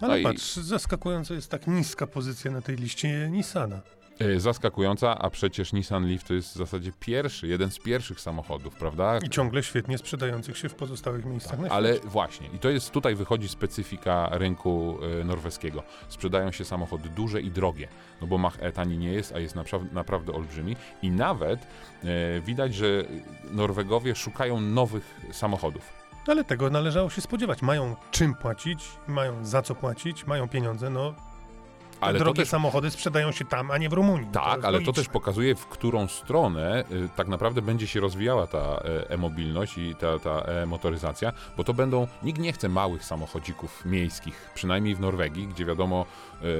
Ale 0.00 0.08
No 0.12 0.16
i- 0.16 0.22
patrz, 0.22 0.54
zaskakująco 0.56 1.34
jest 1.34 1.50
tak 1.50 1.66
niska 1.66 2.06
pozycja 2.06 2.50
na 2.50 2.62
tej 2.62 2.76
liście 2.76 3.28
Nissana. 3.30 3.80
E, 4.18 4.40
Zaskakująca, 4.40 5.18
a 5.18 5.30
przecież 5.30 5.72
Nissan 5.72 6.06
Leaf 6.08 6.24
to 6.24 6.34
jest 6.34 6.48
w 6.54 6.56
zasadzie 6.56 6.92
pierwszy, 7.00 7.48
jeden 7.48 7.70
z 7.70 7.78
pierwszych 7.78 8.20
samochodów, 8.20 8.74
prawda? 8.76 9.18
I 9.18 9.28
ciągle 9.30 9.62
świetnie 9.62 9.98
sprzedających 9.98 10.58
się 10.58 10.68
w 10.68 10.74
pozostałych 10.74 11.24
miejscach 11.24 11.58
na 11.58 11.68
Ale 11.68 11.98
właśnie, 11.98 12.46
i 12.54 12.58
to 12.58 12.70
jest 12.70 12.90
tutaj 12.90 13.14
wychodzi 13.14 13.48
specyfika 13.48 14.28
rynku 14.32 14.98
e, 15.20 15.24
norweskiego. 15.24 15.82
Sprzedają 16.08 16.52
się 16.52 16.64
samochody 16.64 17.08
duże 17.08 17.40
i 17.40 17.50
drogie, 17.50 17.88
no 18.20 18.26
bo 18.26 18.38
Mach 18.38 18.56
E 18.60 18.72
tani 18.72 18.98
nie 18.98 19.12
jest, 19.12 19.32
a 19.34 19.38
jest 19.38 19.56
napra- 19.56 19.92
naprawdę 19.92 20.32
olbrzymi 20.32 20.76
i 21.02 21.10
nawet 21.10 21.60
e, 22.04 22.40
widać, 22.40 22.74
że 22.74 22.86
Norwegowie 23.50 24.14
szukają 24.14 24.60
nowych 24.60 25.20
samochodów. 25.32 25.92
Ale 26.26 26.44
tego 26.44 26.70
należało 26.70 27.10
się 27.10 27.20
spodziewać. 27.20 27.62
Mają 27.62 27.96
czym 28.10 28.34
płacić, 28.34 28.84
mają 29.08 29.44
za 29.44 29.62
co 29.62 29.74
płacić, 29.74 30.26
mają 30.26 30.48
pieniądze, 30.48 30.90
no 30.90 31.14
Ale 32.02 32.18
to 32.18 32.24
drogie 32.24 32.42
też 32.42 32.48
samochody 32.48 32.90
sprzedają 32.90 33.32
się 33.32 33.44
tam, 33.44 33.70
a 33.70 33.78
nie 33.78 33.88
w 33.88 33.92
Rumunii. 33.92 34.28
Tak, 34.32 34.54
jest 34.54 34.64
ale 34.64 34.78
to 34.78 34.86
logiczne. 34.86 34.92
też 34.92 35.08
pokazuje, 35.08 35.54
w 35.54 35.66
którą 35.66 36.08
stronę 36.08 36.84
y, 36.92 37.08
tak 37.16 37.28
naprawdę 37.28 37.62
będzie 37.62 37.86
się 37.86 38.00
rozwijała 38.00 38.46
ta 38.46 38.58
e, 38.58 39.10
e-mobilność 39.10 39.78
i 39.78 39.94
ta, 39.94 40.18
ta 40.18 40.40
e-motoryzacja, 40.40 41.32
bo 41.56 41.64
to 41.64 41.74
będą, 41.74 42.06
nikt 42.22 42.40
nie 42.40 42.52
chce 42.52 42.68
małych 42.68 43.04
samochodzików 43.04 43.84
miejskich, 43.84 44.50
przynajmniej 44.54 44.94
w 44.94 45.00
Norwegii, 45.00 45.46
gdzie 45.46 45.64
wiadomo, 45.64 46.06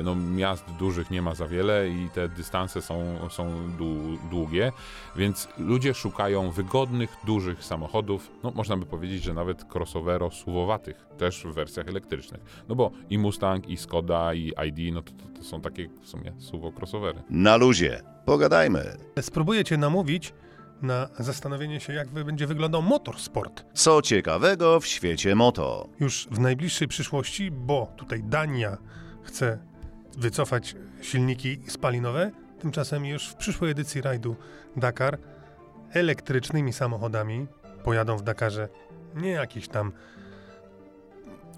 no, 0.05 0.15
miast 0.17 0.65
dużych 0.79 1.11
nie 1.11 1.23
ma 1.23 1.35
za 1.35 1.47
wiele 1.47 1.89
i 1.89 2.09
te 2.15 2.29
dystanse 2.29 2.83
są, 2.83 3.05
są 3.31 3.71
dłu- 3.79 4.19
długie, 4.31 4.73
więc 5.17 5.49
ludzie 5.59 5.95
szukają 5.95 6.51
wygodnych, 6.51 7.17
dużych 7.27 7.65
samochodów, 7.65 8.31
no 8.43 8.51
można 8.51 8.77
by 8.77 8.87
powiedzieć, 8.87 9.23
że 9.23 9.35
nawet 9.35 9.75
crossovero 9.75 10.31
suwowatych, 10.31 11.07
też 11.19 11.45
w 11.45 11.55
wersjach 11.55 11.89
elektrycznych, 11.89 12.65
no 12.69 12.75
bo 12.75 12.91
i 13.11 13.19
Mustang, 13.19 13.69
i 13.69 13.77
Skoda, 13.77 14.35
i 14.35 14.53
ID, 14.69 14.95
no 14.95 15.03
to, 15.03 15.13
to, 15.13 15.39
to 15.39 15.45
są 15.45 15.61
takie 15.61 15.89
w 16.03 16.09
sumie 16.09 16.33
suwo 16.39 16.73
crossovery. 16.79 17.23
Na 17.31 17.57
luzie. 17.57 18.01
Pogadajmy. 18.25 18.97
Spróbuję 19.21 19.65
cię 19.65 19.77
namówić 19.77 20.33
na 20.83 21.09
zastanowienie 21.19 21.81
się, 21.81 21.93
jak 21.93 22.09
będzie 22.09 22.47
wyglądał 22.47 22.83
motorsport. 22.83 23.65
Co 23.75 24.03
ciekawego 24.03 24.81
w 24.81 24.87
świecie 24.87 25.35
moto? 25.35 25.89
Już 26.01 26.29
w 26.31 26.39
najbliższej 26.41 26.89
przyszłości, 26.89 27.51
bo 27.51 27.93
tutaj 27.97 28.23
Dania 28.23 28.77
chce 29.23 29.59
wycofać 30.19 30.75
silniki 31.01 31.59
spalinowe, 31.69 32.31
tymczasem 32.61 33.07
już 33.07 33.29
w 33.29 33.35
przyszłej 33.35 33.71
edycji 33.71 34.01
rajdu 34.01 34.37
Dakar 34.77 35.19
elektrycznymi 35.93 36.73
samochodami 36.73 37.47
pojadą 37.85 38.17
w 38.17 38.23
Dakarze 38.23 38.69
nie 39.15 39.31
jakieś 39.31 39.69
tam 39.69 39.93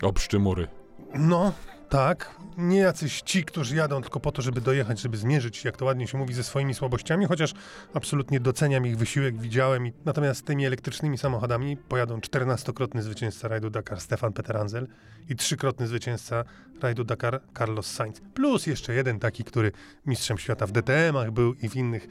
Obszczymury. 0.03 0.69
No, 1.15 1.53
tak. 1.95 2.31
Nie 2.59 2.79
jacyś 2.79 3.23
ci, 3.23 3.45
którzy 3.45 3.77
jadą 3.77 4.03
tylko 4.03 4.21
po 4.21 4.33
to, 4.33 4.43
żeby 4.43 4.61
dojechać, 4.61 5.01
żeby 5.01 5.17
zmierzyć, 5.17 5.65
jak 5.65 5.77
to 5.77 5.85
ładnie 5.85 6.07
się 6.07 6.19
mówi, 6.19 6.35
ze 6.35 6.45
swoimi 6.45 6.75
słabościami, 6.75 7.27
chociaż 7.27 7.55
absolutnie 7.95 8.41
doceniam 8.41 8.87
ich 8.87 8.97
wysiłek, 8.97 9.41
widziałem. 9.41 9.87
I... 9.87 9.93
Natomiast 10.05 10.47
tymi 10.47 10.67
elektrycznymi 10.67 11.19
samochodami 11.19 11.77
pojadą 11.77 12.19
14-krotny 12.19 13.03
zwycięzca 13.03 13.49
rajdu 13.49 13.71
Dakar 13.71 14.01
Stefan 14.01 14.33
Peteranzel 14.33 14.87
i 15.29 15.37
trzykrotny 15.37 15.87
zwycięzca 15.87 16.45
rajdu 16.83 17.05
Dakar 17.05 17.41
Carlos 17.59 17.87
Sainz. 17.87 18.21
Plus 18.35 18.67
jeszcze 18.67 18.95
jeden 18.95 19.19
taki, 19.19 19.45
który 19.45 19.73
mistrzem 20.07 20.39
świata 20.39 20.67
w 20.67 20.73
DTM-ach 20.73 21.31
był 21.31 21.55
i 21.55 21.69
w 21.69 21.77
innych 21.77 22.09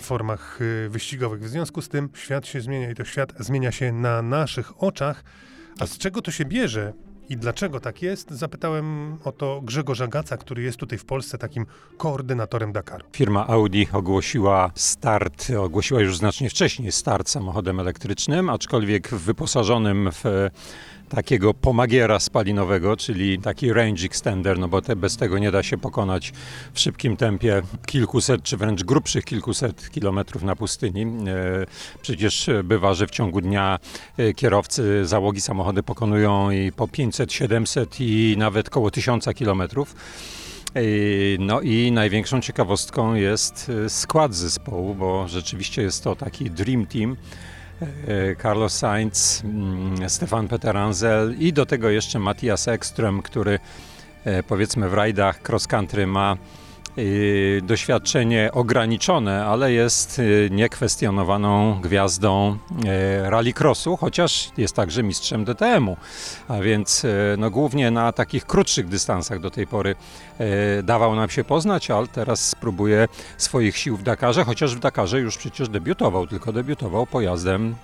formach 0.00 0.58
y, 0.60 0.88
wyścigowych. 0.88 1.42
W 1.42 1.48
związku 1.48 1.82
z 1.82 1.88
tym 1.88 2.08
świat 2.14 2.46
się 2.46 2.60
zmienia 2.60 2.90
i 2.90 2.94
to 2.94 3.04
świat 3.04 3.32
zmienia 3.38 3.72
się 3.72 3.92
na 3.92 4.22
naszych 4.22 4.82
oczach. 4.82 5.24
A 5.80 5.86
z 5.86 5.98
czego 5.98 6.22
to 6.22 6.30
się 6.30 6.44
bierze 6.44 6.92
i 7.32 7.36
dlaczego 7.36 7.80
tak 7.80 8.02
jest? 8.02 8.30
Zapytałem 8.30 9.16
o 9.24 9.32
to 9.32 9.60
Grzegorza 9.64 10.06
Gaca, 10.06 10.36
który 10.36 10.62
jest 10.62 10.78
tutaj 10.78 10.98
w 10.98 11.04
Polsce 11.04 11.38
takim 11.38 11.66
koordynatorem 11.96 12.72
Dakaru. 12.72 13.04
Firma 13.12 13.46
Audi 13.46 13.84
ogłosiła 13.92 14.70
start, 14.74 15.50
ogłosiła 15.58 16.00
już 16.00 16.16
znacznie 16.16 16.50
wcześniej 16.50 16.92
start 16.92 17.28
samochodem 17.28 17.80
elektrycznym, 17.80 18.50
aczkolwiek 18.50 19.08
wyposażonym 19.08 20.10
w 20.12 20.48
takiego 21.14 21.54
pomagiera 21.54 22.20
spalinowego, 22.20 22.96
czyli 22.96 23.38
taki 23.38 23.72
range 23.72 24.06
extender, 24.06 24.58
no 24.58 24.68
bo 24.68 24.82
te, 24.82 24.96
bez 24.96 25.16
tego 25.16 25.38
nie 25.38 25.50
da 25.50 25.62
się 25.62 25.78
pokonać 25.78 26.32
w 26.72 26.80
szybkim 26.80 27.16
tempie 27.16 27.62
kilkuset, 27.86 28.42
czy 28.42 28.56
wręcz 28.56 28.82
grubszych 28.82 29.24
kilkuset 29.24 29.90
kilometrów 29.90 30.42
na 30.42 30.56
pustyni. 30.56 31.02
E, 31.02 31.06
Przecież 32.02 32.50
bywa, 32.64 32.94
że 32.94 33.06
w 33.06 33.10
ciągu 33.10 33.40
dnia 33.40 33.78
e, 34.16 34.32
kierowcy 34.32 35.06
załogi 35.06 35.40
samochody 35.40 35.82
pokonują 35.82 36.50
i 36.50 36.72
po 36.72 36.88
500, 36.88 37.32
700 37.32 37.96
i 38.00 38.34
nawet 38.38 38.70
koło 38.70 38.90
1000 38.90 39.24
kilometrów. 39.34 39.94
Yy, 40.74 41.36
No 41.38 41.60
i 41.60 41.92
największą 41.92 42.40
ciekawostką 42.40 43.14
jest 43.14 43.72
skład 43.88 44.34
zespołu, 44.34 44.94
bo 44.94 45.28
rzeczywiście 45.28 45.82
jest 45.82 46.04
to 46.04 46.16
taki 46.16 46.50
dream 46.50 46.86
team. 46.86 47.16
Yy, 47.82 48.36
Carlos 48.42 48.72
Sainz, 48.78 49.42
mm, 49.44 50.10
Stefan 50.10 50.48
Peteranzel 50.48 51.34
i 51.38 51.52
do 51.52 51.66
tego 51.66 51.90
jeszcze 51.90 52.18
Matthias 52.18 52.68
Ekström, 52.68 53.22
który 53.22 53.58
e, 54.24 54.42
powiedzmy 54.42 54.88
w 54.88 54.94
rajdach 54.94 55.40
cross 55.48 55.66
country 55.66 56.06
ma 56.06 56.36
doświadczenie 57.62 58.50
ograniczone, 58.52 59.46
ale 59.46 59.72
jest 59.72 60.18
y, 60.18 60.48
niekwestionowaną 60.50 61.80
gwiazdą 61.80 62.58
e, 62.84 63.30
rallycrossu, 63.30 63.96
chociaż 63.96 64.50
jest 64.56 64.76
także 64.76 65.02
mistrzem 65.02 65.44
DTM-u. 65.44 65.96
A 66.48 66.60
więc 66.60 67.06
no, 67.38 67.50
głównie 67.50 67.90
na 67.90 68.12
takich 68.12 68.46
krótszych 68.46 68.88
dystansach 68.88 69.40
do 69.40 69.50
tej 69.50 69.66
pory 69.66 69.94
dawał 70.82 71.16
nam 71.16 71.30
się 71.30 71.44
poznać, 71.44 71.90
ale 71.90 72.06
teraz 72.06 72.48
spróbuje 72.48 73.08
swoich 73.38 73.76
sił 73.76 73.96
w 73.96 74.02
Dakarze, 74.02 74.44
chociaż 74.44 74.76
w 74.76 74.78
Dakarze 74.78 75.20
już 75.20 75.36
przecież 75.36 75.68
debiutował, 75.68 76.26
tylko 76.26 76.52
debiutował 76.52 77.06
pojazdem 77.06 77.74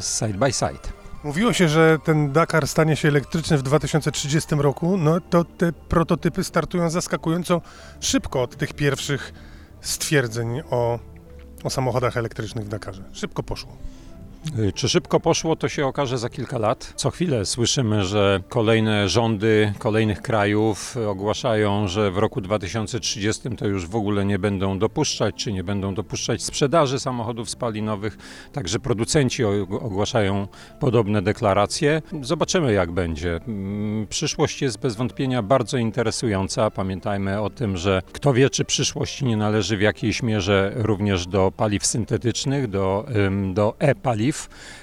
side 0.00 0.38
by 0.38 0.52
side. 0.52 1.03
Mówiło 1.24 1.52
się, 1.52 1.68
że 1.68 1.98
ten 2.04 2.32
Dakar 2.32 2.68
stanie 2.68 2.96
się 2.96 3.08
elektryczny 3.08 3.58
w 3.58 3.62
2030 3.62 4.54
roku. 4.54 4.96
No 4.96 5.20
to 5.20 5.44
te 5.44 5.72
prototypy 5.72 6.44
startują 6.44 6.90
zaskakująco 6.90 7.60
szybko 8.00 8.42
od 8.42 8.56
tych 8.56 8.72
pierwszych 8.72 9.32
stwierdzeń 9.80 10.62
o, 10.70 10.98
o 11.64 11.70
samochodach 11.70 12.16
elektrycznych 12.16 12.64
w 12.64 12.68
Dakarze. 12.68 13.02
Szybko 13.12 13.42
poszło. 13.42 13.76
Y, 14.58 14.72
Czy 14.72 14.88
szybko 14.88 15.20
poszło, 15.20 15.56
to 15.56 15.68
się 15.68 15.86
okaże 15.86 16.18
za 16.18 16.28
kilka 16.28 16.58
lat. 16.58 16.92
Co 16.96 17.10
chwilę 17.10 17.46
słyszymy, 17.46 18.04
że 18.04 18.40
kolejne 18.48 19.08
rządy 19.08 19.72
kolejnych 19.78 20.22
krajów 20.22 20.96
ogłaszają, 21.08 21.88
że 21.88 22.10
w 22.10 22.18
roku 22.18 22.40
2030 22.40 23.50
to 23.56 23.66
już 23.66 23.86
w 23.86 23.96
ogóle 23.96 24.24
nie 24.24 24.38
będą 24.38 24.78
dopuszczać, 24.78 25.34
czy 25.34 25.52
nie 25.52 25.64
będą 25.64 25.94
dopuszczać 25.94 26.42
sprzedaży 26.42 26.98
samochodów 27.00 27.50
spalinowych. 27.50 28.18
Także 28.52 28.78
producenci 28.78 29.44
ogłaszają 29.70 30.48
podobne 30.80 31.22
deklaracje. 31.22 32.02
Zobaczymy, 32.22 32.72
jak 32.72 32.92
będzie. 32.92 33.40
Mm, 33.48 34.06
Przyszłość 34.06 34.62
jest 34.62 34.78
bez 34.78 34.96
wątpienia 34.96 35.42
bardzo 35.42 35.76
interesująca. 35.76 36.70
Pamiętajmy 36.70 37.40
o 37.40 37.50
tym, 37.50 37.76
że 37.76 38.02
kto 38.12 38.32
wie, 38.32 38.50
czy 38.50 38.64
przyszłość 38.64 39.22
nie 39.22 39.36
należy 39.36 39.76
w 39.76 39.80
jakiejś 39.80 40.22
mierze 40.22 40.72
również 40.74 41.26
do 41.26 41.52
paliw 41.56 41.86
syntetycznych, 41.86 42.68
do, 42.68 43.06
do 43.54 43.74
e-paliw 43.78 44.33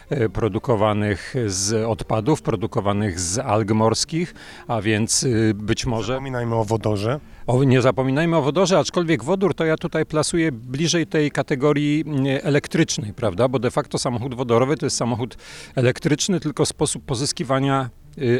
e, 0.10 0.30
produkowanych 0.30 1.36
z 1.48 1.86
odpadów, 1.88 2.42
produkowanych 2.42 3.20
z 3.20 3.40
alg 3.40 3.72
morskich, 3.72 4.34
a 4.68 4.82
więc 4.82 5.24
y, 5.24 5.54
być 5.56 5.86
może... 5.86 6.14
Zapominajmy 6.14 6.56
o 6.56 6.66
wodorze. 6.66 7.20
O, 7.48 7.64
nie 7.64 7.82
zapominajmy 7.82 8.38
o 8.38 8.42
wodorze, 8.42 8.80
aczkolwiek 8.80 9.24
wodór 9.24 9.54
to 9.54 9.66
ja 9.66 9.78
tutaj 9.78 10.06
plasuję 10.06 10.52
bliżej 10.52 11.08
tej 11.08 11.32
kategorii 11.32 12.04
mm, 12.08 12.26
elektrycznej, 12.44 13.14
prawda? 13.14 13.48
Bo 13.48 13.60
de 13.60 13.72
facto 13.72 13.98
samochód 13.98 14.36
wodorowy 14.36 14.78
to 14.78 14.86
jest 14.86 14.98
samochód 14.98 15.38
elektryczny, 15.76 16.40
tylko 16.40 16.66
sposób 16.66 17.06
pozyskiwania 17.06 17.90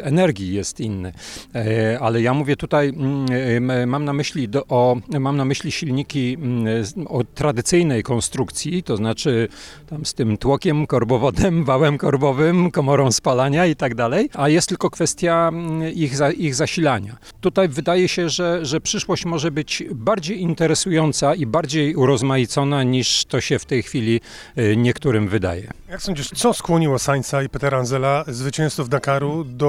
energii 0.02 0.52
jest 0.54 0.80
inny. 0.80 1.12
E, 1.54 1.98
Ale 2.00 2.22
ja 2.22 2.34
mówię 2.34 2.56
tutaj, 2.56 2.88
mm, 2.88 3.26
em, 3.72 3.88
mam 3.88 4.04
na 4.04 4.12
myśli, 4.12 4.48
do, 4.48 4.66
o, 4.66 4.96
mam 5.20 5.36
na 5.36 5.44
myśli 5.44 5.72
silniki 5.72 6.36
mm, 6.40 6.84
z- 6.84 6.94
o 7.06 7.24
tradycyjnej 7.34 8.02
konstrukcji, 8.02 8.82
to 8.82 8.96
znaczy 8.96 9.48
tam 9.86 10.06
z 10.06 10.14
tym 10.14 10.36
tłokiem, 10.36 10.86
korbowodem, 10.86 11.64
wałem 11.72 11.98
korbowym, 11.98 12.70
komorą 12.70 13.12
spalania 13.12 13.66
i 13.66 13.76
tak 13.76 13.94
dalej, 13.94 14.30
a 14.34 14.48
jest 14.48 14.68
tylko 14.68 14.90
kwestia 14.90 15.48
mm, 15.52 15.92
ich, 15.92 16.12
ich 16.36 16.54
zasilania. 16.54 17.16
Tutaj 17.40 17.68
wydaje 17.68 18.08
się, 18.08 18.28
że, 18.28 18.66
że 18.66 18.80
przyszłość 18.80 19.24
może 19.24 19.50
być 19.50 19.82
bardziej 19.94 20.40
interesująca 20.40 21.34
i 21.34 21.46
bardziej 21.46 21.94
urozmaicona 21.96 22.82
niż 22.82 23.24
to 23.24 23.40
się 23.40 23.58
w 23.58 23.64
tej 23.64 23.82
chwili 23.82 24.20
y, 24.58 24.76
niektórym 24.76 25.28
wydaje. 25.28 25.70
Jak 25.88 26.02
sądzisz, 26.02 26.28
co 26.34 26.54
skłoniło 26.54 26.98
Sainza 26.98 27.42
i 27.42 27.48
Petera 27.48 27.78
Anzela, 27.78 28.24
zwycięzców 28.28 28.88
Dakaru, 28.88 29.44
do 29.44 29.61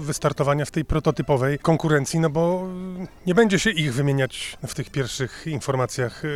wystartowania 0.00 0.64
w 0.64 0.70
tej 0.70 0.84
prototypowej 0.84 1.58
konkurencji, 1.58 2.20
no 2.20 2.30
bo 2.30 2.68
nie 3.26 3.34
będzie 3.34 3.58
się 3.58 3.70
ich 3.70 3.94
wymieniać 3.94 4.56
w 4.66 4.74
tych 4.74 4.90
pierwszych 4.90 5.46
informacjach 5.46 6.24
y, 6.24 6.28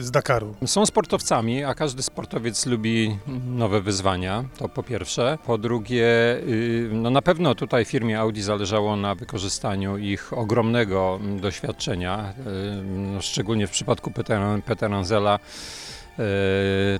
z 0.00 0.10
Dakaru. 0.10 0.54
Są 0.66 0.86
sportowcami, 0.86 1.64
a 1.64 1.74
każdy 1.74 2.02
sportowiec 2.02 2.66
lubi 2.66 3.18
nowe 3.46 3.80
wyzwania, 3.80 4.44
to 4.58 4.68
po 4.68 4.82
pierwsze. 4.82 5.38
Po 5.46 5.58
drugie, 5.58 6.06
y, 6.36 6.90
no 6.92 7.10
na 7.10 7.22
pewno 7.22 7.54
tutaj 7.54 7.84
firmie 7.84 8.20
Audi 8.20 8.40
zależało 8.40 8.96
na 8.96 9.14
wykorzystaniu 9.14 9.98
ich 9.98 10.32
ogromnego 10.32 11.20
doświadczenia, 11.40 12.34
y, 12.38 12.82
no 12.84 13.22
szczególnie 13.22 13.66
w 13.66 13.70
przypadku 13.70 14.10
Petera, 14.10 14.58
Petera 14.66 15.04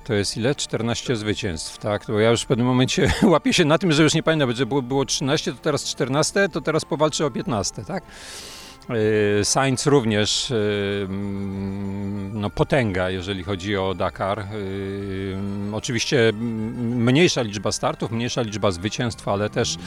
to 0.03 0.13
jest 0.13 0.37
ile? 0.37 0.55
14 0.55 1.15
zwycięstw, 1.15 1.77
tak? 1.77 2.05
Bo 2.07 2.19
ja 2.19 2.29
już 2.29 2.41
w 2.41 2.45
pewnym 2.45 2.67
momencie 2.67 3.13
łapię 3.23 3.53
się 3.53 3.65
na 3.65 3.77
tym, 3.77 3.91
że 3.91 4.03
już 4.03 4.13
nie 4.13 4.23
pamiętam, 4.23 4.55
że 4.55 4.65
było, 4.65 4.81
było 4.81 5.05
13, 5.05 5.51
to 5.51 5.57
teraz 5.61 5.83
14, 5.83 6.49
to 6.49 6.61
teraz 6.61 6.85
powalczy 6.85 7.25
o 7.25 7.31
15, 7.31 7.83
tak? 7.85 8.03
Sainz 9.43 9.85
również 9.85 10.53
no, 12.33 12.49
potęga, 12.49 13.09
jeżeli 13.09 13.43
chodzi 13.43 13.77
o 13.77 13.93
Dakar. 13.93 14.45
Oczywiście 15.71 16.33
mniejsza 16.83 17.41
liczba 17.41 17.71
startów, 17.71 18.11
mniejsza 18.11 18.41
liczba 18.41 18.71
zwycięstw, 18.71 19.27
ale 19.27 19.49
też 19.49 19.77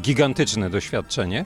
gigantyczne 0.00 0.70
doświadczenie. 0.70 1.44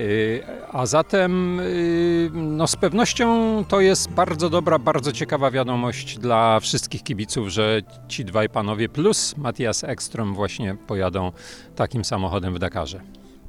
Y, 0.00 0.42
a 0.72 0.86
zatem 0.86 1.60
y, 1.60 2.30
no 2.32 2.66
z 2.66 2.76
pewnością 2.76 3.64
to 3.68 3.80
jest 3.80 4.10
bardzo 4.10 4.50
dobra, 4.50 4.78
bardzo 4.78 5.12
ciekawa 5.12 5.50
wiadomość 5.50 6.18
dla 6.18 6.60
wszystkich 6.60 7.02
kibiców, 7.02 7.48
że 7.48 7.80
ci 8.08 8.24
dwaj 8.24 8.48
panowie 8.48 8.88
plus 8.88 9.36
Matthias 9.36 9.84
Ekstrom 9.84 10.34
właśnie 10.34 10.76
pojadą 10.86 11.32
takim 11.76 12.04
samochodem 12.04 12.54
w 12.54 12.58
Dakarze. 12.58 13.00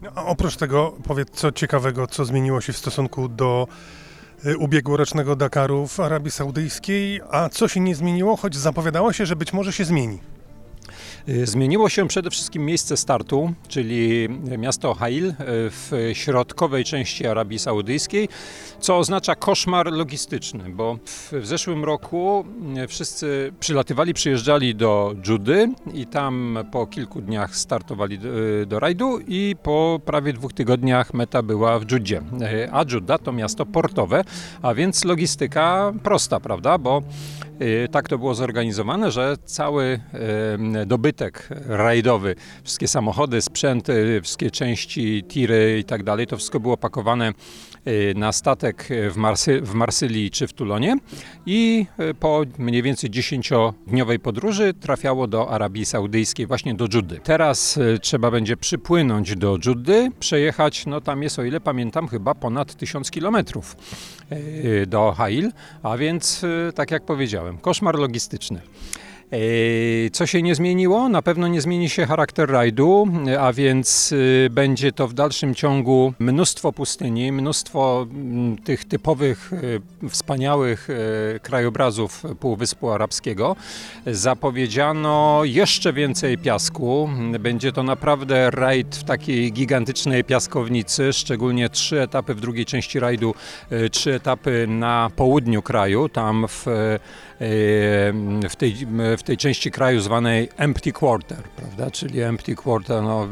No, 0.01 0.11
oprócz 0.15 0.55
tego 0.55 0.93
powiedz 1.07 1.29
co 1.31 1.51
ciekawego, 1.51 2.07
co 2.07 2.25
zmieniło 2.25 2.61
się 2.61 2.73
w 2.73 2.77
stosunku 2.77 3.27
do 3.27 3.67
y, 4.45 4.57
ubiegłorocznego 4.57 5.35
Dakaru 5.35 5.87
w 5.87 5.99
Arabii 5.99 6.31
Saudyjskiej, 6.31 7.21
a 7.31 7.49
co 7.49 7.67
się 7.67 7.79
nie 7.79 7.95
zmieniło, 7.95 8.37
choć 8.37 8.55
zapowiadało 8.55 9.13
się, 9.13 9.25
że 9.25 9.35
być 9.35 9.53
może 9.53 9.73
się 9.73 9.85
zmieni. 9.85 10.19
Y, 11.29 11.45
zmieniło 11.45 11.89
się 11.89 12.07
przede 12.07 12.29
wszystkim 12.29 12.65
miejsce 12.65 12.97
startu, 12.97 13.53
czyli 13.67 14.29
miasto 14.57 14.93
Hail 14.93 15.29
y, 15.29 15.33
w 15.69 15.91
środkowej 16.13 16.83
części 16.83 17.27
Arabii 17.27 17.59
Saudyjskiej, 17.59 18.29
co 18.79 18.97
oznacza 18.97 19.35
koszmar 19.35 19.91
logistyczny, 19.91 20.63
bo 20.69 20.97
w 21.31 21.45
zeszłym 21.45 21.83
roku 21.83 22.45
y, 22.83 22.87
wszyscy 22.87 23.53
przylatywali, 23.59 24.13
przyjeżdżali 24.13 24.75
do 24.75 25.15
Dżudy 25.21 25.69
i 25.93 26.07
tam 26.07 26.57
po 26.71 26.87
kilku 26.87 27.21
dniach 27.21 27.55
startowali 27.55 28.19
do, 28.67 28.79
rajdu 28.79 29.19
i 29.27 29.55
po 29.63 30.01
prawie 30.05 30.33
dwóch 30.33 30.53
tygodniach 30.53 31.13
meta 31.13 31.43
była 31.43 31.79
w 31.79 31.85
Dżudzie. 31.85 32.21
A 32.71 32.85
Dżuda 32.85 33.17
to 33.17 33.31
miasto 33.31 33.65
portowe, 33.65 34.23
a 34.61 34.73
więc 34.73 35.05
logistyka 35.05 35.93
prosta, 36.03 36.39
prawda, 36.39 36.77
bo 36.77 37.01
tak 37.91 38.09
to 38.09 38.17
było 38.17 38.35
zorganizowane, 38.35 39.11
że 39.11 39.35
cały 39.45 39.99
dobytek 40.85 41.03
dobytek 41.03 41.49
rajdowy, 41.67 42.35
wszystkie 42.63 42.87
samochody, 42.87 43.41
sprzęty, 43.41 44.21
wszystkie 44.21 44.51
części, 44.51 45.23
tiry 45.23 45.79
i 45.79 45.83
tak 45.83 46.03
dalej, 46.03 46.27
to 46.27 46.37
wszystko 46.37 46.59
było 46.59 46.77
pakowane 46.77 47.33
y, 47.87 48.13
na 48.17 48.31
statek 48.31 48.89
w, 49.11 49.17
Marsy, 49.17 49.61
w 49.61 49.73
Marsylii 49.73 50.31
czy 50.31 50.47
w 50.47 50.53
Tulonie 50.53 50.97
i 51.45 51.85
y, 51.99 52.13
po 52.13 52.41
mniej 52.57 52.81
więcej 52.81 53.09
10-dniowej 53.09 54.19
podróży 54.19 54.73
trafiało 54.73 55.27
do 55.27 55.49
Arabii 55.49 55.85
Saudyjskiej, 55.85 56.47
właśnie 56.47 56.73
do 56.73 56.87
Dżudy. 56.87 57.19
Teraz 57.23 57.77
y, 57.77 57.99
trzeba 58.01 58.31
będzie 58.31 58.57
przypłynąć 58.57 59.35
do 59.35 59.59
Dżudy, 59.59 60.09
przejechać, 60.19 60.85
no 60.85 61.01
tam 61.01 61.23
jest 61.23 61.39
o 61.39 61.43
ile 61.43 61.59
pamiętam 61.59 62.07
chyba 62.07 62.35
ponad 62.35 62.75
1000 62.75 63.11
kilometrów 63.11 63.75
do 64.87 65.11
Hail, 65.11 65.51
a 65.83 65.97
więc 65.97 66.45
tak 66.75 66.91
jak 66.91 67.05
powiedziałem, 67.05 67.42
koszmar 67.61 67.95
logistyczny. 67.95 68.61
Co 70.11 70.25
się 70.25 70.41
nie 70.41 70.55
zmieniło? 70.55 71.09
Na 71.09 71.21
pewno 71.21 71.47
nie 71.47 71.61
zmieni 71.61 71.89
się 71.89 72.05
charakter 72.05 72.49
rajdu, 72.49 73.07
a 73.39 73.53
więc 73.53 74.11
y, 74.11 74.49
będzie 74.51 74.91
to 74.91 75.07
w 75.07 75.13
dalszym 75.13 75.55
ciągu 75.55 76.13
mnóstwo 76.19 76.71
pustyni, 76.71 77.31
mnóstwo 77.31 78.07
mm, 78.09 78.57
tych 78.57 78.85
typowych, 78.85 79.53
y, 80.03 80.09
wspaniałych 80.09 80.89
y, 80.89 81.39
krajobrazów 81.39 82.23
Półwyspu 82.39 82.89
Arabskiego. 82.91 83.55
Zapowiedziano 84.07 85.41
jeszcze 85.43 85.93
więcej 85.93 86.37
piasku. 86.37 87.09
Będzie 87.39 87.71
to 87.71 87.83
naprawdę 87.83 88.51
rajd 88.51 88.95
w 88.95 89.03
takiej 89.03 89.53
gigantycznej 89.53 90.23
piaskownicy, 90.23 91.13
szczególnie 91.13 91.69
trzy 91.69 92.01
etapy 92.01 92.33
w 92.33 92.41
drugiej 92.41 92.65
części 92.65 92.99
rajdu, 92.99 93.35
trzy 93.91 94.13
etapy 94.13 94.65
na 94.67 95.09
południu 95.15 95.61
kraju, 95.61 96.09
tam 96.09 96.45
w 96.47 96.65
w 98.49 98.55
tej, 98.57 98.87
w 99.17 99.23
tej 99.23 99.37
części 99.37 99.71
kraju 99.71 99.99
zwanej 99.99 100.49
Empty 100.57 100.91
Quarter, 100.91 101.43
prawda? 101.55 101.91
Czyli 101.91 102.21
Empty 102.21 102.55
Quarter, 102.55 103.03
no, 103.03 103.27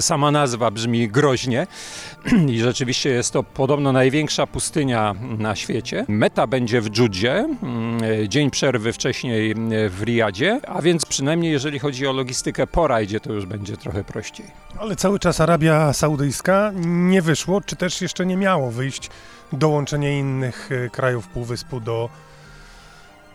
sama 0.00 0.30
nazwa 0.30 0.70
brzmi 0.70 1.08
groźnie 1.08 1.66
i 2.52 2.58
rzeczywiście 2.58 3.10
jest 3.10 3.32
to 3.32 3.42
podobno 3.42 3.92
największa 3.92 4.46
pustynia 4.46 5.14
na 5.38 5.56
świecie. 5.56 6.04
Meta 6.08 6.46
będzie 6.46 6.80
w 6.80 6.90
Dżudzie, 6.90 7.32
mm, 7.32 8.00
dzień 8.28 8.50
przerwy 8.50 8.92
wcześniej 8.92 9.54
w 9.88 10.02
Riyadzie, 10.02 10.60
a 10.68 10.82
więc 10.82 11.04
przynajmniej 11.04 11.52
jeżeli 11.52 11.78
chodzi 11.78 12.06
o 12.06 12.12
logistykę 12.12 12.66
po 12.66 12.88
rajdzie, 12.88 13.20
to 13.20 13.32
już 13.32 13.46
będzie 13.46 13.76
trochę 13.76 14.04
prościej. 14.04 14.46
Ale 14.78 14.96
cały 14.96 15.18
czas 15.18 15.40
Arabia 15.40 15.92
Saudyjska 15.92 16.72
nie 16.84 17.22
wyszło, 17.22 17.60
czy 17.60 17.76
też 17.76 18.02
jeszcze 18.02 18.26
nie 18.26 18.36
miało 18.36 18.70
wyjść 18.70 19.10
dołączenie 19.52 20.18
innych 20.18 20.70
e, 20.72 20.90
krajów 20.90 21.28
Półwyspu 21.28 21.80
do 21.80 22.08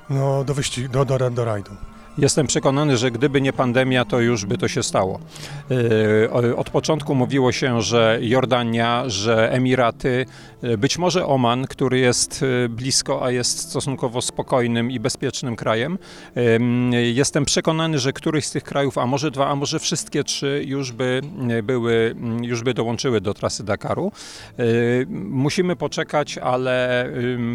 no, 0.10 0.44
do 0.44 0.54
wyścigu, 0.54 0.88
do, 0.88 1.06
do, 1.06 1.30
do 1.30 1.46
rajdu. 1.46 1.72
Jestem 2.18 2.48
przekonany, 2.48 2.98
że 2.98 3.12
gdyby 3.12 3.42
nie 3.42 3.54
pandemia, 3.54 4.06
to 4.06 4.20
już 4.20 4.46
by 4.46 4.58
to 4.58 4.68
się 4.68 4.84
stało. 4.84 5.20
E, 6.52 6.56
od 6.56 6.70
początku 6.70 7.16
mówiło 7.16 7.52
się, 7.52 7.82
że 7.82 8.20
Jordania, 8.22 9.04
że 9.08 9.52
Emiraty, 9.52 10.26
e, 10.62 10.78
być 10.78 10.98
może 10.98 11.26
Oman, 11.26 11.68
który 11.68 12.00
jest 12.00 12.44
e, 12.66 12.70
blisko, 12.70 13.26
a 13.26 13.32
jest 13.32 13.60
stosunkowo 13.60 14.22
spokojnym 14.22 14.92
i 14.92 15.00
bezpiecznym 15.00 15.56
krajem. 15.56 15.98
Jestem 17.14 17.46
przekonany, 17.46 18.00
że 18.00 18.14
któryś 18.14 18.46
z 18.46 18.52
tych 18.52 18.64
krajów, 18.64 18.98
a 18.98 19.06
może 19.06 19.32
dwa, 19.32 19.48
a 19.48 19.56
może 19.56 19.80
wszystkie 19.80 20.24
trzy 20.24 20.64
już 20.66 20.92
by 20.92 21.22
były, 21.64 22.16
już 22.42 22.64
by 22.64 22.74
dołączyły 22.74 23.22
do 23.22 23.34
trasy 23.34 23.64
Dakaru. 23.64 24.12
Musimy 25.30 25.76
poczekać, 25.76 26.38
ale 26.38 27.10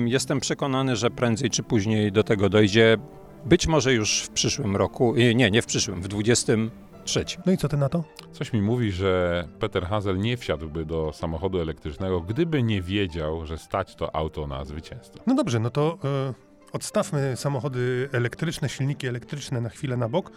jestem 0.05 0.41
przekonany, 0.41 0.97
że 0.97 1.11
prędzej 1.11 1.51
czy 1.51 1.63
później 1.63 2.13
do 2.13 2.25
tego 2.25 2.49
dojdzie. 2.49 2.99
Być 3.45 3.67
może 3.67 3.93
już 3.95 4.23
w 4.23 4.31
przyszłym 4.31 4.77
roku, 4.77 5.15
nie, 5.17 5.51
nie 5.51 5.63
w 5.63 5.67
przyszłym, 5.67 6.03
w 6.03 6.09
23. 6.09 7.25
No 7.47 7.53
i 7.53 7.57
co 7.57 7.69
ty 7.69 7.77
na 7.77 7.89
to? 7.89 8.05
Coś 8.33 8.53
mi 8.53 8.63
mówi, 8.63 8.93
że 8.93 9.45
Peter 9.59 9.87
Hazel 9.87 10.19
nie 10.19 10.37
wsiadłby 10.37 10.85
do 10.85 11.13
samochodu 11.13 11.61
elektrycznego, 11.61 12.21
gdyby 12.21 12.63
nie 12.63 12.83
wiedział, 12.83 13.47
że 13.47 13.59
stać 13.59 13.95
to 13.95 14.17
auto 14.17 14.47
na 14.47 14.65
zwycięstwo. 14.65 15.19
No 15.27 15.35
dobrze, 15.35 15.59
no 15.59 15.71
to 15.71 15.99
y, 16.31 16.73
odstawmy 16.73 17.37
samochody 17.37 18.09
elektryczne, 18.13 18.69
silniki 18.69 19.07
elektryczne 19.07 19.61
na 19.61 19.69
chwilę 19.69 19.97
na 19.97 20.09
bok 20.09 20.31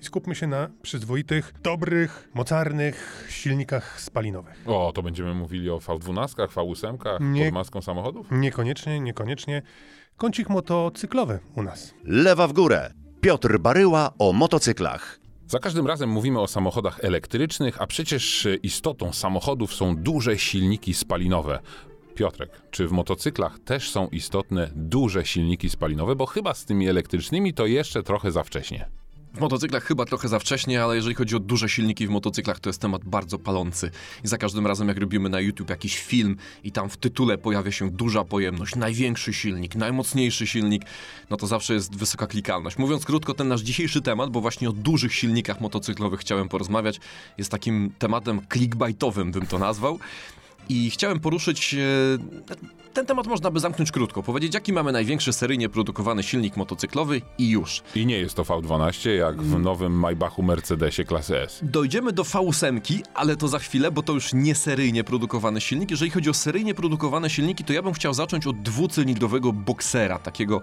i 0.00 0.04
skupmy 0.04 0.34
się 0.34 0.46
na 0.46 0.68
przyzwoitych, 0.82 1.54
dobrych, 1.62 2.28
mocarnych 2.34 3.26
silnikach 3.30 4.00
spalinowych. 4.00 4.62
O, 4.66 4.92
to 4.94 5.02
będziemy 5.02 5.34
mówili 5.34 5.70
o 5.70 5.78
V12, 5.78 6.46
V8 6.48 7.20
nie, 7.20 7.44
pod 7.44 7.54
maską 7.54 7.82
samochodów? 7.82 8.26
Niekoniecznie, 8.30 9.00
niekoniecznie. 9.00 9.62
Kącik 10.18 10.48
motocyklowy 10.48 11.38
u 11.56 11.62
nas. 11.62 11.94
Lewa 12.04 12.48
w 12.48 12.52
górę. 12.52 12.92
Piotr 13.20 13.58
Baryła 13.58 14.12
o 14.18 14.32
motocyklach. 14.32 15.20
Za 15.46 15.58
każdym 15.58 15.86
razem 15.86 16.10
mówimy 16.10 16.40
o 16.40 16.46
samochodach 16.46 17.04
elektrycznych, 17.04 17.82
a 17.82 17.86
przecież 17.86 18.48
istotą 18.62 19.12
samochodów 19.12 19.74
są 19.74 19.96
duże 19.96 20.38
silniki 20.38 20.94
spalinowe. 20.94 21.58
Piotrek, 22.14 22.50
czy 22.70 22.88
w 22.88 22.92
motocyklach 22.92 23.58
też 23.58 23.90
są 23.90 24.08
istotne 24.08 24.70
duże 24.74 25.26
silniki 25.26 25.70
spalinowe? 25.70 26.16
Bo 26.16 26.26
chyba 26.26 26.54
z 26.54 26.64
tymi 26.64 26.88
elektrycznymi 26.88 27.54
to 27.54 27.66
jeszcze 27.66 28.02
trochę 28.02 28.32
za 28.32 28.42
wcześnie. 28.42 28.88
W 29.38 29.40
motocyklach 29.40 29.84
chyba 29.84 30.04
trochę 30.04 30.28
za 30.28 30.38
wcześnie, 30.38 30.84
ale 30.84 30.96
jeżeli 30.96 31.14
chodzi 31.14 31.36
o 31.36 31.38
duże 31.38 31.68
silniki 31.68 32.06
w 32.06 32.10
motocyklach, 32.10 32.60
to 32.60 32.68
jest 32.68 32.80
temat 32.80 33.04
bardzo 33.04 33.38
palący. 33.38 33.90
I 34.24 34.28
za 34.28 34.38
każdym 34.38 34.66
razem, 34.66 34.88
jak 34.88 34.98
robimy 34.98 35.28
na 35.28 35.40
YouTube 35.40 35.70
jakiś 35.70 35.98
film 35.98 36.36
i 36.64 36.72
tam 36.72 36.90
w 36.90 36.96
tytule 36.96 37.38
pojawia 37.38 37.72
się 37.72 37.90
duża 37.90 38.24
pojemność, 38.24 38.76
największy 38.76 39.32
silnik, 39.32 39.74
najmocniejszy 39.74 40.46
silnik, 40.46 40.82
no 41.30 41.36
to 41.36 41.46
zawsze 41.46 41.74
jest 41.74 41.96
wysoka 41.96 42.26
klikalność. 42.26 42.78
Mówiąc 42.78 43.04
krótko, 43.04 43.34
ten 43.34 43.48
nasz 43.48 43.60
dzisiejszy 43.60 44.02
temat, 44.02 44.30
bo 44.30 44.40
właśnie 44.40 44.68
o 44.68 44.72
dużych 44.72 45.14
silnikach 45.14 45.60
motocyklowych 45.60 46.20
chciałem 46.20 46.48
porozmawiać, 46.48 47.00
jest 47.38 47.50
takim 47.50 47.92
tematem 47.98 48.40
clickbaitowym, 48.52 49.32
bym 49.32 49.46
to 49.46 49.58
nazwał. 49.58 49.98
I 50.68 50.90
chciałem 50.90 51.20
poruszyć. 51.20 51.76
Ten 52.94 53.06
temat 53.06 53.26
można 53.26 53.50
by 53.50 53.60
zamknąć 53.60 53.92
krótko. 53.92 54.22
Powiedzieć, 54.22 54.54
jaki 54.54 54.72
mamy 54.72 54.92
największy 54.92 55.32
seryjnie 55.32 55.68
produkowany 55.68 56.22
silnik 56.22 56.56
motocyklowy 56.56 57.22
i 57.38 57.50
już. 57.50 57.82
I 57.94 58.06
nie 58.06 58.18
jest 58.18 58.34
to 58.34 58.42
V12 58.42 59.10
jak 59.10 59.42
w 59.42 59.58
nowym 59.58 59.92
Maybachu 59.98 60.42
Mercedesie 60.42 61.04
klasy 61.04 61.38
S. 61.38 61.60
Dojdziemy 61.62 62.12
do 62.12 62.22
V8, 62.22 63.00
ale 63.14 63.36
to 63.36 63.48
za 63.48 63.58
chwilę, 63.58 63.90
bo 63.90 64.02
to 64.02 64.12
już 64.12 64.32
nie 64.32 64.54
seryjnie 64.54 65.04
produkowany 65.04 65.60
silnik. 65.60 65.90
Jeżeli 65.90 66.10
chodzi 66.10 66.30
o 66.30 66.34
seryjnie 66.34 66.74
produkowane 66.74 67.30
silniki, 67.30 67.64
to 67.64 67.72
ja 67.72 67.82
bym 67.82 67.92
chciał 67.92 68.14
zacząć 68.14 68.46
od 68.46 68.62
dwucylindrowego 68.62 69.52
boksera, 69.52 70.18
takiego 70.18 70.62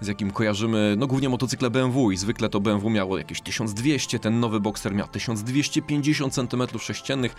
z 0.00 0.06
jakim 0.06 0.30
kojarzymy, 0.30 0.94
no 0.98 1.06
głównie 1.06 1.28
motocykle 1.28 1.70
BMW 1.70 2.10
i 2.10 2.16
zwykle 2.16 2.48
to 2.48 2.60
BMW 2.60 2.90
miało 2.90 3.18
jakieś 3.18 3.40
1200, 3.40 4.18
ten 4.18 4.40
nowy 4.40 4.60
Boxer 4.60 4.94
miał 4.94 5.08
1250 5.08 6.34
cm3, 6.34 7.30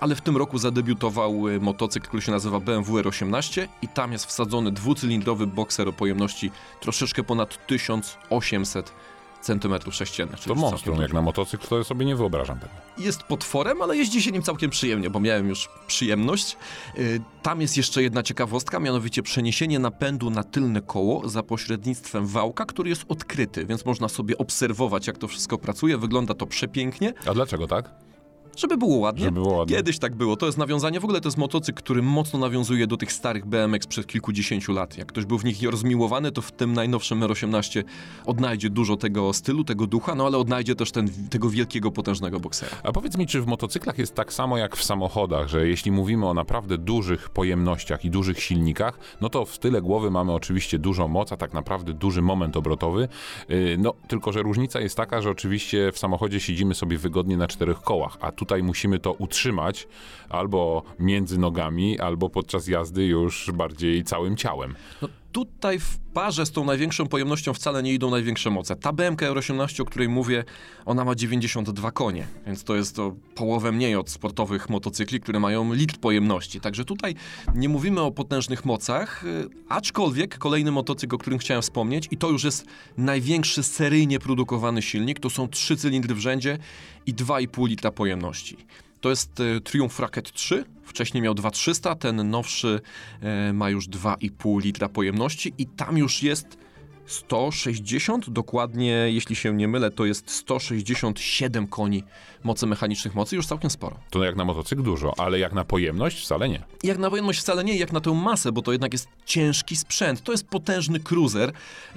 ale 0.00 0.14
w 0.14 0.20
tym 0.20 0.36
roku 0.36 0.58
zadebiutował 0.58 1.48
y, 1.48 1.60
motocykl, 1.60 2.08
który 2.08 2.22
się 2.22 2.32
nazywa 2.32 2.60
BMW 2.60 2.96
R18 2.96 3.68
i 3.82 3.88
tam 3.88 4.12
jest 4.12 4.26
wsadzony 4.26 4.72
dwucylindrowy 4.72 5.46
Boxer 5.46 5.88
o 5.88 5.92
pojemności 5.92 6.50
troszeczkę 6.80 7.22
ponad 7.22 7.66
1800 7.66 8.92
centymetrów 9.40 9.94
sześciennych. 9.94 10.40
To 10.40 10.54
monstrum, 10.54 11.00
jak 11.00 11.12
na 11.12 11.22
motocykl, 11.22 11.68
to 11.68 11.78
ja 11.78 11.84
sobie 11.84 12.06
nie 12.06 12.16
wyobrażam 12.16 12.58
tego. 12.58 12.72
Jest 12.98 13.22
potworem, 13.22 13.82
ale 13.82 13.96
jeździ 13.96 14.22
się 14.22 14.30
nim 14.30 14.42
całkiem 14.42 14.70
przyjemnie, 14.70 15.10
bo 15.10 15.20
miałem 15.20 15.48
już 15.48 15.68
przyjemność. 15.86 16.56
Y, 16.98 17.20
tam 17.42 17.60
jest 17.60 17.76
jeszcze 17.76 18.02
jedna 18.02 18.22
ciekawostka, 18.22 18.80
mianowicie 18.80 19.22
przeniesienie 19.22 19.78
napędu 19.78 20.30
na 20.30 20.44
tylne 20.44 20.82
koło 20.82 21.28
za 21.28 21.42
pośrednictwem 21.42 22.26
wałka, 22.26 22.64
który 22.64 22.90
jest 22.90 23.04
odkryty, 23.08 23.66
więc 23.66 23.84
można 23.84 24.08
sobie 24.08 24.38
obserwować, 24.38 25.06
jak 25.06 25.18
to 25.18 25.28
wszystko 25.28 25.58
pracuje. 25.58 25.98
Wygląda 25.98 26.34
to 26.34 26.46
przepięknie. 26.46 27.14
A 27.26 27.34
dlaczego 27.34 27.66
tak? 27.66 28.09
Żeby 28.56 28.76
było 28.76 28.96
ładnie. 28.96 29.24
Żeby 29.24 29.40
było 29.40 29.56
ładnie. 29.56 29.76
Kiedyś 29.76 29.98
tak 29.98 30.14
było. 30.14 30.36
To 30.36 30.46
jest 30.46 30.58
nawiązanie. 30.58 31.00
W 31.00 31.04
ogóle 31.04 31.20
to 31.20 31.28
jest 31.28 31.38
motocykl, 31.38 31.78
który 31.78 32.02
mocno 32.02 32.38
nawiązuje 32.38 32.86
do 32.86 32.96
tych 32.96 33.12
starych 33.12 33.46
BMX 33.46 33.86
przed 33.86 34.06
kilkudziesięciu 34.06 34.72
lat. 34.72 34.98
Jak 34.98 35.08
ktoś 35.08 35.24
był 35.24 35.38
w 35.38 35.44
nich 35.44 35.62
rozmiłowany, 35.62 36.32
to 36.32 36.42
w 36.42 36.52
tym 36.52 36.72
najnowszym 36.72 37.20
R18 37.20 37.84
odnajdzie 38.26 38.70
dużo 38.70 38.96
tego 38.96 39.32
stylu, 39.32 39.64
tego 39.64 39.86
ducha, 39.86 40.14
no 40.14 40.26
ale 40.26 40.38
odnajdzie 40.38 40.74
też 40.74 40.90
ten, 40.90 41.08
tego 41.30 41.50
wielkiego, 41.50 41.90
potężnego 41.90 42.40
boksera. 42.40 42.76
A 42.82 42.92
powiedz 42.92 43.16
mi, 43.16 43.26
czy 43.26 43.40
w 43.40 43.46
motocyklach 43.46 43.98
jest 43.98 44.14
tak 44.14 44.32
samo 44.32 44.58
jak 44.58 44.76
w 44.76 44.84
samochodach, 44.84 45.48
że 45.48 45.68
jeśli 45.68 45.92
mówimy 45.92 46.28
o 46.28 46.34
naprawdę 46.34 46.78
dużych 46.78 47.30
pojemnościach 47.30 48.04
i 48.04 48.10
dużych 48.10 48.42
silnikach, 48.42 48.98
no 49.20 49.28
to 49.28 49.44
w 49.44 49.58
tyle 49.58 49.82
głowy 49.82 50.10
mamy 50.10 50.32
oczywiście 50.32 50.78
dużą 50.78 51.08
moc, 51.08 51.32
a 51.32 51.36
tak 51.36 51.52
naprawdę 51.52 51.92
duży 51.92 52.22
moment 52.22 52.56
obrotowy. 52.56 53.08
Yy, 53.48 53.76
no, 53.78 53.94
tylko 54.08 54.32
że 54.32 54.42
różnica 54.42 54.80
jest 54.80 54.96
taka, 54.96 55.22
że 55.22 55.30
oczywiście 55.30 55.92
w 55.92 55.98
samochodzie 55.98 56.40
siedzimy 56.40 56.74
sobie 56.74 56.98
wygodnie 56.98 57.36
na 57.36 57.48
czterech 57.48 57.80
kołach, 57.80 58.16
a 58.20 58.32
tutaj 58.40 58.62
musimy 58.62 58.98
to 58.98 59.12
utrzymać 59.12 59.88
albo 60.28 60.82
między 60.98 61.38
nogami, 61.38 62.00
albo 62.00 62.30
podczas 62.30 62.68
jazdy 62.68 63.06
już 63.06 63.50
bardziej 63.54 64.04
całym 64.04 64.36
ciałem. 64.36 64.74
No, 65.02 65.08
tutaj 65.32 65.78
w 65.78 65.98
parze 65.98 66.46
z 66.46 66.50
tą 66.50 66.64
największą 66.64 67.06
pojemnością 67.06 67.54
wcale 67.54 67.82
nie 67.82 67.94
idą 67.94 68.10
największe 68.10 68.50
moce. 68.50 68.76
Ta 68.76 68.92
BMK 68.92 69.20
R18, 69.20 69.82
o 69.82 69.84
której 69.84 70.08
mówię, 70.08 70.44
ona 70.84 71.04
ma 71.04 71.14
92 71.14 71.90
konie, 71.90 72.26
więc 72.46 72.64
to 72.64 72.76
jest 72.76 72.96
to 72.96 73.14
połowę 73.34 73.72
mniej 73.72 73.96
od 73.96 74.10
sportowych 74.10 74.68
motocykli, 74.68 75.20
które 75.20 75.40
mają 75.40 75.74
litr 75.74 75.98
pojemności. 75.98 76.60
Także 76.60 76.84
tutaj 76.84 77.14
nie 77.54 77.68
mówimy 77.68 78.00
o 78.00 78.10
potężnych 78.10 78.64
mocach, 78.64 79.24
y, 79.24 79.48
aczkolwiek 79.68 80.38
kolejny 80.38 80.70
motocykl, 80.70 81.14
o 81.14 81.18
którym 81.18 81.38
chciałem 81.38 81.62
wspomnieć 81.62 82.08
i 82.10 82.16
to 82.16 82.30
już 82.30 82.44
jest 82.44 82.66
największy 82.96 83.62
seryjnie 83.62 84.18
produkowany 84.18 84.82
silnik, 84.82 85.20
to 85.20 85.30
są 85.30 85.48
trzy 85.48 85.76
cylindry 85.76 86.14
w 86.14 86.18
rzędzie 86.18 86.58
i 87.06 87.14
2,5 87.14 87.68
litra 87.68 87.90
pojemności. 87.90 88.56
To 89.00 89.10
jest 89.10 89.40
y, 89.40 89.60
Triumph 89.60 89.98
Racket 89.98 90.32
3. 90.32 90.64
Wcześniej 90.84 91.22
miał 91.22 91.34
2300, 91.34 91.94
ten 91.94 92.30
nowszy 92.30 92.80
e, 93.20 93.52
ma 93.52 93.70
już 93.70 93.88
2,5 93.88 94.62
litra 94.62 94.88
pojemności 94.88 95.52
i 95.58 95.66
tam 95.66 95.98
już 95.98 96.22
jest 96.22 96.58
160, 97.06 98.30
dokładnie, 98.30 98.90
jeśli 98.90 99.36
się 99.36 99.54
nie 99.54 99.68
mylę, 99.68 99.90
to 99.90 100.04
jest 100.04 100.30
167 100.30 101.66
koni 101.66 102.04
mocy 102.44 102.66
mechanicznych 102.66 103.14
mocy, 103.14 103.36
już 103.36 103.46
całkiem 103.46 103.70
sporo. 103.70 103.96
To 104.10 104.24
jak 104.24 104.36
na 104.36 104.44
motocykl 104.44 104.82
dużo, 104.82 105.14
ale 105.18 105.38
jak 105.38 105.52
na 105.52 105.64
pojemność 105.64 106.22
wcale 106.22 106.48
nie. 106.48 106.62
Jak 106.82 106.98
na 106.98 107.10
pojemność 107.10 107.40
wcale 107.40 107.64
nie, 107.64 107.76
jak 107.76 107.92
na 107.92 108.00
tę 108.00 108.14
masę, 108.14 108.52
bo 108.52 108.62
to 108.62 108.72
jednak 108.72 108.92
jest 108.92 109.08
ciężki 109.24 109.76
sprzęt. 109.76 110.22
To 110.22 110.32
jest 110.32 110.46
potężny 110.46 111.00
cruiser, 111.00 111.52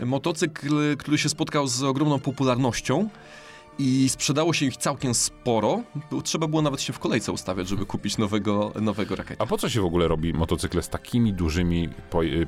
motocykl, 0.06 0.98
który 0.98 1.18
się 1.18 1.30
spotkał 1.30 1.68
z 1.68 1.84
ogromną 1.84 2.20
popularnością 2.20 3.10
i 3.80 4.10
sprzedało 4.10 4.54
się 4.54 4.66
ich 4.66 4.78
całkiem 4.78 5.14
sporo. 5.14 5.82
Trzeba 6.24 6.48
było 6.48 6.62
nawet 6.62 6.82
się 6.82 6.94
w 6.94 7.00
kolejce 7.00 7.32
ustawiać, 7.32 7.68
żeby 7.68 7.86
kupić 7.86 8.18
nowego, 8.18 8.72
nowego 8.82 9.16
rakieta. 9.16 9.44
A 9.44 9.48
po 9.48 9.58
co 9.58 9.70
się 9.70 9.82
w 9.82 9.86
ogóle 9.86 10.08
robi 10.08 10.34
motocykle 10.34 10.82
z 10.82 10.90
takimi 10.90 11.34
dużymi 11.34 11.90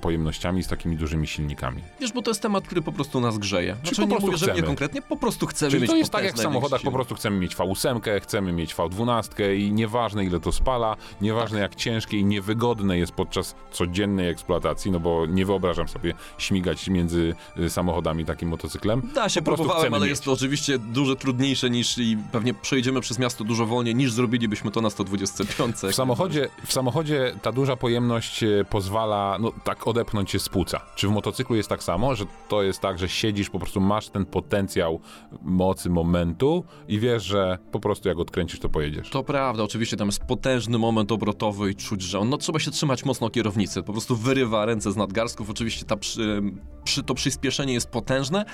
pojemnościami, 0.02 0.64
z 0.64 0.68
takimi 0.68 0.98
dużymi 0.98 1.28
silnikami? 1.28 1.82
Wiesz, 2.02 2.14
bo 2.14 2.22
to 2.22 2.32
jest 2.32 2.42
temat, 2.42 2.66
który 2.66 2.82
po 2.82 2.92
prostu 2.92 3.22
nas 3.22 3.38
grzeje. 3.38 3.76
Znaczy, 3.82 3.96
po 3.96 4.02
nie 4.02 4.20
mówię, 4.20 4.38
chcemy. 4.38 4.54
że 4.54 4.62
nie 4.62 4.68
konkretnie, 4.68 5.02
po 5.02 5.18
prostu 5.18 5.48
chcemy 5.48 5.72
Czyli 5.72 5.82
mieć 5.82 5.92
to 5.92 5.98
jest 5.98 6.12
tak 6.12 6.24
jak 6.24 6.36
w 6.36 6.42
samochodach, 6.42 6.82
po 6.82 6.92
prostu 6.92 7.16
chcemy 7.16 7.38
mieć 7.38 7.56
V8, 7.56 8.22
chcemy 8.22 8.52
mieć 8.52 8.76
V12 8.76 9.58
i 9.58 9.72
nieważne 9.72 10.26
ile 10.26 10.40
to 10.40 10.52
spala, 10.52 10.98
nieważne 11.22 11.60
tak. 11.60 11.72
jak 11.72 11.76
ciężkie 11.76 12.20
i 12.20 12.26
niewygodne 12.26 12.98
jest 12.98 13.12
podczas 13.12 13.56
codziennej 13.72 14.30
eksploatacji, 14.30 14.92
no 14.92 15.00
bo 15.00 15.26
nie 15.26 15.46
wyobrażam 15.46 15.88
sobie 15.88 16.14
śmigać 16.38 16.88
między 16.88 17.36
y, 17.60 17.70
samochodami 17.70 18.26
takim 18.26 18.50
motocyklem. 18.50 19.02
Da 19.16 19.30
się, 19.30 19.42
próbowałem, 19.42 19.94
ale 19.94 20.02
mieć. 20.02 20.10
jest 20.10 20.24
to 20.24 20.32
oczywiście 20.32 20.80
duży 20.80 21.15
trudniejsze 21.16 21.70
niż 21.70 21.98
i 21.98 22.18
pewnie 22.32 22.54
przejedziemy 22.54 23.02
przez 23.02 23.20
miasto 23.20 23.44
dużo 23.44 23.66
wolniej 23.66 23.96
niż 23.96 24.12
zrobilibyśmy 24.12 24.72
to 24.72 24.82
na 24.82 24.90
125. 24.90 25.76
W 25.76 25.96
samochodzie, 25.96 26.50
w 26.66 26.74
samochodzie 26.74 27.36
ta 27.42 27.52
duża 27.52 27.76
pojemność 27.76 28.44
e, 28.44 28.66
pozwala 28.70 29.38
no, 29.40 29.52
tak 29.64 29.88
odepchnąć 29.88 30.32
się 30.32 30.40
z 30.40 30.50
płuca. 30.50 30.82
Czy 30.96 31.08
w 31.08 31.12
motocyklu 31.12 31.56
jest 31.56 31.70
tak 31.70 31.84
samo, 31.84 32.16
że 32.16 32.26
to 32.50 32.64
jest 32.64 32.82
tak, 32.82 33.00
że 33.00 33.10
siedzisz, 33.10 33.50
po 33.50 33.60
prostu 33.60 33.82
masz 33.82 34.10
ten 34.10 34.26
potencjał 34.26 35.00
mocy 35.42 35.90
momentu 35.90 36.64
i 36.88 37.00
wiesz, 37.00 37.24
że 37.24 37.58
po 37.72 37.80
prostu 37.80 38.10
jak 38.10 38.20
odkręcisz, 38.20 38.60
to 38.60 38.70
pojedziesz. 38.70 39.10
To 39.10 39.24
prawda, 39.24 39.64
oczywiście 39.64 39.98
tam 39.98 40.08
jest 40.08 40.24
potężny 40.24 40.78
moment 40.78 41.12
obrotowy 41.12 41.72
i 41.72 41.76
czuć, 41.76 42.02
że 42.02 42.20
on, 42.20 42.30
no 42.30 42.38
trzeba 42.38 42.60
się 42.60 42.72
trzymać 42.72 43.06
mocno 43.06 43.30
kierownicy, 43.30 43.84
po 43.84 43.92
prostu 43.92 44.16
wyrywa 44.16 44.66
ręce 44.66 44.92
z 44.92 44.96
nadgarstków, 44.96 45.50
oczywiście 45.50 45.86
ta 45.86 45.98
przy, 45.98 46.42
przy, 46.84 47.04
to 47.04 47.14
przyspieszenie 47.14 47.74
jest 47.74 47.90
potężne, 47.90 48.46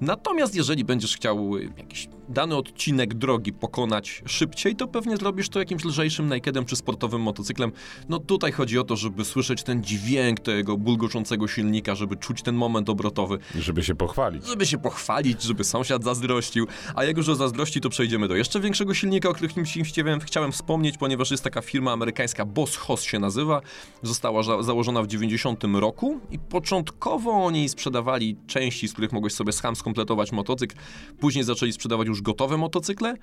natomiast 0.00 0.54
jeżeli 0.54 0.84
będziesz 0.84 1.16
chciał 1.16 1.58
jakiś 1.76 2.07
dany 2.28 2.56
odcinek 2.56 3.14
drogi 3.14 3.52
pokonać 3.52 4.22
szybciej, 4.26 4.76
to 4.76 4.88
pewnie 4.88 5.16
zrobisz 5.16 5.48
to 5.48 5.58
jakimś 5.58 5.84
lżejszym 5.84 6.28
nakedem 6.28 6.64
czy 6.64 6.76
sportowym 6.76 7.22
motocyklem. 7.22 7.72
No 8.08 8.18
tutaj 8.18 8.52
chodzi 8.52 8.78
o 8.78 8.84
to, 8.84 8.96
żeby 8.96 9.24
słyszeć 9.24 9.62
ten 9.62 9.82
dźwięk 9.82 10.40
tego 10.40 10.76
bulgoczącego 10.76 11.48
silnika, 11.48 11.94
żeby 11.94 12.16
czuć 12.16 12.42
ten 12.42 12.54
moment 12.54 12.90
obrotowy. 12.90 13.38
Żeby 13.58 13.82
się 13.82 13.94
pochwalić. 13.94 14.46
Żeby 14.46 14.66
się 14.66 14.78
pochwalić, 14.78 15.42
żeby 15.42 15.64
sąsiad 15.64 16.04
zazdrościł. 16.04 16.66
A 16.94 17.04
jak 17.04 17.16
już 17.16 17.28
o 17.28 17.34
zazdrości, 17.34 17.80
to 17.80 17.88
przejdziemy 17.88 18.28
do 18.28 18.36
jeszcze 18.36 18.60
większego 18.60 18.94
silnika, 18.94 19.28
o 19.28 19.34
którym 19.34 19.64
chciałem, 19.84 20.20
chciałem 20.20 20.52
wspomnieć, 20.52 20.98
ponieważ 20.98 21.30
jest 21.30 21.44
taka 21.44 21.62
firma 21.62 21.92
amerykańska, 21.92 22.44
Boss 22.44 22.76
Hoss 22.76 23.02
się 23.02 23.18
nazywa. 23.18 23.60
Została 24.02 24.42
za 24.42 24.62
założona 24.62 25.02
w 25.02 25.06
90 25.06 25.64
roku 25.74 26.20
i 26.30 26.38
początkowo 26.38 27.30
oni 27.30 27.68
sprzedawali 27.68 28.36
części, 28.46 28.88
z 28.88 28.92
których 28.92 29.12
mogłeś 29.12 29.32
sobie 29.32 29.52
sam 29.52 29.76
skompletować 29.76 30.32
motocykl. 30.32 30.76
Później 31.20 31.44
zaczęli 31.44 31.72
sprzedawać 31.72 31.97
już 32.06 32.22
gotowe 32.22 32.56
motocykle 32.56 33.14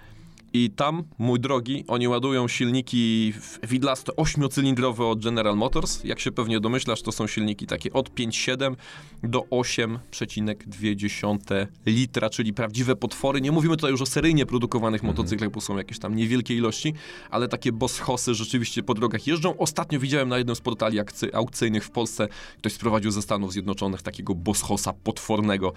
i 0.57 0.69
tam, 0.69 1.03
mój 1.17 1.39
drogi, 1.39 1.83
oni 1.88 2.07
ładują 2.07 2.47
silniki 2.47 3.33
widlaste 3.63 4.11
8-cylindrowe 4.11 5.11
od 5.11 5.23
General 5.23 5.57
Motors. 5.57 6.03
Jak 6.03 6.19
się 6.19 6.31
pewnie 6.31 6.59
domyślasz, 6.59 7.01
to 7.01 7.11
są 7.11 7.27
silniki 7.27 7.67
takie 7.67 7.93
od 7.93 8.09
5,7 8.09 8.75
do 9.23 9.39
8,2 9.39 11.67
litra, 11.85 12.29
czyli 12.29 12.53
prawdziwe 12.53 12.95
potwory. 12.95 13.41
Nie 13.41 13.51
mówimy 13.51 13.75
tutaj 13.75 13.91
już 13.91 14.01
o 14.01 14.05
seryjnie 14.05 14.45
produkowanych 14.45 15.01
mhm. 15.01 15.17
motocyklach, 15.17 15.51
bo 15.51 15.61
są 15.61 15.77
jakieś 15.77 15.99
tam 15.99 16.15
niewielkie 16.15 16.55
ilości, 16.55 16.93
ale 17.29 17.47
takie 17.47 17.71
boss 17.71 18.01
rzeczywiście 18.31 18.83
po 18.83 18.93
drogach 18.93 19.27
jeżdżą. 19.27 19.57
Ostatnio 19.57 19.99
widziałem 19.99 20.29
na 20.29 20.38
jednym 20.38 20.55
z 20.55 20.61
portali 20.61 20.99
aukcyjnych 21.33 21.85
w 21.85 21.89
Polsce, 21.89 22.27
ktoś 22.57 22.73
sprowadził 22.73 23.11
ze 23.11 23.21
Stanów 23.21 23.53
Zjednoczonych 23.53 24.01
takiego 24.01 24.35
boss 24.35 24.63
potwornego. 25.03 25.73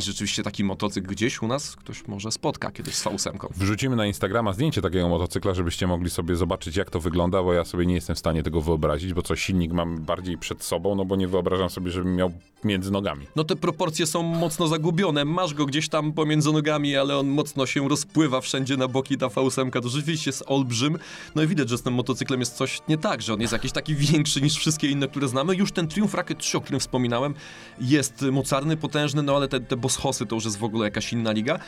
I 0.00 0.02
rzeczywiście 0.02 0.42
taki 0.42 0.64
motocykl 0.64 1.08
gdzieś 1.08 1.42
u 1.42 1.46
nas 1.46 1.76
ktoś 1.76 2.08
może 2.08 2.32
spotka 2.32 2.70
kiedyś 2.70 2.94
z 2.94 3.04
V8. 3.04 3.48
Wrzucimy 3.56 3.96
na 3.96 4.06
Instagrama 4.06 4.52
zdjęcie 4.52 4.82
takiego 4.82 5.08
motocykla, 5.08 5.54
żebyście 5.54 5.86
mogli 5.86 6.10
sobie 6.10 6.36
zobaczyć, 6.36 6.76
jak 6.76 6.90
to 6.90 7.00
wygląda, 7.00 7.42
bo 7.42 7.52
ja 7.52 7.64
sobie 7.64 7.86
nie 7.86 7.94
jestem 7.94 8.16
w 8.16 8.18
stanie 8.18 8.42
tego 8.42 8.60
wyobrazić, 8.60 9.14
bo 9.14 9.22
co 9.22 9.36
silnik 9.36 9.72
mam 9.72 9.98
bardziej 9.98 10.38
przed 10.38 10.62
sobą, 10.62 10.94
no 10.94 11.04
bo 11.04 11.16
nie 11.16 11.28
wyobrażam 11.28 11.70
sobie, 11.70 11.90
żebym 11.90 12.16
miał 12.16 12.32
między 12.64 12.90
nogami. 12.90 13.26
No 13.36 13.44
te 13.44 13.56
proporcje 13.56 14.06
są 14.06 14.22
mocno 14.22 14.68
zagubione. 14.68 15.24
Masz 15.24 15.54
go 15.54 15.66
gdzieś 15.66 15.88
tam 15.88 16.12
pomiędzy 16.12 16.52
nogami, 16.52 16.96
ale 16.96 17.18
on 17.18 17.28
mocno 17.28 17.66
się 17.66 17.88
rozpływa 17.88 18.40
wszędzie 18.40 18.76
na 18.76 18.88
boki. 18.88 19.18
Ta 19.18 19.26
V8 19.26 19.82
to 19.82 19.88
rzeczywiście 19.88 20.28
jest 20.28 20.44
olbrzym. 20.46 20.98
No 21.34 21.42
i 21.42 21.46
widać, 21.46 21.68
że 21.68 21.78
z 21.78 21.82
tym 21.82 21.94
motocyklem 21.94 22.40
jest 22.40 22.56
coś 22.56 22.80
nie 22.88 22.98
tak, 22.98 23.22
że 23.22 23.34
on 23.34 23.40
jest 23.40 23.52
jakiś 23.52 23.72
taki 23.72 23.94
większy 23.94 24.40
niż 24.40 24.56
wszystkie 24.56 24.88
inne, 24.90 25.08
które 25.08 25.28
znamy. 25.28 25.56
Już 25.56 25.72
ten 25.72 25.88
Triumph 25.88 26.14
Racket 26.14 26.38
3, 26.38 26.58
o 26.58 26.60
którym 26.60 26.80
wspominałem, 26.80 27.34
jest 27.80 28.22
mocarny, 28.22 28.76
potężny, 28.76 29.22
no 29.22 29.36
ale 29.36 29.48
te, 29.48 29.60
te 29.60 29.76
Boss 29.90 29.96
Hossy 29.96 30.26
to 30.26 30.34
już 30.34 30.44
jest 30.44 30.58
w 30.58 30.64
ogóle 30.64 30.84
jakaś 30.84 31.12
inna 31.12 31.32
liga. 31.32 31.58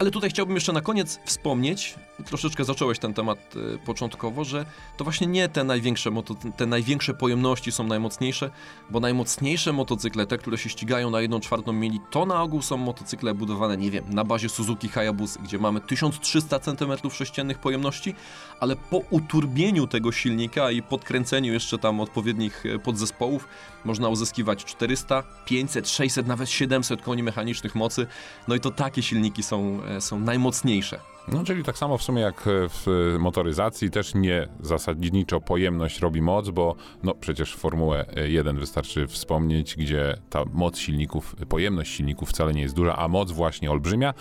Ale 0.00 0.10
tutaj 0.10 0.30
chciałbym 0.30 0.54
jeszcze 0.54 0.72
na 0.72 0.80
koniec 0.80 1.20
wspomnieć, 1.24 1.94
troszeczkę 2.24 2.64
zacząłeś 2.64 2.98
ten 2.98 3.14
temat 3.14 3.56
y, 3.56 3.78
początkowo, 3.78 4.44
że 4.44 4.66
to 4.96 5.04
właśnie 5.04 5.26
nie 5.26 5.48
te 5.48 5.64
największe, 5.64 6.10
moto, 6.10 6.34
te 6.56 6.66
największe 6.66 7.14
pojemności 7.14 7.72
są 7.72 7.84
najmocniejsze, 7.84 8.50
bo 8.90 9.00
najmocniejsze 9.00 9.72
motocykle, 9.72 10.26
te, 10.26 10.38
które 10.38 10.58
się 10.58 10.68
ścigają 10.68 11.10
na 11.10 11.20
1 11.20 11.40
czwartą 11.40 11.72
mili, 11.72 12.00
to 12.10 12.26
na 12.26 12.42
ogół 12.42 12.62
są 12.62 12.76
motocykle 12.76 13.34
budowane, 13.34 13.76
nie 13.76 13.90
wiem, 13.90 14.04
na 14.08 14.24
bazie 14.24 14.48
Suzuki 14.48 14.88
Hayabusa, 14.88 15.40
gdzie 15.42 15.58
mamy 15.58 15.80
1300 15.80 16.58
cm3 16.58 17.54
pojemności, 17.54 18.14
ale 18.60 18.76
po 18.76 18.96
uturbieniu 19.10 19.86
tego 19.86 20.12
silnika 20.12 20.70
i 20.70 20.82
podkręceniu 20.82 21.52
jeszcze 21.52 21.78
tam 21.78 22.00
odpowiednich 22.00 22.66
e, 22.66 22.78
podzespołów 22.78 23.48
można 23.84 24.08
uzyskiwać 24.08 24.64
400, 24.64 25.22
500, 25.44 25.88
600, 25.88 26.26
nawet 26.26 26.50
700 26.50 27.02
koni 27.02 27.22
mechanicznych 27.22 27.74
mocy. 27.74 28.06
No 28.48 28.54
i 28.54 28.60
to 28.60 28.70
takie 28.70 29.02
silniki 29.02 29.42
są, 29.42 29.80
e, 29.84 29.89
są 30.00 30.20
najmocniejsze. 30.20 31.00
No, 31.28 31.44
czyli 31.44 31.64
tak 31.64 31.78
samo 31.78 31.98
w 31.98 32.02
sumie 32.02 32.22
jak 32.22 32.42
w 32.46 33.16
motoryzacji, 33.18 33.90
też 33.90 34.14
nie 34.14 34.48
zasadniczo 34.60 35.40
pojemność 35.40 36.00
robi 36.00 36.22
moc, 36.22 36.50
bo 36.50 36.74
no 37.02 37.14
przecież 37.14 37.54
Formułę 37.54 38.06
1 38.26 38.58
wystarczy 38.58 39.06
wspomnieć, 39.06 39.76
gdzie 39.76 40.16
ta 40.30 40.44
moc 40.52 40.78
silników, 40.78 41.36
pojemność 41.48 41.94
silników 41.94 42.28
wcale 42.28 42.52
nie 42.52 42.62
jest 42.62 42.74
duża, 42.74 42.96
a 42.96 43.08
moc 43.08 43.32
właśnie 43.32 43.70
olbrzymia. 43.70 44.08
E, 44.08 44.12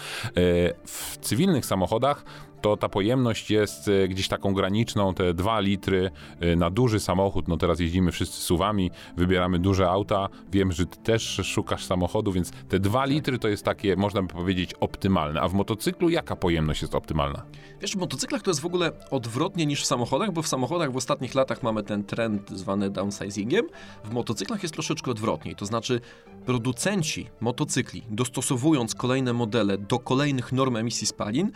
w 0.86 1.18
cywilnych 1.22 1.66
samochodach 1.66 2.26
to 2.62 2.78
ta 2.78 2.90
pojemność 2.90 3.52
jest 3.52 3.88
e, 3.88 4.08
gdzieś 4.08 4.28
taką 4.28 4.54
graniczną, 4.54 5.14
te 5.14 5.34
2 5.34 5.60
litry 5.60 6.12
e, 6.40 6.56
na 6.56 6.70
duży 6.70 7.00
samochód. 7.00 7.48
No 7.48 7.58
teraz 7.58 7.80
jeździmy 7.80 8.12
wszyscy 8.12 8.42
suwami, 8.42 8.92
wybieramy 9.18 9.60
duże 9.60 9.90
auta. 9.90 10.30
Wiem, 10.52 10.72
że 10.72 10.86
ty 10.86 10.98
też 10.98 11.42
szukasz 11.44 11.86
samochodu, 11.86 12.32
więc 12.32 12.52
te 12.52 12.80
2 12.80 13.06
litry 13.06 13.40
to 13.40 13.48
jest 13.48 13.66
takie, 13.66 13.96
można 13.96 14.22
by 14.22 14.28
powiedzieć, 14.28 14.74
optymalne. 14.74 15.42
A 15.42 15.48
w 15.48 15.54
motocyklu 15.54 16.10
jaka 16.10 16.36
pojemność 16.36 16.82
jest 16.82 16.96
optymalna? 16.96 17.46
Wiesz, 17.82 17.92
w 17.92 17.98
motocyklach 17.98 18.42
to 18.42 18.50
jest 18.50 18.62
w 18.62 18.66
ogóle 18.66 18.92
odwrotnie 19.12 19.66
niż 19.66 19.82
w 19.82 19.86
samochodach, 19.86 20.32
bo 20.32 20.42
w 20.42 20.48
samochodach 20.48 20.92
w 20.92 20.98
ostatnich 20.98 21.36
latach 21.36 21.64
mamy 21.64 21.84
ten 21.84 22.04
trend 22.04 22.50
zwany 22.50 22.90
downsizingiem. 22.90 23.68
W 24.04 24.12
motocyklach 24.14 24.64
jest 24.64 24.74
troszeczkę 24.74 25.12
odwrotnie. 25.12 25.56
To 25.56 25.66
znaczy 25.66 26.02
producenci 26.46 27.28
motocykli, 27.40 28.04
dostosowując 28.10 28.96
kolejne 28.96 29.34
modele 29.34 29.78
do 29.78 30.00
kolejnych 30.00 30.52
norm 30.52 30.76
emisji 30.76 31.08
spalin, 31.08 31.52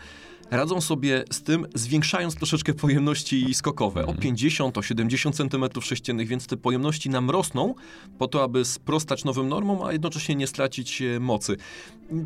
radzą 0.50 0.80
sobie 0.80 1.24
z 1.30 1.42
tym, 1.42 1.66
zwiększając 1.74 2.34
troszeczkę 2.34 2.74
pojemności 2.74 3.54
skokowe 3.54 4.06
o 4.06 4.14
50, 4.14 4.78
o 4.78 4.82
70 4.82 5.36
cm3, 5.36 6.26
więc 6.26 6.46
te 6.46 6.56
pojemności 6.56 7.10
nam 7.10 7.30
rosną 7.30 7.74
po 8.18 8.28
to, 8.28 8.42
aby 8.42 8.64
sprostać 8.64 9.24
nowym 9.24 9.48
normom, 9.48 9.82
a 9.82 9.92
jednocześnie 9.92 10.34
nie 10.34 10.46
stracić 10.46 11.02
e, 11.02 11.20
mocy. 11.20 11.56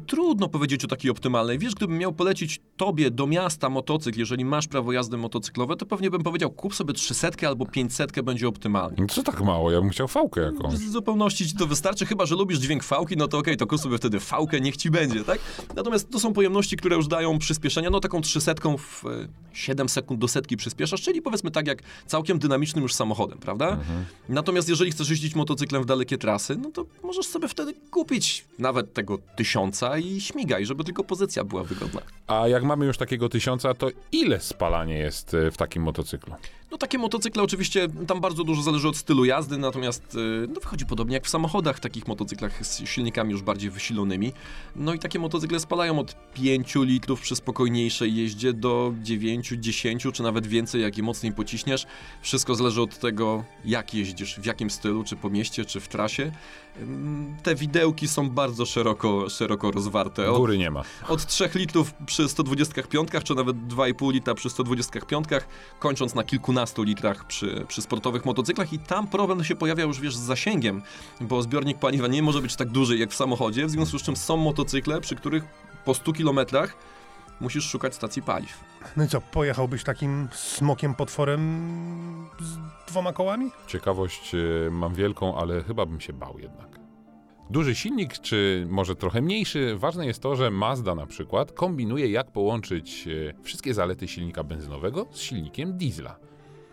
Trudno 0.07 0.49
powiedzieć 0.49 0.85
o 0.85 0.89
takiej 0.89 1.11
optymalnej. 1.11 1.59
Wiesz, 1.59 1.75
gdybym 1.75 1.99
miał 1.99 2.13
polecić 2.13 2.61
tobie 2.77 3.11
do 3.11 3.27
miasta 3.27 3.69
motocykl, 3.69 4.19
jeżeli 4.19 4.45
masz 4.45 4.67
prawo 4.67 4.93
jazdy 4.93 5.17
motocyklowe, 5.17 5.77
to 5.77 5.87
pewnie 5.87 6.11
bym 6.11 6.23
powiedział, 6.23 6.51
kup 6.51 6.75
sobie 6.75 6.95
300 6.95 7.49
albo 7.49 7.67
500 7.67 8.21
będzie 8.23 8.49
optymalnie. 8.49 8.97
No 8.99 9.07
Co 9.07 9.23
tak 9.23 9.41
mało? 9.41 9.71
Ja 9.71 9.81
bym 9.81 9.91
chciał 9.91 10.09
fałkę 10.09 10.41
jakąś. 10.41 10.75
W 10.75 10.91
zupełności 10.91 11.47
ci 11.47 11.57
to 11.57 11.67
wystarczy, 11.67 12.07
chyba 12.07 12.27
że 12.27 12.35
lubisz 12.35 12.59
dźwięk 12.59 12.85
fałki, 12.85 13.17
no 13.17 13.29
to 13.29 13.39
okej, 13.39 13.57
to 13.57 13.67
kup 13.67 13.81
sobie 13.81 13.99
wtedy 13.99 14.21
fałkę, 14.21 14.61
niech 14.61 14.77
ci 14.77 14.91
będzie, 14.91 15.25
tak? 15.25 15.39
Natomiast 15.77 16.11
to 16.11 16.21
są 16.21 16.33
pojemności, 16.33 16.77
które 16.77 16.97
już 16.97 17.09
dają 17.09 17.39
przyspieszenia, 17.39 17.91
no 17.91 18.01
taką 18.09 18.21
300 18.21 18.55
w 18.79 19.07
e, 19.07 19.29
7 19.53 19.89
sekund 19.89 20.21
do 20.21 20.29
setki 20.29 20.57
przyspieszasz, 20.57 21.03
czyli 21.03 21.23
powiedzmy 21.23 21.51
tak 21.51 21.67
jak 21.67 21.83
całkiem 22.07 22.39
dynamicznym 22.39 22.83
już 22.83 22.95
samochodem, 22.95 23.39
prawda? 23.39 23.79
Natomiast 24.29 24.69
jeżeli 24.69 24.91
chcesz 24.91 25.11
jeździć 25.11 25.35
motocyklem 25.35 25.83
w 25.83 25.87
dalekie 25.87 26.19
trasy, 26.19 26.57
no 26.57 26.71
to 26.71 26.85
możesz 27.03 27.27
sobie 27.27 27.49
wtedy 27.49 27.75
kupić 27.91 28.45
nawet 28.59 28.93
tego 28.93 29.19
tysiąca 29.37 29.99
i 29.99 30.21
śmigaj, 30.21 30.67
żeby 30.67 30.85
tylko 30.85 31.05
pozycja 31.05 31.45
była 31.45 31.65
wygodna. 31.65 32.01
A 32.27 32.49
jak 32.49 32.65
mamy 32.65 32.87
już 32.87 32.99
takiego 32.99 33.29
tysiąca, 33.29 33.75
to 33.75 33.89
ile 34.13 34.41
spalanie 34.41 34.99
jest 34.99 35.35
e, 35.35 35.51
w 35.51 35.57
takim 35.57 35.83
motocyklu? 35.83 36.35
No 36.71 36.79
takie 36.79 36.99
motocykle 36.99 37.43
oczywiście, 37.43 37.89
tam 38.07 38.21
bardzo 38.21 38.45
dużo 38.45 38.63
zależy 38.63 38.89
od 38.89 38.97
stylu 38.97 39.25
jazdy, 39.25 39.59
natomiast 39.59 40.15
y, 40.15 40.49
no, 40.55 40.61
wychodzi 40.61 40.87
podobnie 40.87 41.15
jak 41.15 41.25
w 41.25 41.29
samochodach, 41.29 41.81
takich 41.81 42.09
motocyklach 42.09 42.67
z 42.67 42.89
silnikami 42.89 43.33
już 43.33 43.43
bardziej 43.43 43.71
wysilonymi. 43.71 44.33
No 44.77 44.95
i 44.95 44.99
takie 44.99 45.19
motocykle 45.19 45.61
spalają 45.61 45.99
od 45.99 46.17
5 46.35 46.75
litrów 46.77 47.21
przy 47.21 47.37
spokojniejszej 47.37 48.17
jeździe 48.17 48.53
do 48.53 48.95
9, 49.03 49.49
10 49.59 50.07
czy 50.13 50.23
nawet 50.23 50.47
więcej, 50.47 50.83
jak 50.83 50.97
je 50.97 51.03
mocniej 51.03 51.33
pociśniesz. 51.33 51.87
Wszystko 52.23 52.55
zależy 52.55 52.83
od 52.83 52.99
tego, 52.99 53.45
jak 53.65 53.95
jeździsz, 53.95 54.41
w 54.41 54.47
jakim 54.47 54.71
stylu, 54.71 55.05
czy 55.05 55.17
po 55.17 55.31
mieście, 55.31 55.65
czy 55.65 55.81
w 55.81 55.89
trasie. 55.89 56.33
Te 57.43 57.55
widełki 57.55 58.09
są 58.09 58.31
bardzo 58.31 58.67
szeroko, 58.67 59.29
szeroko 59.29 59.71
rozwarte. 59.71 60.31
Od, 60.31 60.39
Góry 60.39 60.59
nie 60.59 60.71
ma. 60.71 60.83
od 61.09 61.27
3 61.27 61.51
litrów 61.55 61.95
przy 62.07 62.29
125, 62.29 63.09
czy 63.25 63.35
nawet 63.35 63.57
2,5 63.57 64.13
litra 64.13 64.35
przy 64.35 64.51
125, 64.51 65.29
kończąc 65.79 66.15
na 66.15 66.25
kilkunastu 66.59 66.83
litrach 66.83 67.25
przy, 67.25 67.65
przy 67.69 67.83
sportowych 67.83 68.25
motocyklach 68.25 68.73
i 68.73 68.79
tam 68.79 69.07
problem 69.07 69.45
się 69.45 69.57
pojawia 69.57 69.85
już, 69.85 70.01
wiesz, 70.01 70.17
z 70.17 70.21
zasięgiem, 70.21 70.83
bo 71.21 71.43
zbiornik 71.43 71.79
paliwa 71.79 72.09
nie 72.09 72.23
może 72.23 72.41
być 72.43 72.57
tak 72.57 72.69
duży 72.69 72.99
jak 72.99 73.11
w 73.11 73.15
samochodzie, 73.15 73.67
w 73.67 73.71
związku 73.71 73.99
z 73.99 74.03
czym 74.03 74.17
są 74.17 74.37
motocykle, 74.37 75.01
przy 75.01 75.17
których 75.17 75.45
po 75.85 75.95
100 75.95 76.13
kilometrach 76.13 76.77
musisz 77.41 77.65
szukać 77.65 77.95
stacji 77.95 78.23
paliw. 78.23 78.65
No 78.97 79.05
i 79.05 79.09
co, 79.09 79.21
pojechałbyś 79.21 79.85
takim 79.85 80.29
smokiem 80.33 80.95
potworem 80.95 82.29
z 82.41 82.59
dwoma 82.89 83.13
kołami? 83.13 83.51
Ciekawość 83.67 84.35
e, 84.35 84.71
mam 84.71 84.95
wielką, 84.95 85.37
ale 85.37 85.63
chyba 85.63 85.87
bym 85.87 86.01
się 86.01 86.13
bał 86.13 86.39
jednak. 86.39 86.81
Duży 87.51 87.75
silnik, 87.75 88.19
czy 88.19 88.67
może 88.71 88.97
trochę 88.97 89.23
mniejszy, 89.23 89.77
ważne 89.77 90.07
jest 90.07 90.23
to, 90.23 90.37
że 90.37 90.51
Mazda 90.51 90.95
na 90.95 91.07
przykład 91.07 91.53
kombinuje, 91.53 92.11
jak 92.11 92.31
połączyć 92.31 93.09
e, 93.09 93.43
wszystkie 93.43 93.75
zalety 93.75 94.09
silnika 94.09 94.45
benzynowego 94.45 95.07
z 95.11 95.21
silnikiem 95.21 95.77
diesla. 95.77 96.28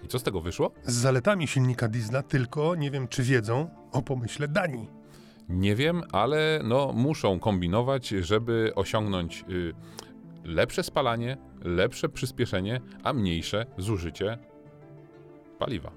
I 0.06 0.08
co 0.08 0.20
z 0.20 0.24
tego 0.24 0.42
wyszło? 0.42 0.72
Z 0.84 0.94
zaletami 0.94 1.48
silnika 1.48 1.88
diesla, 1.88 2.24
tylko 2.24 2.76
nie 2.76 2.92
wiem, 2.92 3.08
czy 3.08 3.24
wiedzą 3.24 3.70
o 3.92 4.02
pomyśle 4.02 4.48
Danii. 4.48 4.88
Nie 5.50 5.76
wiem, 5.76 6.02
ale 6.12 6.62
no 6.64 6.94
muszą 6.94 7.40
kombinować, 7.40 8.10
żeby 8.10 8.72
osiągnąć 8.76 9.46
y, 9.50 9.74
lepsze 10.44 10.84
spalanie, 10.84 11.38
lepsze 11.64 12.10
przyspieszenie, 12.10 12.82
a 13.04 13.14
mniejsze 13.14 13.66
zużycie 13.78 14.38
paliwa. 15.60 15.92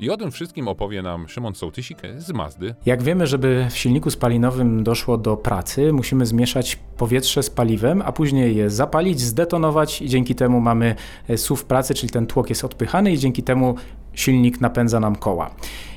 I 0.00 0.10
o 0.10 0.16
tym 0.16 0.30
wszystkim 0.30 0.68
opowie 0.68 1.02
nam 1.02 1.28
Szymon 1.28 1.54
Sołtysik 1.54 1.98
z 2.16 2.32
Mazdy. 2.32 2.74
Jak 2.86 3.02
wiemy, 3.02 3.26
żeby 3.26 3.66
w 3.70 3.76
silniku 3.76 4.10
spalinowym 4.10 4.84
doszło 4.84 5.18
do 5.18 5.36
pracy, 5.36 5.92
musimy 5.92 6.26
zmieszać 6.26 6.78
powietrze 7.02 7.42
z 7.42 7.50
paliwem, 7.50 8.02
a 8.02 8.12
później 8.12 8.56
je 8.56 8.70
zapalić, 8.70 9.20
zdetonować 9.20 10.02
i 10.02 10.08
dzięki 10.08 10.34
temu 10.34 10.60
mamy 10.60 10.94
e, 11.28 11.38
SUV 11.38 11.64
pracy, 11.64 11.94
czyli 11.94 12.12
ten 12.12 12.26
tłok 12.26 12.48
jest 12.50 12.64
odpychany 12.64 13.12
i 13.12 13.18
dzięki 13.18 13.42
temu 13.42 13.74
silnik 14.14 14.60
napędza 14.60 15.00
nam 15.00 15.16
koła. 15.16 15.50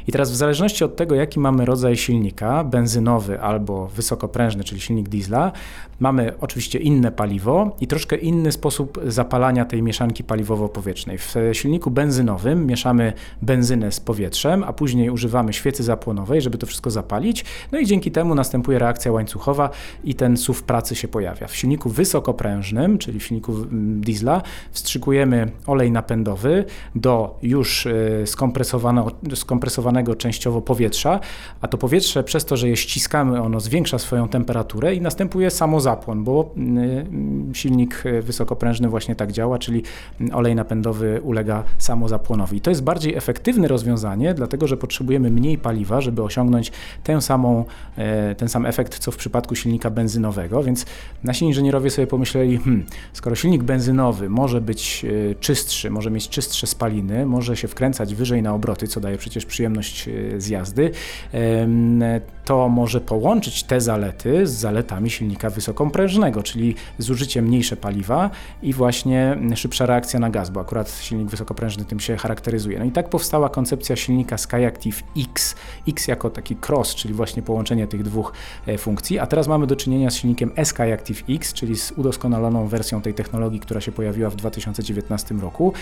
I 0.08 0.12
teraz 0.12 0.32
w 0.32 0.36
zależności 0.36 0.84
od 0.84 0.96
tego, 0.96 1.16
jaki 1.16 1.40
mamy 1.40 1.66
rodzaj 1.66 1.98
silnika, 1.98 2.64
benzynowy 2.64 3.42
albo 3.42 3.88
wysokoprężny, 3.88 4.64
czyli 4.64 4.82
silnik 4.82 5.10
diesla, 5.10 5.52
mamy 6.00 6.34
oczywiście 6.40 6.80
inne 6.80 7.12
paliwo 7.12 7.76
i 7.82 7.88
troszkę 7.88 8.16
inny 8.16 8.52
sposób 8.52 9.00
zapalania 9.08 9.66
tej 9.66 9.84
mieszanki 9.84 10.24
paliwowo-powietrznej. 10.24 11.18
W 11.18 11.36
silniku 11.54 11.92
benzynowym 11.92 12.68
mieszamy 12.68 13.14
benzynę 13.42 13.92
z 13.92 14.00
powietrzem, 14.00 14.64
a 14.64 14.74
później 14.74 15.10
używamy 15.10 15.54
świecy 15.54 15.84
zapłonowej, 15.84 16.42
żeby 16.42 16.58
to 16.58 16.66
wszystko 16.68 16.92
zapalić, 16.92 17.46
no 17.72 17.80
i 17.80 17.86
dzięki 17.86 18.12
temu 18.12 18.36
następuje 18.36 18.80
reakcja 18.80 19.12
łańcuchowa 19.12 19.70
i 20.04 20.16
ten 20.16 20.38
SUV 20.38 20.62
pracy 20.62 20.95
się 20.96 21.08
pojawia. 21.08 21.48
W 21.48 21.56
silniku 21.56 21.90
wysokoprężnym, 21.90 22.98
czyli 22.98 23.20
w 23.20 23.24
silniku 23.24 23.54
mm, 23.54 24.02
diesla, 24.02 24.42
wstrzykujemy 24.72 25.52
olej 25.68 25.92
napędowy 25.92 26.66
do 26.96 27.40
już 27.42 27.86
y, 27.86 28.24
skompresowanego, 28.26 29.12
skompresowanego 29.36 30.16
częściowo 30.16 30.62
powietrza, 30.62 31.20
a 31.62 31.68
to 31.68 31.78
powietrze 31.78 32.24
przez 32.24 32.46
to, 32.46 32.58
że 32.58 32.70
je 32.70 32.78
ściskamy, 32.78 33.42
ono 33.42 33.60
zwiększa 33.60 34.00
swoją 34.00 34.28
temperaturę 34.28 34.96
i 34.96 35.02
następuje 35.02 35.52
samozapłon, 35.52 36.24
bo 36.24 36.54
y, 36.58 37.56
silnik 37.56 38.04
wysokoprężny 38.22 38.90
właśnie 38.90 39.16
tak 39.16 39.32
działa, 39.32 39.60
czyli 39.60 39.84
olej 40.34 40.56
napędowy 40.56 41.22
ulega 41.24 41.64
samozapłonowi. 41.78 42.62
To 42.62 42.70
jest 42.70 42.84
bardziej 42.84 43.16
efektywne 43.16 43.68
rozwiązanie, 43.68 44.34
dlatego 44.34 44.68
że 44.68 44.78
potrzebujemy 44.78 45.32
mniej 45.32 45.58
paliwa, 45.58 46.02
żeby 46.02 46.24
osiągnąć 46.24 46.72
tę 47.04 47.22
samą, 47.22 47.66
e, 47.98 48.36
ten 48.36 48.50
sam 48.50 48.66
efekt, 48.66 49.00
co 49.00 49.12
w 49.12 49.18
przypadku 49.18 49.56
silnika 49.56 49.90
benzynowego, 49.90 50.64
więc 50.64 50.85
nasi 51.24 51.46
inżynierowie 51.46 51.90
sobie 51.90 52.08
pomyśleli, 52.08 52.58
hmm, 52.58 52.86
skoro 53.14 53.36
silnik 53.36 53.64
benzynowy 53.64 54.30
może 54.30 54.62
być 54.62 55.06
e, 55.32 55.36
czystszy, 55.36 55.90
może 55.90 56.12
mieć 56.12 56.30
czystsze 56.30 56.68
spaliny, 56.68 57.26
może 57.26 57.58
się 57.58 57.68
wkręcać 57.68 58.16
wyżej 58.16 58.42
na 58.42 58.54
obroty, 58.54 58.88
co 58.88 59.00
daje 59.00 59.18
przecież 59.18 59.46
przyjemność 59.46 60.08
e, 60.08 60.42
z 60.42 60.48
jazdy, 60.48 60.92
to 62.46 62.70
może 62.70 63.02
połączyć 63.02 63.64
te 63.64 63.82
zalety 63.82 64.48
z 64.48 64.52
zaletami 64.52 65.10
silnika 65.10 65.50
wysokoprężnego, 65.50 66.44
czyli 66.44 66.76
zużycie 66.98 67.42
mniejsze 67.42 67.78
paliwa 67.78 68.30
i 68.62 68.74
właśnie 68.74 69.38
szybsza 69.56 69.86
reakcja 69.86 70.20
na 70.20 70.30
gaz, 70.30 70.50
bo 70.50 70.60
akurat 70.60 70.92
silnik 71.02 71.30
wysokoprężny 71.30 71.86
tym 71.86 72.00
się 72.00 72.18
charakteryzuje. 72.18 72.80
No 72.80 72.86
i 72.86 72.92
tak 72.92 73.10
powstała 73.10 73.50
koncepcja 73.50 73.96
silnika 73.96 74.38
SkyActiv 74.38 75.04
X, 75.18 75.56
X 75.88 76.08
jako 76.08 76.30
taki 76.30 76.58
cross, 76.70 76.96
czyli 76.96 77.14
właśnie 77.14 77.44
połączenie 77.44 77.88
tych 77.88 78.04
dwóch 78.04 78.34
e, 78.68 78.78
funkcji, 78.78 79.20
a 79.20 79.28
teraz 79.28 79.48
mamy 79.48 79.68
do 79.68 79.76
czynienia 79.76 80.12
z 80.12 80.16
silnikiem 80.16 80.52
SkyActiv 80.66 81.24
X, 81.30 81.54
czyli 81.54 81.78
z 81.78 81.92
udoskonaloną 81.92 82.68
wersją 82.68 83.02
tej 83.02 83.14
technologii, 83.14 83.60
która 83.60 83.82
się 83.82 83.92
pojawiła 83.92 84.30
w 84.30 84.36
2019 84.36 85.36
roku 85.36 85.74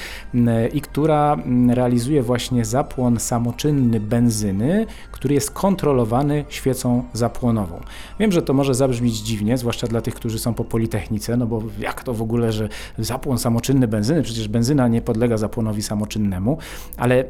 i 0.74 0.82
która 0.82 1.38
realizuje 1.70 2.24
właśnie 2.24 2.66
zapłon 2.66 3.20
samoczynny 3.20 4.00
benzyny, 4.00 4.86
który 5.12 5.36
jest 5.36 5.52
kontrolowany 5.52 6.46
świecą 6.50 7.04
zapłonową. 7.14 7.80
Wiem, 8.20 8.32
że 8.32 8.42
to 8.42 8.54
może 8.54 8.76
zabrzmieć 8.76 9.20
dziwnie, 9.20 9.58
zwłaszcza 9.58 9.88
dla 9.88 10.02
tych, 10.02 10.16
którzy 10.16 10.40
są 10.40 10.54
po 10.54 10.64
Politechnice, 10.64 11.38
no 11.38 11.46
bo 11.46 11.64
jak 11.80 12.04
to 12.04 12.14
w 12.14 12.22
ogóle, 12.22 12.52
że 12.52 12.70
zapłon 12.98 13.38
samoczynny 13.38 13.88
benzyny, 13.88 14.24
przecież 14.24 14.48
benzyna 14.48 14.88
nie 14.88 15.02
podlega 15.02 15.38
zapłonowi 15.38 15.82
samoczynnemu, 15.82 16.58
ale 16.98 17.20
e, 17.20 17.26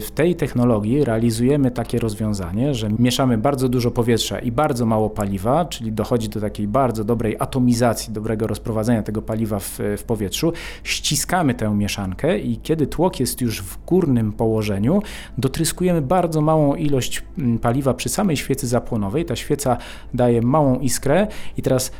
w 0.00 0.10
tej 0.14 0.34
technologii 0.34 1.04
realizujemy 1.04 1.70
takie 1.70 1.98
rozwiązanie, 1.98 2.74
że 2.74 2.88
mieszamy 2.98 3.38
bardzo 3.38 3.68
dużo 3.68 3.90
powietrza 3.90 4.38
i 4.38 4.52
bardzo 4.52 4.86
mało 4.86 5.10
paliwa, 5.10 5.64
czyli 5.64 5.92
dochodzi 5.92 6.28
do 6.28 6.40
takiej 6.40 6.68
bardzo 6.68 6.85
dobrej 6.92 7.36
atomizacji, 7.38 8.12
dobrego 8.12 8.46
rozprowadzenia 8.46 9.02
tego 9.02 9.22
paliwa 9.22 9.58
w, 9.58 9.78
w 9.98 10.02
powietrzu, 10.02 10.52
ściskamy 10.82 11.54
tę 11.54 11.74
mieszankę 11.74 12.38
i 12.38 12.58
kiedy 12.58 12.86
tłok 12.86 13.20
jest 13.20 13.40
już 13.40 13.62
w 13.62 13.84
górnym 13.84 14.32
położeniu, 14.32 15.02
dotryskujemy 15.38 16.02
bardzo 16.02 16.40
małą 16.40 16.74
ilość 16.74 17.22
mm, 17.38 17.58
paliwa 17.58 17.94
przy 17.94 18.08
samej 18.08 18.36
świecy 18.36 18.66
zapłonowej. 18.66 19.24
Ta 19.24 19.36
świeca 19.36 19.76
daje 20.14 20.42
małą 20.42 20.78
iskrę 20.78 21.26
i 21.56 21.62
teraz 21.62 21.92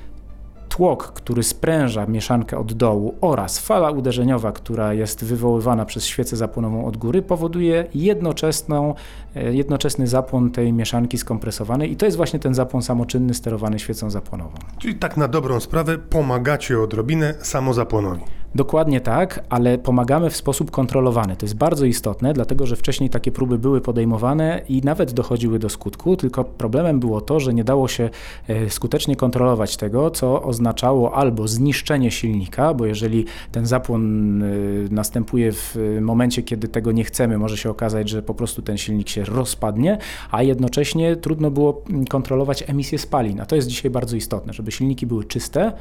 tłok, 0.76 1.12
który 1.12 1.42
spręża 1.42 2.06
mieszankę 2.06 2.58
od 2.58 2.72
dołu 2.72 3.14
oraz 3.20 3.58
fala 3.58 3.90
uderzeniowa, 3.90 4.52
która 4.52 4.94
jest 4.94 5.24
wywoływana 5.24 5.84
przez 5.84 6.06
świecę 6.06 6.36
zapłonową 6.36 6.84
od 6.84 6.96
góry, 6.96 7.22
powoduje 7.22 7.86
jednoczesną, 7.94 8.94
e, 9.36 9.54
jednoczesny 9.54 10.06
zapłon 10.06 10.50
tej 10.50 10.72
mieszanki 10.72 11.18
skompresowanej 11.18 11.92
i 11.92 11.96
to 11.96 12.06
jest 12.06 12.16
właśnie 12.16 12.38
ten 12.38 12.54
zapłon 12.54 12.82
samoczynny 12.82 13.34
sterowany 13.34 13.78
świecą 13.78 14.10
zapłonową. 14.10 14.58
Czyli 14.78 14.94
tak 14.94 15.16
na 15.16 15.28
dobrą 15.28 15.60
sprawę 15.60 15.98
pomagacie 15.98 16.80
odrobinę 16.80 17.34
samozapłonowi. 17.40 18.22
Dokładnie 18.56 19.00
tak, 19.00 19.44
ale 19.48 19.78
pomagamy 19.78 20.30
w 20.30 20.36
sposób 20.36 20.70
kontrolowany. 20.70 21.36
To 21.36 21.46
jest 21.46 21.56
bardzo 21.56 21.84
istotne, 21.84 22.32
dlatego 22.32 22.66
że 22.66 22.76
wcześniej 22.76 23.10
takie 23.10 23.32
próby 23.32 23.58
były 23.58 23.80
podejmowane 23.80 24.60
i 24.68 24.80
nawet 24.84 25.12
dochodziły 25.12 25.58
do 25.58 25.68
skutku, 25.68 26.16
tylko 26.16 26.44
problemem 26.44 27.00
było 27.00 27.20
to, 27.20 27.40
że 27.40 27.54
nie 27.54 27.64
dało 27.64 27.88
się 27.88 28.10
e, 28.48 28.70
skutecznie 28.70 29.16
kontrolować 29.16 29.76
tego, 29.76 30.10
co 30.10 30.42
oznaczało 30.66 31.14
albo 31.14 31.48
zniszczenie 31.48 32.10
silnika, 32.10 32.74
bo 32.74 32.86
jeżeli 32.86 33.24
ten 33.52 33.66
zapłon 33.66 34.42
e, 34.42 34.46
następuje 34.90 35.52
w 35.52 35.76
momencie, 36.00 36.42
kiedy 36.42 36.68
tego 36.68 36.92
nie 36.92 37.04
chcemy, 37.04 37.38
może 37.38 37.56
się 37.56 37.70
okazać, 37.70 38.08
że 38.08 38.22
po 38.22 38.34
prostu 38.34 38.62
ten 38.62 38.78
silnik 38.78 39.08
się 39.08 39.24
rozpadnie, 39.24 39.98
a 40.30 40.42
jednocześnie 40.42 41.16
trudno 41.16 41.50
było 41.50 41.82
kontrolować 42.08 42.64
emisję 42.66 42.98
spalin. 42.98 43.40
A 43.40 43.46
to 43.46 43.56
jest 43.56 43.68
dzisiaj 43.68 43.90
bardzo 43.90 44.16
istotne, 44.16 44.52
żeby 44.52 44.72
silniki 44.72 45.06
były 45.06 45.24
czyste, 45.24 45.72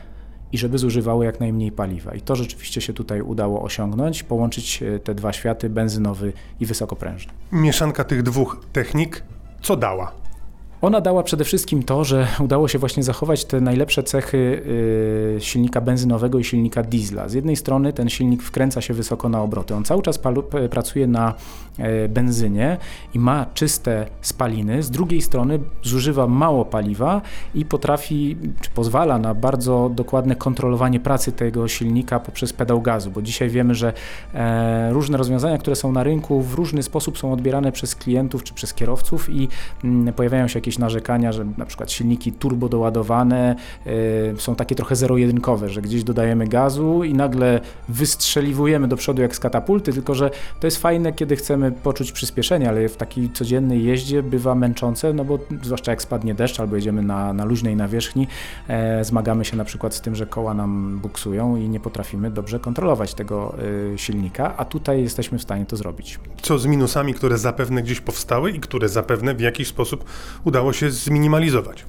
i 0.52 0.58
żeby 0.58 0.78
zużywały 0.78 1.26
jak 1.26 1.40
najmniej 1.40 1.72
paliwa. 1.72 2.16
I 2.16 2.22
to 2.22 2.36
rzeczywiście 2.36 2.82
się 2.82 2.94
tutaj 2.94 3.22
udało 3.22 3.62
osiągnąć, 3.62 4.24
połączyć 4.24 4.84
e, 4.84 5.00
te 5.00 5.16
dwa 5.16 5.34
światy, 5.34 5.70
benzynowy 5.70 6.34
i 6.60 6.66
wysokoprężny. 6.66 7.34
Mieszanka 7.52 8.04
tych 8.04 8.24
dwóch 8.24 8.66
technik 8.74 9.24
co 9.62 9.76
dała? 9.76 10.25
Ona 10.86 11.02
dała 11.02 11.24
przede 11.24 11.44
wszystkim 11.44 11.84
to, 11.84 12.04
że 12.04 12.28
udało 12.40 12.68
się 12.68 12.80
właśnie 12.80 13.04
zachować 13.04 13.46
te 13.46 13.62
najlepsze 13.62 14.04
cechy 14.04 14.38
y, 15.38 15.42
silnika 15.42 15.82
benzynowego 15.82 16.40
i 16.40 16.44
silnika 16.44 16.84
diesla. 16.84 17.30
Z 17.30 17.34
jednej 17.34 17.56
strony 17.56 17.94
ten 17.94 18.10
silnik 18.10 18.44
wkręca 18.44 18.82
się 18.82 18.94
wysoko 18.94 19.30
na 19.30 19.42
obroty. 19.42 19.76
On 19.76 19.84
cały 19.84 20.02
czas 20.02 20.20
pracuje 20.70 21.08
na 21.08 21.34
e, 21.78 22.10
benzynie 22.10 22.78
i 23.14 23.20
ma 23.20 23.46
czyste 23.54 24.06
spaliny. 24.22 24.84
Z 24.84 24.92
drugiej 24.92 25.22
strony 25.22 25.60
zużywa 25.84 26.28
mało 26.28 26.66
paliwa 26.66 27.22
i 27.56 27.66
potrafi, 27.66 28.38
czy 28.62 28.70
pozwala 28.70 29.18
na 29.18 29.34
bardzo 29.34 29.92
dokładne 29.96 30.36
kontrolowanie 30.36 31.00
pracy 31.00 31.32
tego 31.32 31.68
silnika 31.68 32.20
poprzez 32.20 32.54
pedał 32.54 32.82
gazu, 32.82 33.12
bo 33.12 33.22
dzisiaj 33.22 33.50
wiemy, 33.50 33.76
że 33.76 33.94
e, 34.34 34.94
różne 34.94 35.18
rozwiązania, 35.18 35.58
które 35.58 35.76
są 35.76 35.92
na 35.92 36.04
rynku 36.04 36.42
w 36.42 36.54
różny 36.54 36.84
sposób 36.84 37.18
są 37.18 37.34
odbierane 37.34 37.72
przez 37.72 37.96
klientów 37.96 38.44
czy 38.44 38.54
przez 38.54 38.74
kierowców 38.74 39.30
i 39.30 39.48
mm, 39.84 40.14
pojawiają 40.14 40.48
się 40.48 40.60
jakieś 40.60 40.75
jakieś 40.76 40.80
narzekania, 40.80 41.32
że 41.32 41.46
na 41.58 41.66
przykład 41.66 41.92
silniki 41.92 42.32
turbo 42.32 42.70
doładowane 42.70 43.56
y, 43.88 44.36
są 44.38 44.56
takie 44.56 44.76
trochę 44.76 44.96
zero-jedynkowe, 44.96 45.70
że 45.70 45.82
gdzieś 45.82 46.04
dodajemy 46.04 46.48
gazu 46.48 47.04
i 47.04 47.14
nagle 47.14 47.62
wystrzeliwujemy 47.90 48.88
do 48.88 48.96
przodu 48.96 49.22
jak 49.22 49.36
z 49.36 49.40
katapulty, 49.40 49.94
tylko 49.94 50.16
że 50.16 50.30
to 50.60 50.68
jest 50.68 50.78
fajne, 50.78 51.14
kiedy 51.14 51.36
chcemy 51.36 51.72
poczuć 51.72 52.12
przyspieszenie, 52.12 52.70
ale 52.70 52.90
w 52.90 52.98
takiej 52.98 53.30
codziennej 53.30 53.84
jeździe 53.84 54.24
bywa 54.24 54.56
męczące, 54.56 55.14
no 55.14 55.26
bo 55.26 55.40
zwłaszcza 55.64 55.92
jak 55.92 56.02
spadnie 56.02 56.36
deszcz 56.36 56.60
albo 56.60 56.76
jedziemy 56.76 57.02
na, 57.02 57.34
na 57.34 57.46
luźnej 57.46 57.76
nawierzchni, 57.76 58.28
e, 58.68 59.04
zmagamy 59.04 59.46
się 59.46 59.58
na 59.58 59.66
przykład 59.66 59.96
z 59.96 60.02
tym, 60.02 60.16
że 60.16 60.26
koła 60.26 60.54
nam 60.54 61.00
buksują 61.02 61.56
i 61.56 61.70
nie 61.70 61.80
potrafimy 61.80 62.32
dobrze 62.32 62.60
kontrolować 62.60 63.14
tego 63.14 63.56
y, 63.94 63.98
silnika, 63.98 64.58
a 64.58 64.66
tutaj 64.66 65.02
jesteśmy 65.02 65.38
w 65.38 65.42
stanie 65.42 65.66
to 65.66 65.78
zrobić. 65.78 66.20
Co 66.42 66.60
z 66.60 66.66
minusami, 66.66 67.14
które 67.14 67.38
zapewne 67.38 67.84
gdzieś 67.84 68.02
powstały 68.02 68.52
i 68.52 68.60
które 68.60 68.90
zapewne 68.90 69.36
w 69.36 69.40
jakiś 69.40 69.68
sposób 69.68 70.06
udało 70.44 70.65
udało 70.66 70.74
się 70.74 70.92
zminimalizować. 70.92 71.86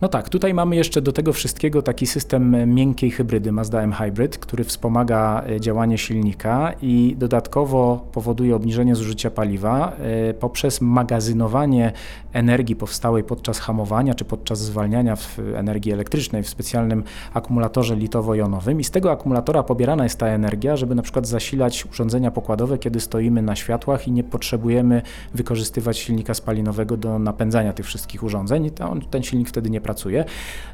No 0.00 0.08
tak, 0.08 0.28
tutaj 0.28 0.54
mamy 0.54 0.76
jeszcze 0.76 1.02
do 1.02 1.12
tego 1.12 1.32
wszystkiego 1.32 1.82
taki 1.82 2.06
system 2.06 2.74
miękkiej 2.74 3.10
hybrydy 3.10 3.52
Mazda 3.52 3.82
M 3.82 3.92
Hybrid, 3.92 4.38
który 4.38 4.64
wspomaga 4.64 5.44
e, 5.48 5.60
działanie 5.60 5.98
silnika 5.98 6.72
i 6.82 7.16
dodatkowo 7.18 8.06
powoduje 8.12 8.56
obniżenie 8.56 8.94
zużycia 8.94 9.30
paliwa 9.30 9.92
e, 9.92 10.34
poprzez 10.34 10.80
magazynowanie 10.80 11.92
energii 12.32 12.76
powstałej 12.76 13.24
podczas 13.24 13.58
hamowania 13.58 14.14
czy 14.14 14.24
podczas 14.24 14.58
zwalniania 14.58 15.16
w 15.16 15.38
energii 15.54 15.92
elektrycznej 15.92 16.42
w 16.42 16.48
specjalnym 16.48 17.04
akumulatorze 17.34 17.96
litowo-jonowym 17.96 18.80
i 18.80 18.84
z 18.84 18.90
tego 18.90 19.10
akumulatora 19.10 19.62
pobierana 19.62 20.04
jest 20.04 20.18
ta 20.18 20.26
energia, 20.26 20.76
żeby 20.76 20.94
na 20.94 21.02
przykład 21.02 21.26
zasilać 21.26 21.86
urządzenia 21.92 22.30
pokładowe, 22.30 22.78
kiedy 22.78 23.00
stoimy 23.00 23.42
na 23.42 23.56
światłach 23.56 24.08
i 24.08 24.12
nie 24.12 24.24
potrzebujemy 24.24 25.02
wykorzystywać 25.34 25.98
silnika 25.98 26.34
spalinowego 26.34 26.96
do 26.96 27.18
napędzania 27.18 27.72
tych 27.72 27.86
wszystkich 27.86 28.22
urządzeń. 28.22 28.70
Ten 29.10 29.22
silnik 29.22 29.48
wtedy 29.48 29.70
nie 29.70 29.80
pracuje. 29.86 30.24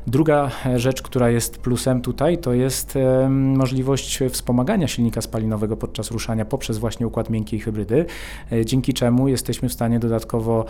Druga 0.06 0.50
rzecz, 0.76 1.02
która 1.02 1.30
jest 1.30 1.58
plusem 1.58 2.00
tutaj, 2.00 2.38
to 2.38 2.52
jest 2.52 2.98
możliwość 3.28 4.20
wspomagania 4.30 4.88
silnika 4.88 5.20
spalinowego 5.20 5.76
podczas 5.76 6.10
ruszania 6.10 6.44
poprzez 6.44 6.78
właśnie 6.78 7.06
układ 7.06 7.30
miękkiej 7.30 7.60
hybrydy, 7.60 8.06
e, 8.52 8.64
dzięki 8.64 8.94
czemu 8.94 9.28
jesteśmy 9.28 9.68
w 9.68 9.72
stanie 9.72 9.98
dodatkowo 9.98 10.64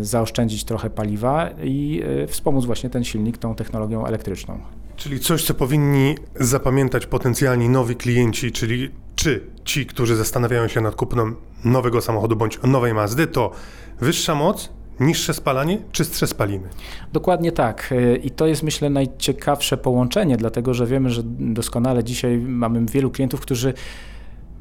zaoszczędzić 0.00 0.64
trochę 0.64 0.90
paliwa 0.90 1.50
i 1.62 2.02
e, 2.22 2.26
wspomóc 2.26 2.64
właśnie 2.64 2.90
ten 2.90 3.04
silnik 3.04 3.38
tą 3.38 3.54
technologią 3.54 4.06
elektryczną. 4.06 4.58
Czyli 4.96 5.20
coś, 5.20 5.44
co 5.44 5.54
powinni 5.54 6.14
zapamiętać 6.34 7.06
potencjalni 7.06 7.68
nowi 7.68 7.96
klienci, 7.96 8.52
czyli 8.52 8.90
czy 9.16 9.46
ci, 9.64 9.86
którzy 9.86 10.16
zastanawiają 10.16 10.68
się 10.68 10.80
nad 10.80 10.94
kupnem 10.94 11.36
nowego 11.64 12.00
samochodu 12.00 12.36
bądź 12.36 12.58
nowej 12.62 12.94
Mazdy, 12.94 13.26
to 13.26 13.50
wyższa 14.00 14.34
moc, 14.34 14.72
Niższe 15.00 15.34
spalanie, 15.34 15.78
czystsze 15.92 16.26
spaliny. 16.26 16.68
Dokładnie 17.12 17.52
tak. 17.52 17.92
E, 17.92 18.16
I 18.16 18.30
to 18.30 18.46
jest 18.46 18.62
myślę 18.62 18.90
najciekawsze 18.90 19.76
połączenie, 19.76 20.36
dlatego 20.36 20.74
że 20.74 20.86
wiemy, 20.86 21.10
że 21.10 21.22
doskonale 21.24 22.04
dzisiaj 22.04 22.38
mamy 22.38 22.86
wielu 22.86 23.10
klientów, 23.10 23.40
którzy 23.40 23.74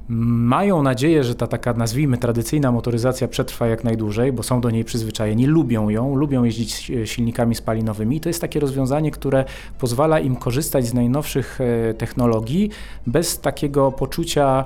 mają 0.10 0.84
nadzieję, 0.84 1.24
że 1.24 1.36
ta 1.36 1.48
taka, 1.48 1.74
nazwijmy, 1.74 2.18
tradycyjna 2.18 2.72
motoryzacja 2.72 3.28
przetrwa 3.28 3.68
jak 3.68 3.84
najdłużej, 3.84 4.34
bo 4.34 4.44
są 4.44 4.62
do 4.62 4.70
niej 4.70 4.84
przyzwyczajeni, 4.84 5.46
lubią 5.46 5.90
ją, 5.90 6.16
lubią 6.16 6.44
jeździć 6.44 6.92
silnikami 7.06 7.56
spalinowymi. 7.56 8.18
I 8.18 8.20
to 8.20 8.30
jest 8.30 8.42
takie 8.42 8.60
rozwiązanie, 8.60 9.12
które 9.12 9.46
pozwala 9.80 10.20
im 10.20 10.36
korzystać 10.36 10.86
z 10.86 10.94
najnowszych 10.94 11.60
e, 11.62 11.94
technologii 11.94 12.70
bez 13.08 13.40
takiego 13.40 13.92
poczucia 13.92 14.66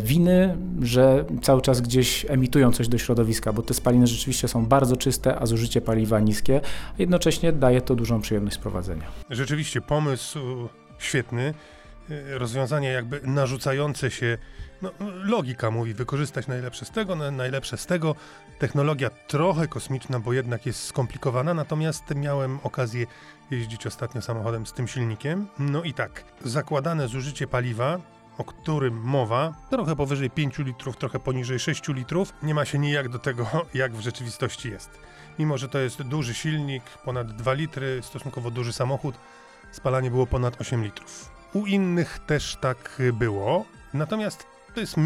winy, 0.00 0.56
że 0.82 1.24
cały 1.42 1.62
czas 1.62 1.80
gdzieś 1.80 2.26
emitują 2.28 2.72
coś 2.72 2.88
do 2.88 2.98
środowiska, 2.98 3.52
bo 3.52 3.62
te 3.62 3.74
spaliny 3.74 4.06
rzeczywiście 4.06 4.48
są 4.48 4.66
bardzo 4.66 4.96
czyste, 4.96 5.38
a 5.38 5.46
zużycie 5.46 5.80
paliwa 5.80 6.20
niskie, 6.20 6.60
a 6.92 6.94
jednocześnie 6.98 7.52
daje 7.52 7.80
to 7.80 7.94
dużą 7.94 8.20
przyjemność 8.20 8.58
prowadzenia. 8.58 9.04
Rzeczywiście 9.30 9.80
pomysł 9.80 10.38
świetny. 10.98 11.54
E, 12.10 12.38
rozwiązanie 12.38 12.88
jakby 12.88 13.20
narzucające 13.24 14.10
się, 14.10 14.38
no, 14.82 14.92
logika 15.24 15.70
mówi, 15.70 15.94
wykorzystać 15.94 16.46
najlepsze 16.46 16.84
z 16.84 16.90
tego, 16.90 17.16
najlepsze 17.16 17.76
z 17.76 17.86
tego. 17.86 18.14
Technologia 18.58 19.10
trochę 19.10 19.68
kosmiczna, 19.68 20.20
bo 20.20 20.32
jednak 20.32 20.66
jest 20.66 20.84
skomplikowana, 20.84 21.54
natomiast 21.54 22.14
miałem 22.14 22.58
okazję 22.62 23.06
jeździć 23.50 23.86
ostatnio 23.86 24.22
samochodem 24.22 24.66
z 24.66 24.72
tym 24.72 24.88
silnikiem. 24.88 25.46
No 25.58 25.82
i 25.82 25.94
tak, 25.94 26.24
zakładane 26.44 27.08
zużycie 27.08 27.46
paliwa 27.46 28.00
o 28.38 28.44
którym 28.44 29.00
mowa, 29.00 29.54
trochę 29.70 29.96
powyżej 29.96 30.30
5 30.30 30.58
litrów, 30.58 30.96
trochę 30.96 31.18
poniżej 31.18 31.58
6 31.58 31.88
litrów, 31.88 32.32
nie 32.42 32.54
ma 32.54 32.64
się 32.64 32.78
nijak 32.78 33.08
do 33.08 33.18
tego, 33.18 33.46
jak 33.74 33.94
w 33.94 34.00
rzeczywistości 34.00 34.70
jest. 34.70 34.90
Mimo, 35.38 35.58
że 35.58 35.68
to 35.68 35.78
jest 35.78 36.02
duży 36.02 36.34
silnik, 36.34 36.82
ponad 37.04 37.32
2 37.32 37.52
litry, 37.52 38.00
stosunkowo 38.02 38.50
duży 38.50 38.72
samochód, 38.72 39.14
spalanie 39.72 40.10
było 40.10 40.26
ponad 40.26 40.60
8 40.60 40.84
litrów. 40.84 41.30
U 41.52 41.66
innych 41.66 42.18
też 42.26 42.56
tak 42.60 43.02
było, 43.12 43.64
natomiast 43.94 44.46
to 44.74 44.80
jest 44.80 44.96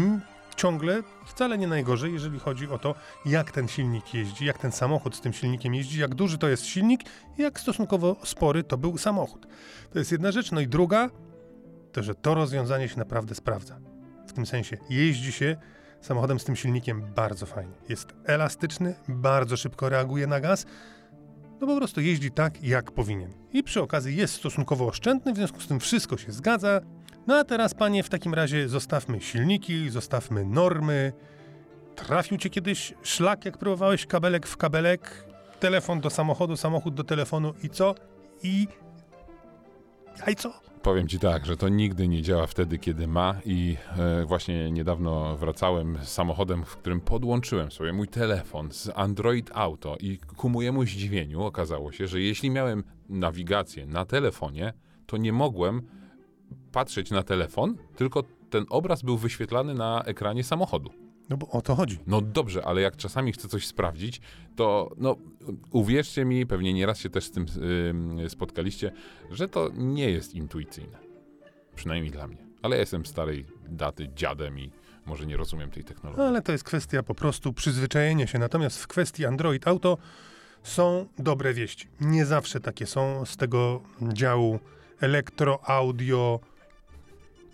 ciągle 0.55 1.03
wcale 1.25 1.57
nie 1.57 1.67
najgorzej, 1.67 2.13
jeżeli 2.13 2.39
chodzi 2.39 2.69
o 2.69 2.79
to, 2.79 2.95
jak 3.25 3.51
ten 3.51 3.67
silnik 3.67 4.13
jeździ, 4.13 4.45
jak 4.45 4.57
ten 4.57 4.71
samochód 4.71 5.15
z 5.15 5.21
tym 5.21 5.33
silnikiem 5.33 5.75
jeździ, 5.75 5.99
jak 5.99 6.15
duży 6.15 6.37
to 6.37 6.47
jest 6.47 6.65
silnik 6.65 7.01
jak 7.37 7.59
stosunkowo 7.59 8.15
spory 8.23 8.63
to 8.63 8.77
był 8.77 8.97
samochód. 8.97 9.47
To 9.93 9.99
jest 9.99 10.11
jedna 10.11 10.31
rzecz. 10.31 10.51
No 10.51 10.61
i 10.61 10.67
druga, 10.67 11.09
to 11.93 12.03
że 12.03 12.15
to 12.15 12.33
rozwiązanie 12.33 12.89
się 12.89 12.97
naprawdę 12.97 13.35
sprawdza. 13.35 13.79
W 14.27 14.33
tym 14.33 14.45
sensie 14.45 14.77
jeździ 14.89 15.31
się 15.31 15.57
samochodem 16.01 16.39
z 16.39 16.43
tym 16.43 16.55
silnikiem 16.55 17.13
bardzo 17.15 17.45
fajnie. 17.45 17.73
Jest 17.89 18.13
elastyczny, 18.25 18.95
bardzo 19.07 19.57
szybko 19.57 19.89
reaguje 19.89 20.27
na 20.27 20.39
gaz. 20.39 20.65
No 21.61 21.67
po 21.67 21.77
prostu 21.77 22.01
jeździ 22.01 22.31
tak, 22.31 22.63
jak 22.63 22.91
powinien. 22.91 23.33
I 23.53 23.63
przy 23.63 23.81
okazji 23.81 24.15
jest 24.15 24.33
stosunkowo 24.33 24.87
oszczędny, 24.87 25.33
w 25.33 25.35
związku 25.35 25.59
z 25.59 25.67
tym 25.67 25.79
wszystko 25.79 26.17
się 26.17 26.31
zgadza. 26.31 26.81
No 27.27 27.35
a 27.35 27.43
teraz, 27.43 27.73
panie, 27.73 28.03
w 28.03 28.09
takim 28.09 28.33
razie 28.33 28.69
zostawmy 28.69 29.21
silniki, 29.21 29.89
zostawmy 29.89 30.45
normy. 30.45 31.13
Trafił 31.95 32.37
cię 32.37 32.49
kiedyś 32.49 32.93
szlak, 33.03 33.45
jak 33.45 33.57
próbowałeś 33.57 34.05
kabelek 34.05 34.47
w 34.47 34.57
kabelek, 34.57 35.25
telefon 35.59 36.01
do 36.01 36.09
samochodu, 36.09 36.57
samochód 36.57 36.93
do 36.93 37.03
telefonu 37.03 37.53
i 37.63 37.69
co? 37.69 37.95
I... 38.43 38.67
A 40.25 40.31
i 40.31 40.35
co? 40.35 40.53
Powiem 40.81 41.07
ci 41.07 41.19
tak, 41.19 41.45
że 41.45 41.57
to 41.57 41.69
nigdy 41.69 42.07
nie 42.07 42.21
działa 42.21 42.47
wtedy, 42.47 42.79
kiedy 42.79 43.07
ma 43.07 43.35
i 43.45 43.77
e, 43.97 44.25
właśnie 44.25 44.71
niedawno 44.71 45.37
wracałem 45.37 45.97
samochodem, 46.03 46.65
w 46.65 46.77
którym 46.77 47.01
podłączyłem 47.01 47.71
sobie 47.71 47.93
mój 47.93 48.07
telefon 48.07 48.71
z 48.71 48.89
Android 48.95 49.51
Auto 49.53 49.97
i 49.99 50.17
ku 50.17 50.49
mojemu 50.49 50.83
zdziwieniu 50.83 51.43
okazało 51.43 51.91
się, 51.91 52.07
że 52.07 52.21
jeśli 52.21 52.49
miałem 52.49 52.83
nawigację 53.09 53.85
na 53.85 54.05
telefonie, 54.05 54.73
to 55.05 55.17
nie 55.17 55.33
mogłem 55.33 55.81
patrzeć 56.71 57.11
na 57.11 57.23
telefon, 57.23 57.77
tylko 57.95 58.23
ten 58.49 58.65
obraz 58.69 59.01
był 59.01 59.17
wyświetlany 59.17 59.73
na 59.73 60.03
ekranie 60.05 60.43
samochodu. 60.43 61.02
No 61.33 61.37
bo 61.37 61.49
o 61.49 61.61
to 61.61 61.75
chodzi. 61.75 61.99
No 62.07 62.21
dobrze, 62.21 62.65
ale 62.65 62.81
jak 62.81 62.97
czasami 62.97 63.31
chcę 63.31 63.47
coś 63.47 63.67
sprawdzić, 63.67 64.21
to 64.55 64.91
no 64.97 65.15
uwierzcie 65.71 66.25
mi, 66.25 66.45
pewnie 66.45 66.73
nieraz 66.73 66.99
się 66.99 67.09
też 67.09 67.25
z 67.25 67.31
tym 67.31 67.45
yy, 68.17 68.29
spotkaliście, 68.29 68.91
że 69.31 69.47
to 69.47 69.69
nie 69.73 70.09
jest 70.09 70.33
intuicyjne. 70.33 70.97
Przynajmniej 71.75 72.11
dla 72.11 72.27
mnie. 72.27 72.37
Ale 72.61 72.75
ja 72.75 72.79
jestem 72.79 73.05
starej 73.05 73.45
daty 73.69 74.09
dziadem 74.15 74.59
i 74.59 74.71
może 75.05 75.25
nie 75.25 75.37
rozumiem 75.37 75.71
tej 75.71 75.83
technologii. 75.83 76.23
No, 76.23 76.27
ale 76.27 76.41
to 76.41 76.51
jest 76.51 76.63
kwestia 76.63 77.03
po 77.03 77.15
prostu 77.15 77.53
przyzwyczajenia 77.53 78.27
się. 78.27 78.39
Natomiast 78.39 78.83
w 78.83 78.87
kwestii 78.87 79.25
Android 79.25 79.67
Auto 79.67 79.97
są 80.63 81.05
dobre 81.19 81.53
wieści. 81.53 81.87
Nie 82.01 82.25
zawsze 82.25 82.59
takie 82.59 82.85
są 82.85 83.25
z 83.25 83.37
tego 83.37 83.81
działu 84.01 84.59
elektro, 84.99 85.59
audio, 85.69 86.39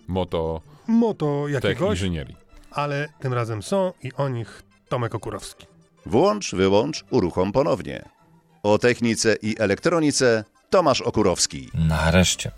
moto, 0.07 0.61
moto 0.88 1.47
jakiegoś, 1.47 1.89
inżynierii. 1.89 2.49
Ale 2.72 3.07
tym 3.20 3.34
razem 3.34 3.63
są 3.63 3.93
i 4.03 4.13
o 4.13 4.30
nich 4.30 4.63
Tomek 4.89 5.15
Okurowski. 5.15 5.65
Włącz, 6.05 6.55
wyłącz, 6.55 7.05
uruchom 7.09 7.51
ponownie. 7.51 8.09
O 8.63 8.78
technice 8.78 9.36
i 9.41 9.55
elektronice 9.59 10.43
Tomasz 10.70 11.01
Okurowski. 11.01 11.70
Nareszcie. 11.74 12.51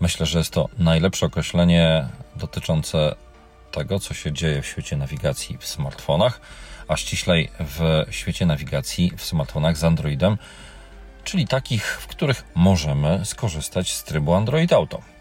Myślę, 0.00 0.26
że 0.26 0.38
jest 0.38 0.50
to 0.50 0.68
najlepsze 0.78 1.26
określenie 1.26 2.08
dotyczące 2.36 3.14
tego, 3.70 4.00
co 4.00 4.14
się 4.14 4.32
dzieje 4.32 4.62
w 4.62 4.66
świecie 4.66 4.96
nawigacji 4.96 5.58
w 5.58 5.66
smartfonach, 5.66 6.40
a 6.88 6.96
ściślej 6.96 7.50
w 7.60 8.04
świecie 8.10 8.46
nawigacji 8.46 9.12
w 9.16 9.24
smartfonach 9.24 9.76
z 9.76 9.84
Androidem, 9.84 10.38
czyli 11.24 11.46
takich, 11.46 11.84
w 12.00 12.06
których 12.06 12.44
możemy 12.54 13.20
skorzystać 13.24 13.94
z 13.94 14.04
trybu 14.04 14.34
Android 14.34 14.72
Auto. 14.72 15.13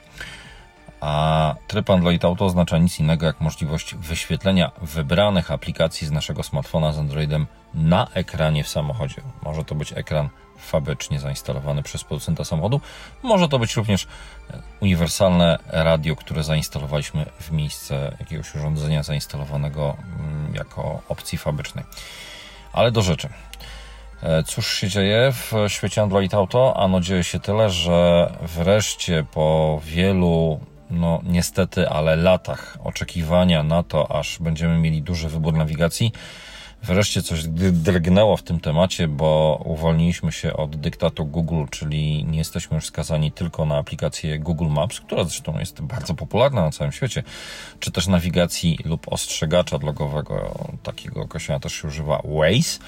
A 1.04 1.56
tryb 1.68 1.90
Android 1.90 2.26
Auto 2.26 2.46
oznacza 2.46 2.78
nic 2.78 3.00
innego 3.00 3.26
jak 3.26 3.42
możliwość 3.42 3.96
wyświetlenia 3.96 4.72
wybranych 4.82 5.52
aplikacji 5.52 6.08
z 6.08 6.12
naszego 6.12 6.44
smartfona 6.44 6.94
z 6.94 7.00
Androidem 7.00 7.48
na 7.74 8.08
ekranie 8.14 8.64
w 8.64 8.68
samochodzie. 8.68 9.22
Może 9.42 9.64
to 9.64 9.76
być 9.76 9.94
ekran 9.94 10.30
fabrycznie 10.58 11.20
zainstalowany 11.20 11.84
przez 11.84 12.04
producenta 12.04 12.44
samochodu, 12.44 12.82
może 13.24 13.48
to 13.48 13.60
być 13.60 13.76
również 13.76 14.08
e, 14.50 14.62
uniwersalne 14.80 15.60
radio, 15.68 16.16
które 16.16 16.44
zainstalowaliśmy 16.44 17.26
w 17.40 17.52
miejsce 17.52 18.18
jakiegoś 18.20 18.56
urządzenia 18.56 19.04
zainstalowanego 19.04 19.98
mm, 20.20 20.56
jako 20.56 21.02
opcji 21.10 21.38
fabrycznej. 21.38 21.86
Ale 22.74 22.92
do 22.92 23.02
rzeczy. 23.02 23.30
E, 24.22 24.44
cóż 24.44 24.74
się 24.78 24.90
dzieje 24.90 25.32
w 25.32 25.52
świecie 25.68 26.02
Android 26.02 26.34
Auto? 26.34 26.78
Ano 26.78 27.00
dzieje 27.02 27.24
się 27.24 27.40
tyle, 27.40 27.70
że 27.70 28.32
wreszcie 28.42 29.26
po 29.32 29.82
wielu, 29.86 30.60
no 30.94 31.22
niestety, 31.24 31.90
ale 31.90 32.16
latach 32.16 32.78
oczekiwania 32.84 33.64
na 33.64 33.84
to, 33.84 34.12
aż 34.12 34.40
będziemy 34.40 34.78
mieli 34.78 35.02
duży 35.02 35.30
wybór 35.30 35.54
nawigacji, 35.54 36.12
wreszcie 36.84 37.22
coś 37.22 37.44
drgnęło 37.72 38.38
w 38.38 38.44
tym 38.44 38.60
temacie, 38.60 39.08
bo 39.08 39.62
uwolniliśmy 39.66 40.32
się 40.32 40.54
od 40.54 40.76
dyktatu 40.76 41.26
Google, 41.26 41.66
czyli 41.72 42.26
nie 42.26 42.38
jesteśmy 42.38 42.76
już 42.76 42.86
skazani 42.86 43.32
tylko 43.32 43.66
na 43.66 43.78
aplikację 43.78 44.40
Google 44.40 44.68
Maps, 44.68 45.00
która 45.00 45.24
zresztą 45.24 45.60
jest 45.60 45.82
bardzo 45.82 46.14
popularna 46.14 46.62
na 46.62 46.72
całym 46.72 46.92
świecie, 46.92 47.24
czy 47.80 47.92
też 47.92 48.08
nawigacji 48.08 48.80
lub 48.86 49.14
ostrzegacza 49.14 49.80
drogowego, 49.80 50.56
takiego 50.84 51.22
określenia 51.22 51.60
też 51.60 51.74
się 51.74 51.88
używa 51.88 52.22
Waze. 52.24 52.80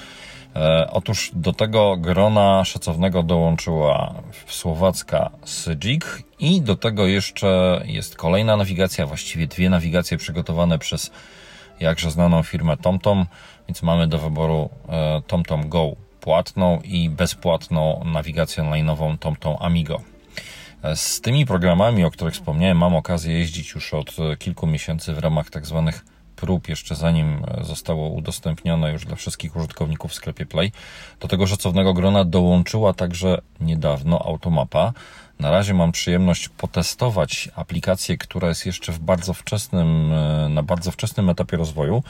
E, 0.56 0.90
otóż 0.90 1.30
do 1.34 1.52
tego 1.52 1.96
grona 1.96 2.64
szacownego 2.64 3.22
dołączyła 3.22 4.14
słowacka 4.46 5.30
Sygic 5.44 6.04
i 6.38 6.62
do 6.62 6.76
tego 6.76 7.06
jeszcze 7.06 7.82
jest 7.84 8.16
kolejna 8.16 8.56
nawigacja, 8.56 9.06
właściwie 9.06 9.46
dwie 9.46 9.70
nawigacje 9.70 10.18
przygotowane 10.18 10.78
przez 10.78 11.10
jakże 11.80 12.10
znaną 12.10 12.42
firmę 12.42 12.76
TomTom, 12.76 13.26
więc 13.68 13.82
mamy 13.82 14.06
do 14.06 14.18
wyboru 14.18 14.70
e, 14.88 15.22
TomTom 15.26 15.68
Go 15.68 15.96
płatną 16.20 16.80
i 16.84 17.10
bezpłatną 17.10 18.04
nawigację 18.04 18.64
online'ową 18.64 19.18
TomTom 19.18 19.56
Amigo. 19.60 20.00
E, 20.82 20.96
z 20.96 21.20
tymi 21.20 21.46
programami, 21.46 22.04
o 22.04 22.10
których 22.10 22.34
wspomniałem, 22.34 22.78
mam 22.78 22.96
okazję 22.96 23.38
jeździć 23.38 23.74
już 23.74 23.94
od 23.94 24.16
kilku 24.38 24.66
miesięcy 24.66 25.14
w 25.14 25.18
ramach 25.18 25.50
tak 25.50 25.66
zwanych 25.66 26.04
prób, 26.36 26.68
jeszcze 26.68 26.94
zanim 26.94 27.44
e, 27.48 27.64
zostało 27.64 28.08
udostępnione 28.08 28.92
już 28.92 29.04
dla 29.04 29.16
wszystkich 29.16 29.56
użytkowników 29.56 30.10
w 30.10 30.14
sklepie 30.14 30.46
Play. 30.46 30.72
Do 31.20 31.28
tego 31.28 31.46
szacownego 31.46 31.94
grona 31.94 32.24
dołączyła 32.24 32.92
także 32.92 33.40
niedawno 33.60 34.18
Automapa. 34.18 34.92
Na 35.40 35.50
razie 35.50 35.74
mam 35.74 35.92
przyjemność 35.92 36.48
potestować 36.48 37.48
aplikację, 37.56 38.18
która 38.18 38.48
jest 38.48 38.66
jeszcze 38.66 38.92
w 38.92 38.98
bardzo 38.98 39.34
wczesnym, 39.34 40.12
e, 40.12 40.48
na 40.48 40.62
bardzo 40.62 40.90
wczesnym 40.90 41.30
etapie 41.30 41.56
rozwoju. 41.56 42.02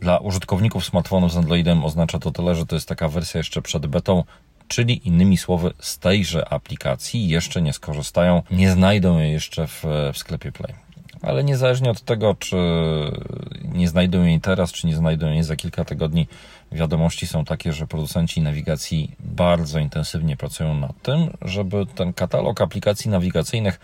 Dla 0.00 0.18
użytkowników 0.18 0.84
smartfonów 0.84 1.32
z 1.32 1.36
Androidem 1.36 1.84
oznacza 1.84 2.18
to 2.18 2.30
tyle, 2.30 2.54
że 2.54 2.66
to 2.66 2.76
jest 2.76 2.88
taka 2.88 3.08
wersja 3.08 3.38
jeszcze 3.38 3.62
przed 3.62 3.86
betą, 3.86 4.24
czyli 4.68 5.08
innymi 5.08 5.36
słowy 5.36 5.72
z 5.78 5.98
tejże 5.98 6.48
aplikacji 6.48 7.28
jeszcze 7.28 7.62
nie 7.62 7.72
skorzystają, 7.72 8.42
nie 8.50 8.72
znajdą 8.72 9.18
jej 9.18 9.32
jeszcze 9.32 9.66
w, 9.66 9.84
w 10.12 10.18
sklepie 10.18 10.52
Play 10.52 10.91
ale 11.22 11.44
niezależnie 11.44 11.90
od 11.90 12.00
tego, 12.00 12.34
czy 12.34 12.56
nie 13.64 13.88
znajdą 13.88 14.24
jej 14.24 14.40
teraz, 14.40 14.72
czy 14.72 14.86
nie 14.86 14.96
znajdą 14.96 15.30
jej 15.30 15.42
za 15.42 15.56
kilka 15.56 15.84
tygodni, 15.84 16.28
wiadomości 16.72 17.26
są 17.26 17.44
takie, 17.44 17.72
że 17.72 17.86
producenci 17.86 18.40
nawigacji 18.40 19.16
bardzo 19.20 19.78
intensywnie 19.78 20.36
pracują 20.36 20.74
nad 20.74 21.02
tym, 21.02 21.30
żeby 21.42 21.86
ten 21.86 22.12
katalog 22.12 22.60
aplikacji 22.60 23.10
nawigacyjnych 23.10 23.80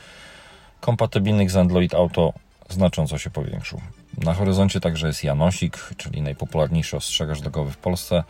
kompatybilnych 0.80 1.50
z 1.50 1.56
Android 1.56 1.94
Auto 1.94 2.32
znacząco 2.68 3.18
się 3.18 3.30
powiększył. 3.30 3.80
Na 4.24 4.34
horyzoncie 4.34 4.80
także 4.80 5.06
jest 5.06 5.24
Janosik, 5.24 5.78
czyli 5.96 6.22
najpopularniejszy 6.22 6.96
ostrzegarz 6.96 7.40
drogowy 7.40 7.70
w 7.70 7.76
Polsce 7.76 8.24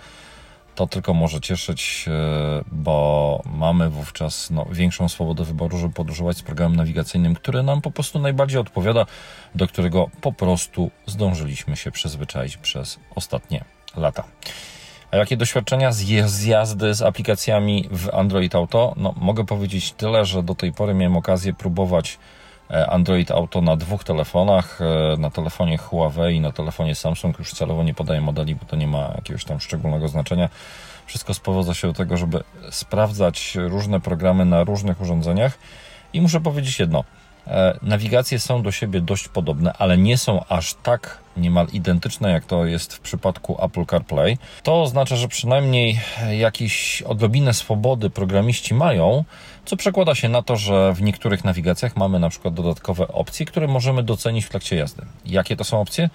to 0.79 0.87
tylko 0.87 1.15
może 1.15 1.41
cieszyć, 1.41 2.05
e, 2.09 2.65
bo 2.73 3.43
mamy 3.45 3.91
wówczas 3.91 4.51
no, 4.51 4.67
większą 4.73 5.09
swobodę 5.09 5.45
wyboru, 5.45 5.79
żeby 5.79 5.95
podróżować 5.95 6.37
z 6.37 6.43
programem 6.43 6.77
nawigacyjnym, 6.77 7.35
który 7.35 7.63
nam 7.63 7.81
po 7.81 7.91
prostu 7.91 8.19
najbardziej 8.19 8.61
odpowiada, 8.61 9.07
do 9.55 9.69
którego 9.69 10.11
po 10.21 10.33
prostu 10.33 10.91
zdążyliśmy 11.07 11.77
się 11.77 11.91
przyzwyczaić 11.91 12.57
przez 12.57 12.99
ostatnie 13.15 13.65
lata. 13.97 14.25
A 15.11 15.17
jakie 15.17 15.37
doświadczenia 15.37 15.93
z 15.93 16.43
jazdy 16.45 16.95
z 16.95 17.03
aplikacjami 17.03 17.89
w 17.91 18.15
Android 18.15 18.55
Auto? 18.55 18.95
No, 18.97 19.15
mogę 19.17 19.47
powiedzieć 19.47 19.93
tyle, 19.93 20.25
że 20.25 20.43
do 20.43 20.55
tej 20.55 20.73
pory 20.73 20.95
miałem 20.95 21.17
okazję 21.17 21.55
próbować 21.55 22.19
Android 22.71 23.31
Auto 23.31 23.61
na 23.61 23.77
dwóch 23.77 24.05
telefonach, 24.05 24.81
e, 24.81 25.17
na 25.17 25.31
telefonie 25.31 25.79
Huawei 25.79 26.37
i 26.37 26.41
na 26.41 26.53
telefonie 26.53 26.95
Samsung. 26.95 27.39
Już 27.39 27.53
celowo 27.53 27.83
nie 27.83 27.95
podaję 27.95 28.21
modeli, 28.21 28.55
bo 28.55 28.65
to 28.65 28.77
nie 28.77 28.87
ma 28.87 29.13
jakiegoś 29.15 29.45
tam 29.45 29.61
szczególnego 29.61 30.09
znaczenia. 30.09 30.49
Wszystko 31.07 31.35
sprowadza 31.35 31.75
się 31.75 31.89
do 31.89 31.95
tego, 31.95 32.17
żeby 32.17 32.45
sprawdzać 32.71 33.57
różne 33.57 34.01
programy 34.01 34.45
na 34.45 34.65
różnych 34.65 35.01
urządzeniach. 35.01 35.59
I 36.13 36.21
muszę 36.21 36.41
powiedzieć 36.41 36.79
jedno. 36.79 37.05
E, 37.47 37.79
Nawigacje 37.83 38.39
są 38.39 38.63
do 38.63 38.73
siebie 38.73 39.01
dość 39.01 39.29
podobne, 39.29 39.73
ale 39.73 39.99
nie 39.99 40.19
są 40.19 40.45
aż 40.49 40.75
tak 40.75 41.19
niemal 41.37 41.67
identyczne, 41.73 42.33
jak 42.33 42.45
to 42.45 42.67
jest 42.67 42.95
w 42.95 43.01
przypadku 43.01 43.65
Apple 43.65 43.87
CarPlay. 43.87 44.39
To 44.63 44.83
oznacza, 44.83 45.17
że 45.17 45.29
przynajmniej 45.29 46.01
jakieś 46.31 47.03
odrobinę 47.03 47.55
swobody 47.55 48.11
programiści 48.11 48.75
mają, 48.75 49.25
co 49.69 49.77
przekłada 49.77 50.15
się 50.15 50.29
na 50.29 50.43
to, 50.43 50.57
że 50.57 50.95
w 50.95 51.03
niektórych 51.03 51.45
nawigacjach 51.45 51.97
mamy 51.97 52.19
na 52.19 52.29
przykład 52.29 52.55
dodatkowe 52.55 53.09
opcje, 53.09 53.47
które 53.47 53.69
możemy 53.69 54.03
docenić 54.03 54.45
w 54.45 54.49
trakcie 54.49 54.77
jazdy. 54.77 55.03
Jakie 55.27 55.57
to 55.57 55.65
są 55.65 55.81
opcje? 55.81 56.11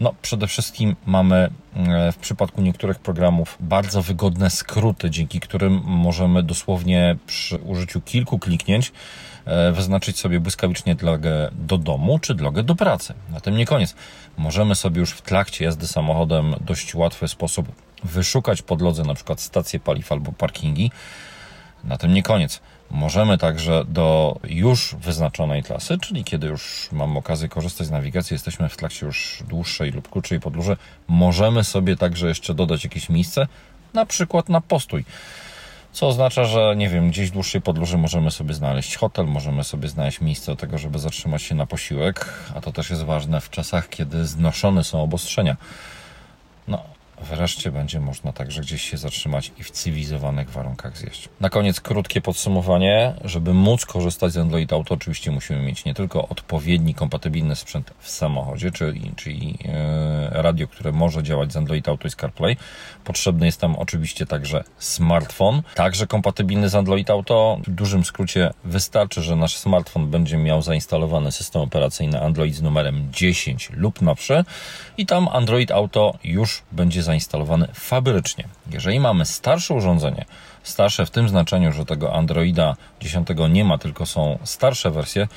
No, 0.00 0.14
przede 0.22 0.46
wszystkim 0.46 0.96
mamy 1.06 1.50
e, 1.76 2.12
w 2.12 2.16
przypadku 2.16 2.62
niektórych 2.62 2.98
programów 2.98 3.56
bardzo 3.60 4.02
wygodne 4.02 4.50
skróty, 4.50 5.10
dzięki 5.10 5.40
którym 5.40 5.80
możemy 5.84 6.42
dosłownie 6.42 7.16
przy 7.26 7.56
użyciu 7.56 8.00
kilku 8.00 8.38
kliknięć 8.38 8.92
e, 9.44 9.72
wyznaczyć 9.72 10.18
sobie 10.18 10.40
błyskawicznie 10.40 10.94
drogę 10.94 11.50
do 11.52 11.78
domu 11.78 12.18
czy 12.18 12.34
drogę 12.34 12.62
do 12.62 12.74
pracy. 12.74 13.14
Na 13.30 13.40
tym 13.40 13.56
nie 13.56 13.66
koniec. 13.66 13.94
Możemy 14.36 14.74
sobie 14.74 15.00
już 15.00 15.10
w 15.10 15.22
trakcie 15.22 15.64
jazdy 15.64 15.86
samochodem 15.86 16.54
dość 16.60 16.94
łatwy 16.94 17.28
sposób 17.28 17.68
wyszukać 18.04 18.62
po 18.62 18.76
drodze 18.76 19.02
na 19.02 19.14
przykład 19.14 19.40
stacje 19.40 19.80
paliw 19.80 20.12
albo 20.12 20.32
parkingi. 20.32 20.90
Na 21.84 21.98
tym 21.98 22.14
nie 22.14 22.22
koniec. 22.22 22.60
Możemy 22.90 23.38
także 23.38 23.84
do 23.88 24.38
już 24.44 24.94
wyznaczonej 24.94 25.62
trasy, 25.62 25.98
czyli 25.98 26.24
kiedy 26.24 26.46
już 26.46 26.88
mamy 26.92 27.18
okazję 27.18 27.48
korzystać 27.48 27.86
z 27.86 27.90
nawigacji, 27.90 28.34
jesteśmy 28.34 28.68
w 28.68 28.76
trakcie 28.76 29.06
już 29.06 29.42
dłuższej 29.48 29.90
lub 29.90 30.10
krótszej 30.10 30.40
podróży, 30.40 30.76
możemy 31.08 31.64
sobie 31.64 31.96
także 31.96 32.28
jeszcze 32.28 32.54
dodać 32.54 32.84
jakieś 32.84 33.08
miejsce, 33.08 33.46
na 33.94 34.06
przykład 34.06 34.48
na 34.48 34.60
postój. 34.60 35.04
Co 35.92 36.08
oznacza, 36.08 36.44
że 36.44 36.74
nie 36.76 36.88
wiem, 36.88 37.10
gdzieś 37.10 37.30
w 37.30 37.32
dłuższej 37.32 37.60
podróży 37.60 37.98
możemy 37.98 38.30
sobie 38.30 38.54
znaleźć 38.54 38.96
hotel, 38.96 39.26
możemy 39.26 39.64
sobie 39.64 39.88
znaleźć 39.88 40.20
miejsce 40.20 40.52
do 40.52 40.56
tego, 40.56 40.78
żeby 40.78 40.98
zatrzymać 40.98 41.42
się 41.42 41.54
na 41.54 41.66
posiłek, 41.66 42.34
a 42.54 42.60
to 42.60 42.72
też 42.72 42.90
jest 42.90 43.04
ważne 43.04 43.40
w 43.40 43.50
czasach, 43.50 43.88
kiedy 43.88 44.26
znoszone 44.26 44.84
są 44.84 45.02
obostrzenia. 45.02 45.56
Wreszcie 47.22 47.72
będzie 47.72 48.00
można 48.00 48.32
także 48.32 48.60
gdzieś 48.60 48.82
się 48.82 48.96
zatrzymać 48.96 49.52
i 49.58 49.64
w 49.64 49.70
cywilizowanych 49.70 50.50
warunkach 50.50 50.96
zjeść. 50.96 51.28
Na 51.40 51.50
koniec 51.50 51.80
krótkie 51.80 52.20
podsumowanie. 52.20 53.14
Żeby 53.24 53.54
móc 53.54 53.86
korzystać 53.86 54.32
z 54.32 54.36
Android 54.36 54.72
Auto, 54.72 54.94
oczywiście 54.94 55.30
musimy 55.30 55.62
mieć 55.62 55.84
nie 55.84 55.94
tylko 55.94 56.28
odpowiedni, 56.28 56.94
kompatybilny 56.94 57.56
sprzęt 57.56 57.90
w 57.98 58.10
samochodzie, 58.10 58.70
czyli, 58.70 59.12
czyli 59.16 59.58
e, 59.64 60.42
radio, 60.42 60.68
które 60.68 60.92
może 60.92 61.22
działać 61.22 61.52
z 61.52 61.56
Android 61.56 61.88
Auto 61.88 62.08
i 62.08 62.10
z 62.10 62.16
CarPlay. 62.16 62.56
Potrzebny 63.04 63.46
jest 63.46 63.60
tam 63.60 63.76
oczywiście 63.76 64.26
także 64.26 64.64
smartfon, 64.78 65.62
także 65.74 66.06
kompatybilny 66.06 66.68
z 66.68 66.74
Android 66.74 67.10
Auto. 67.10 67.58
W 67.66 67.70
dużym 67.70 68.04
skrócie 68.04 68.50
wystarczy, 68.64 69.22
że 69.22 69.36
nasz 69.36 69.56
smartfon 69.56 70.10
będzie 70.10 70.36
miał 70.36 70.62
zainstalowany 70.62 71.32
system 71.32 71.62
operacyjny 71.62 72.20
Android 72.20 72.54
z 72.54 72.62
numerem 72.62 73.08
10 73.12 73.70
lub 73.72 74.02
nowszy 74.02 74.44
i 74.98 75.06
tam 75.06 75.28
Android 75.28 75.70
Auto 75.70 76.18
już 76.24 76.62
będzie 76.72 77.02
zainstalowany 77.08 77.68
fabrycznie. 77.74 78.44
Jeżeli 78.70 79.00
mamy 79.00 79.26
starsze 79.26 79.74
urządzenie, 79.74 80.24
starsze 80.62 81.06
w 81.06 81.10
tym 81.10 81.28
znaczeniu, 81.28 81.72
że 81.72 81.84
tego 81.84 82.14
Androida 82.14 82.76
10 83.00 83.28
nie 83.50 83.64
ma, 83.64 83.78
tylko 83.78 84.06
są 84.06 84.38
starsze 84.44 84.90
wersje, 84.90 85.28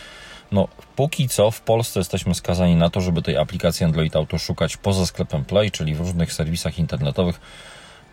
no 0.51 0.67
póki 0.95 1.29
co 1.29 1.51
w 1.51 1.61
Polsce 1.61 1.99
jesteśmy 1.99 2.35
skazani 2.35 2.75
na 2.75 2.89
to, 2.89 3.01
żeby 3.01 3.21
tej 3.21 3.37
aplikacji 3.37 3.85
Android 3.85 4.15
Auto 4.15 4.37
szukać 4.37 4.77
poza 4.77 5.05
sklepem 5.05 5.45
Play, 5.45 5.71
czyli 5.71 5.95
w 5.95 5.99
różnych 5.99 6.33
serwisach 6.33 6.79
internetowych. 6.79 7.39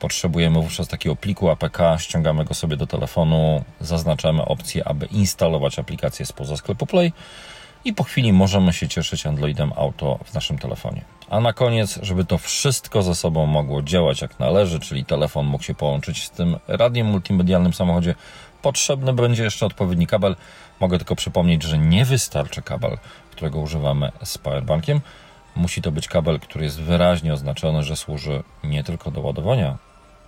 Potrzebujemy 0.00 0.61
wówczas 0.62 0.88
takiego 0.88 1.16
pliku 1.16 1.50
APK, 1.50 1.78
ściągamy 1.98 2.44
go 2.44 2.54
sobie 2.54 2.76
do 2.76 2.86
telefonu, 2.86 3.64
zaznaczamy 3.80 4.44
opcję, 4.44 4.88
aby 4.88 5.06
instalować 5.06 5.78
aplikację 5.78 6.26
spoza 6.26 6.56
sklepu 6.56 6.86
Play 6.86 7.12
i 7.84 7.92
po 7.92 8.04
chwili 8.04 8.32
możemy 8.32 8.72
się 8.72 8.88
cieszyć 8.88 9.26
Androidem 9.26 9.72
Auto 9.76 10.18
w 10.24 10.34
naszym 10.34 10.58
telefonie. 10.58 11.04
A 11.30 11.40
na 11.40 11.52
koniec, 11.52 11.98
żeby 12.02 12.24
to 12.24 12.38
wszystko 12.38 13.02
ze 13.02 13.14
sobą 13.14 13.46
mogło 13.46 13.82
działać 13.82 14.22
jak 14.22 14.40
należy, 14.40 14.80
czyli 14.80 15.04
telefon 15.04 15.46
mógł 15.46 15.64
się 15.64 15.74
połączyć 15.74 16.24
z 16.24 16.30
tym 16.30 16.56
radiem 16.68 17.06
multimedialnym 17.06 17.72
w 17.72 17.76
samochodzie, 17.76 18.14
potrzebny 18.62 19.12
będzie 19.12 19.44
jeszcze 19.44 19.66
odpowiedni 19.66 20.06
kabel. 20.06 20.36
Mogę 20.80 20.98
tylko 20.98 21.16
przypomnieć, 21.16 21.62
że 21.62 21.78
nie 21.78 22.04
wystarczy 22.04 22.62
kabel, 22.62 22.98
którego 23.30 23.58
używamy 23.58 24.12
z 24.24 24.38
powerbankiem. 24.38 25.00
Musi 25.56 25.82
to 25.82 25.92
być 25.92 26.08
kabel, 26.08 26.40
który 26.40 26.64
jest 26.64 26.80
wyraźnie 26.80 27.32
oznaczony, 27.32 27.82
że 27.82 27.96
służy 27.96 28.42
nie 28.64 28.84
tylko 28.84 29.10
do 29.10 29.20
ładowania, 29.20 29.76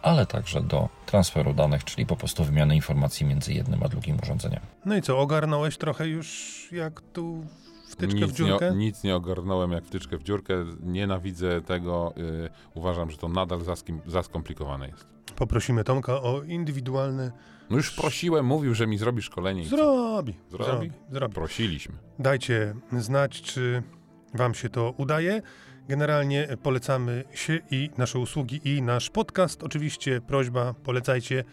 ale 0.03 0.27
także 0.27 0.61
do 0.63 0.89
transferu 1.07 1.55
danych, 1.55 1.85
czyli 1.85 2.07
po 2.07 2.17
prostu 2.17 2.45
wymiany 2.45 2.77
informacji 2.77 3.27
między 3.27 3.53
jednym 3.53 3.83
a 3.83 3.89
drugim 3.89 4.17
urządzeniem. 4.23 4.61
No 4.85 4.97
i 4.97 5.03
co, 5.03 5.19
ogarnąłeś 5.19 5.79
trochę 5.79 6.09
już 6.09 6.69
jak 6.73 7.01
tu 7.01 7.45
wtyczkę 7.89 8.19
w 8.19 8.21
Nic 8.21 8.39
nie, 8.41 8.47
dziurkę? 8.47 8.73
nic 8.77 9.03
nie 9.05 9.17
ogarnąłem 9.17 9.73
jak 9.73 9.85
wtyczkę 9.85 10.19
w 10.19 10.23
dziurkę. 10.23 10.55
Nienawidzę 10.83 11.61
tego. 11.63 12.15
y, 12.19 12.51
uważam, 12.75 13.11
że 13.11 13.17
to 13.17 13.29
nadal 13.29 13.61
za, 13.65 13.73
skim- 13.77 14.01
za 14.07 14.23
skomplikowane 14.23 14.89
jest. 14.89 15.07
Poprosimy 15.37 15.85
Tomka 15.85 16.23
o 16.23 16.43
indywidualne... 16.43 17.33
No 17.71 17.77
już 17.77 17.91
prosiłem, 17.91 18.47
mówił, 18.47 18.75
że 18.75 18.87
mi 18.87 18.99
zrobi 18.99 19.23
szkolenie. 19.23 19.65
Zrobi, 19.65 20.35
Zrobi? 20.51 20.65
zrobi, 20.67 20.91
zrobi. 21.11 21.35
Prosiliśmy. 21.35 21.95
Dajcie 22.19 22.75
znać, 22.99 23.43
czy 23.43 23.83
Wam 24.35 24.55
się 24.55 24.69
to 24.69 24.95
udaje. 24.97 25.43
Generalnie 25.91 26.49
polecamy 26.63 27.25
się 27.35 27.59
i 27.71 27.91
nasze 27.99 28.19
usługi, 28.19 28.61
i 28.65 28.83
nasz 28.83 29.11
podcast. 29.11 29.63
Oczywiście 29.63 30.21
prośba, 30.21 30.75
polecajcie. 30.75 31.45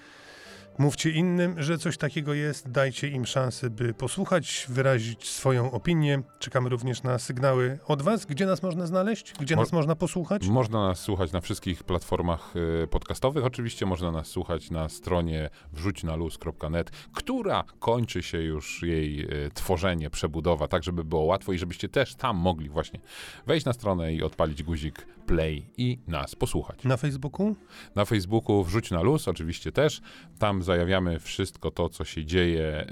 Mówcie 0.78 1.12
innym, 1.12 1.64
że 1.64 1.78
coś 1.78 1.98
takiego 1.98 2.34
jest. 2.34 2.72
Dajcie 2.72 3.08
im 3.08 3.26
szansę, 3.26 3.70
by 3.70 3.94
posłuchać, 3.94 4.66
wyrazić 4.70 5.30
swoją 5.30 5.72
opinię. 5.72 6.22
Czekamy 6.40 6.70
również 6.70 7.04
na 7.04 7.20
sygnały 7.20 7.80
od 7.88 8.02
Was. 8.02 8.26
Gdzie 8.26 8.46
nas 8.46 8.64
można 8.64 8.86
znaleźć? 8.86 9.34
Gdzie 9.40 9.56
Mo- 9.56 9.62
nas 9.62 9.72
można 9.72 9.96
posłuchać? 9.96 10.48
Można 10.48 10.88
nas 10.88 11.00
słuchać 11.00 11.32
na 11.32 11.42
wszystkich 11.42 11.84
platformach 11.84 12.54
y, 12.84 12.88
podcastowych. 12.88 13.46
Oczywiście 13.46 13.86
można 13.86 14.12
nas 14.12 14.28
słuchać 14.28 14.72
na 14.72 14.90
stronie 14.90 15.50
wrzućnaluz.net, 15.74 16.92
która 17.14 17.64
kończy 17.80 18.24
się 18.24 18.38
już 18.38 18.84
jej 18.84 19.22
y, 19.46 19.52
tworzenie, 19.54 20.10
przebudowa, 20.10 20.68
tak 20.68 20.84
żeby 20.84 21.04
było 21.04 21.22
łatwo 21.24 21.54
i 21.54 21.58
żebyście 21.58 21.90
też 21.90 22.16
tam 22.16 22.38
mogli 22.38 22.70
właśnie 22.70 23.00
wejść 23.48 23.66
na 23.66 23.74
stronę 23.74 24.14
i 24.14 24.24
odpalić 24.24 24.64
guzik 24.64 25.08
play 25.28 25.66
i 25.78 26.00
nas 26.08 26.36
posłuchać. 26.36 26.84
Na 26.84 26.98
Facebooku? 26.98 27.56
Na 27.96 28.06
Facebooku 28.06 28.64
wrzuć 28.64 28.92
na 28.92 29.02
luz, 29.02 29.28
oczywiście 29.28 29.72
też. 29.72 30.02
Tam 30.40 30.64
zajawiamy 30.64 31.20
wszystko 31.20 31.72
to, 31.72 31.90
co 31.90 32.06
się 32.06 32.26
dzieje 32.26 32.64
e, 32.64 32.86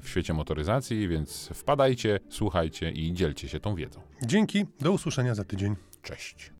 w 0.00 0.08
świecie 0.08 0.32
motoryzacji, 0.34 1.08
więc 1.08 1.50
wpadajcie, 1.54 2.20
słuchajcie 2.28 2.90
i 2.90 3.12
dzielcie 3.12 3.48
się 3.48 3.60
tą 3.60 3.74
wiedzą. 3.74 4.00
Dzięki. 4.22 4.66
Do 4.80 4.92
usłyszenia 4.92 5.34
za 5.34 5.44
tydzień. 5.44 5.76
Cześć. 6.02 6.52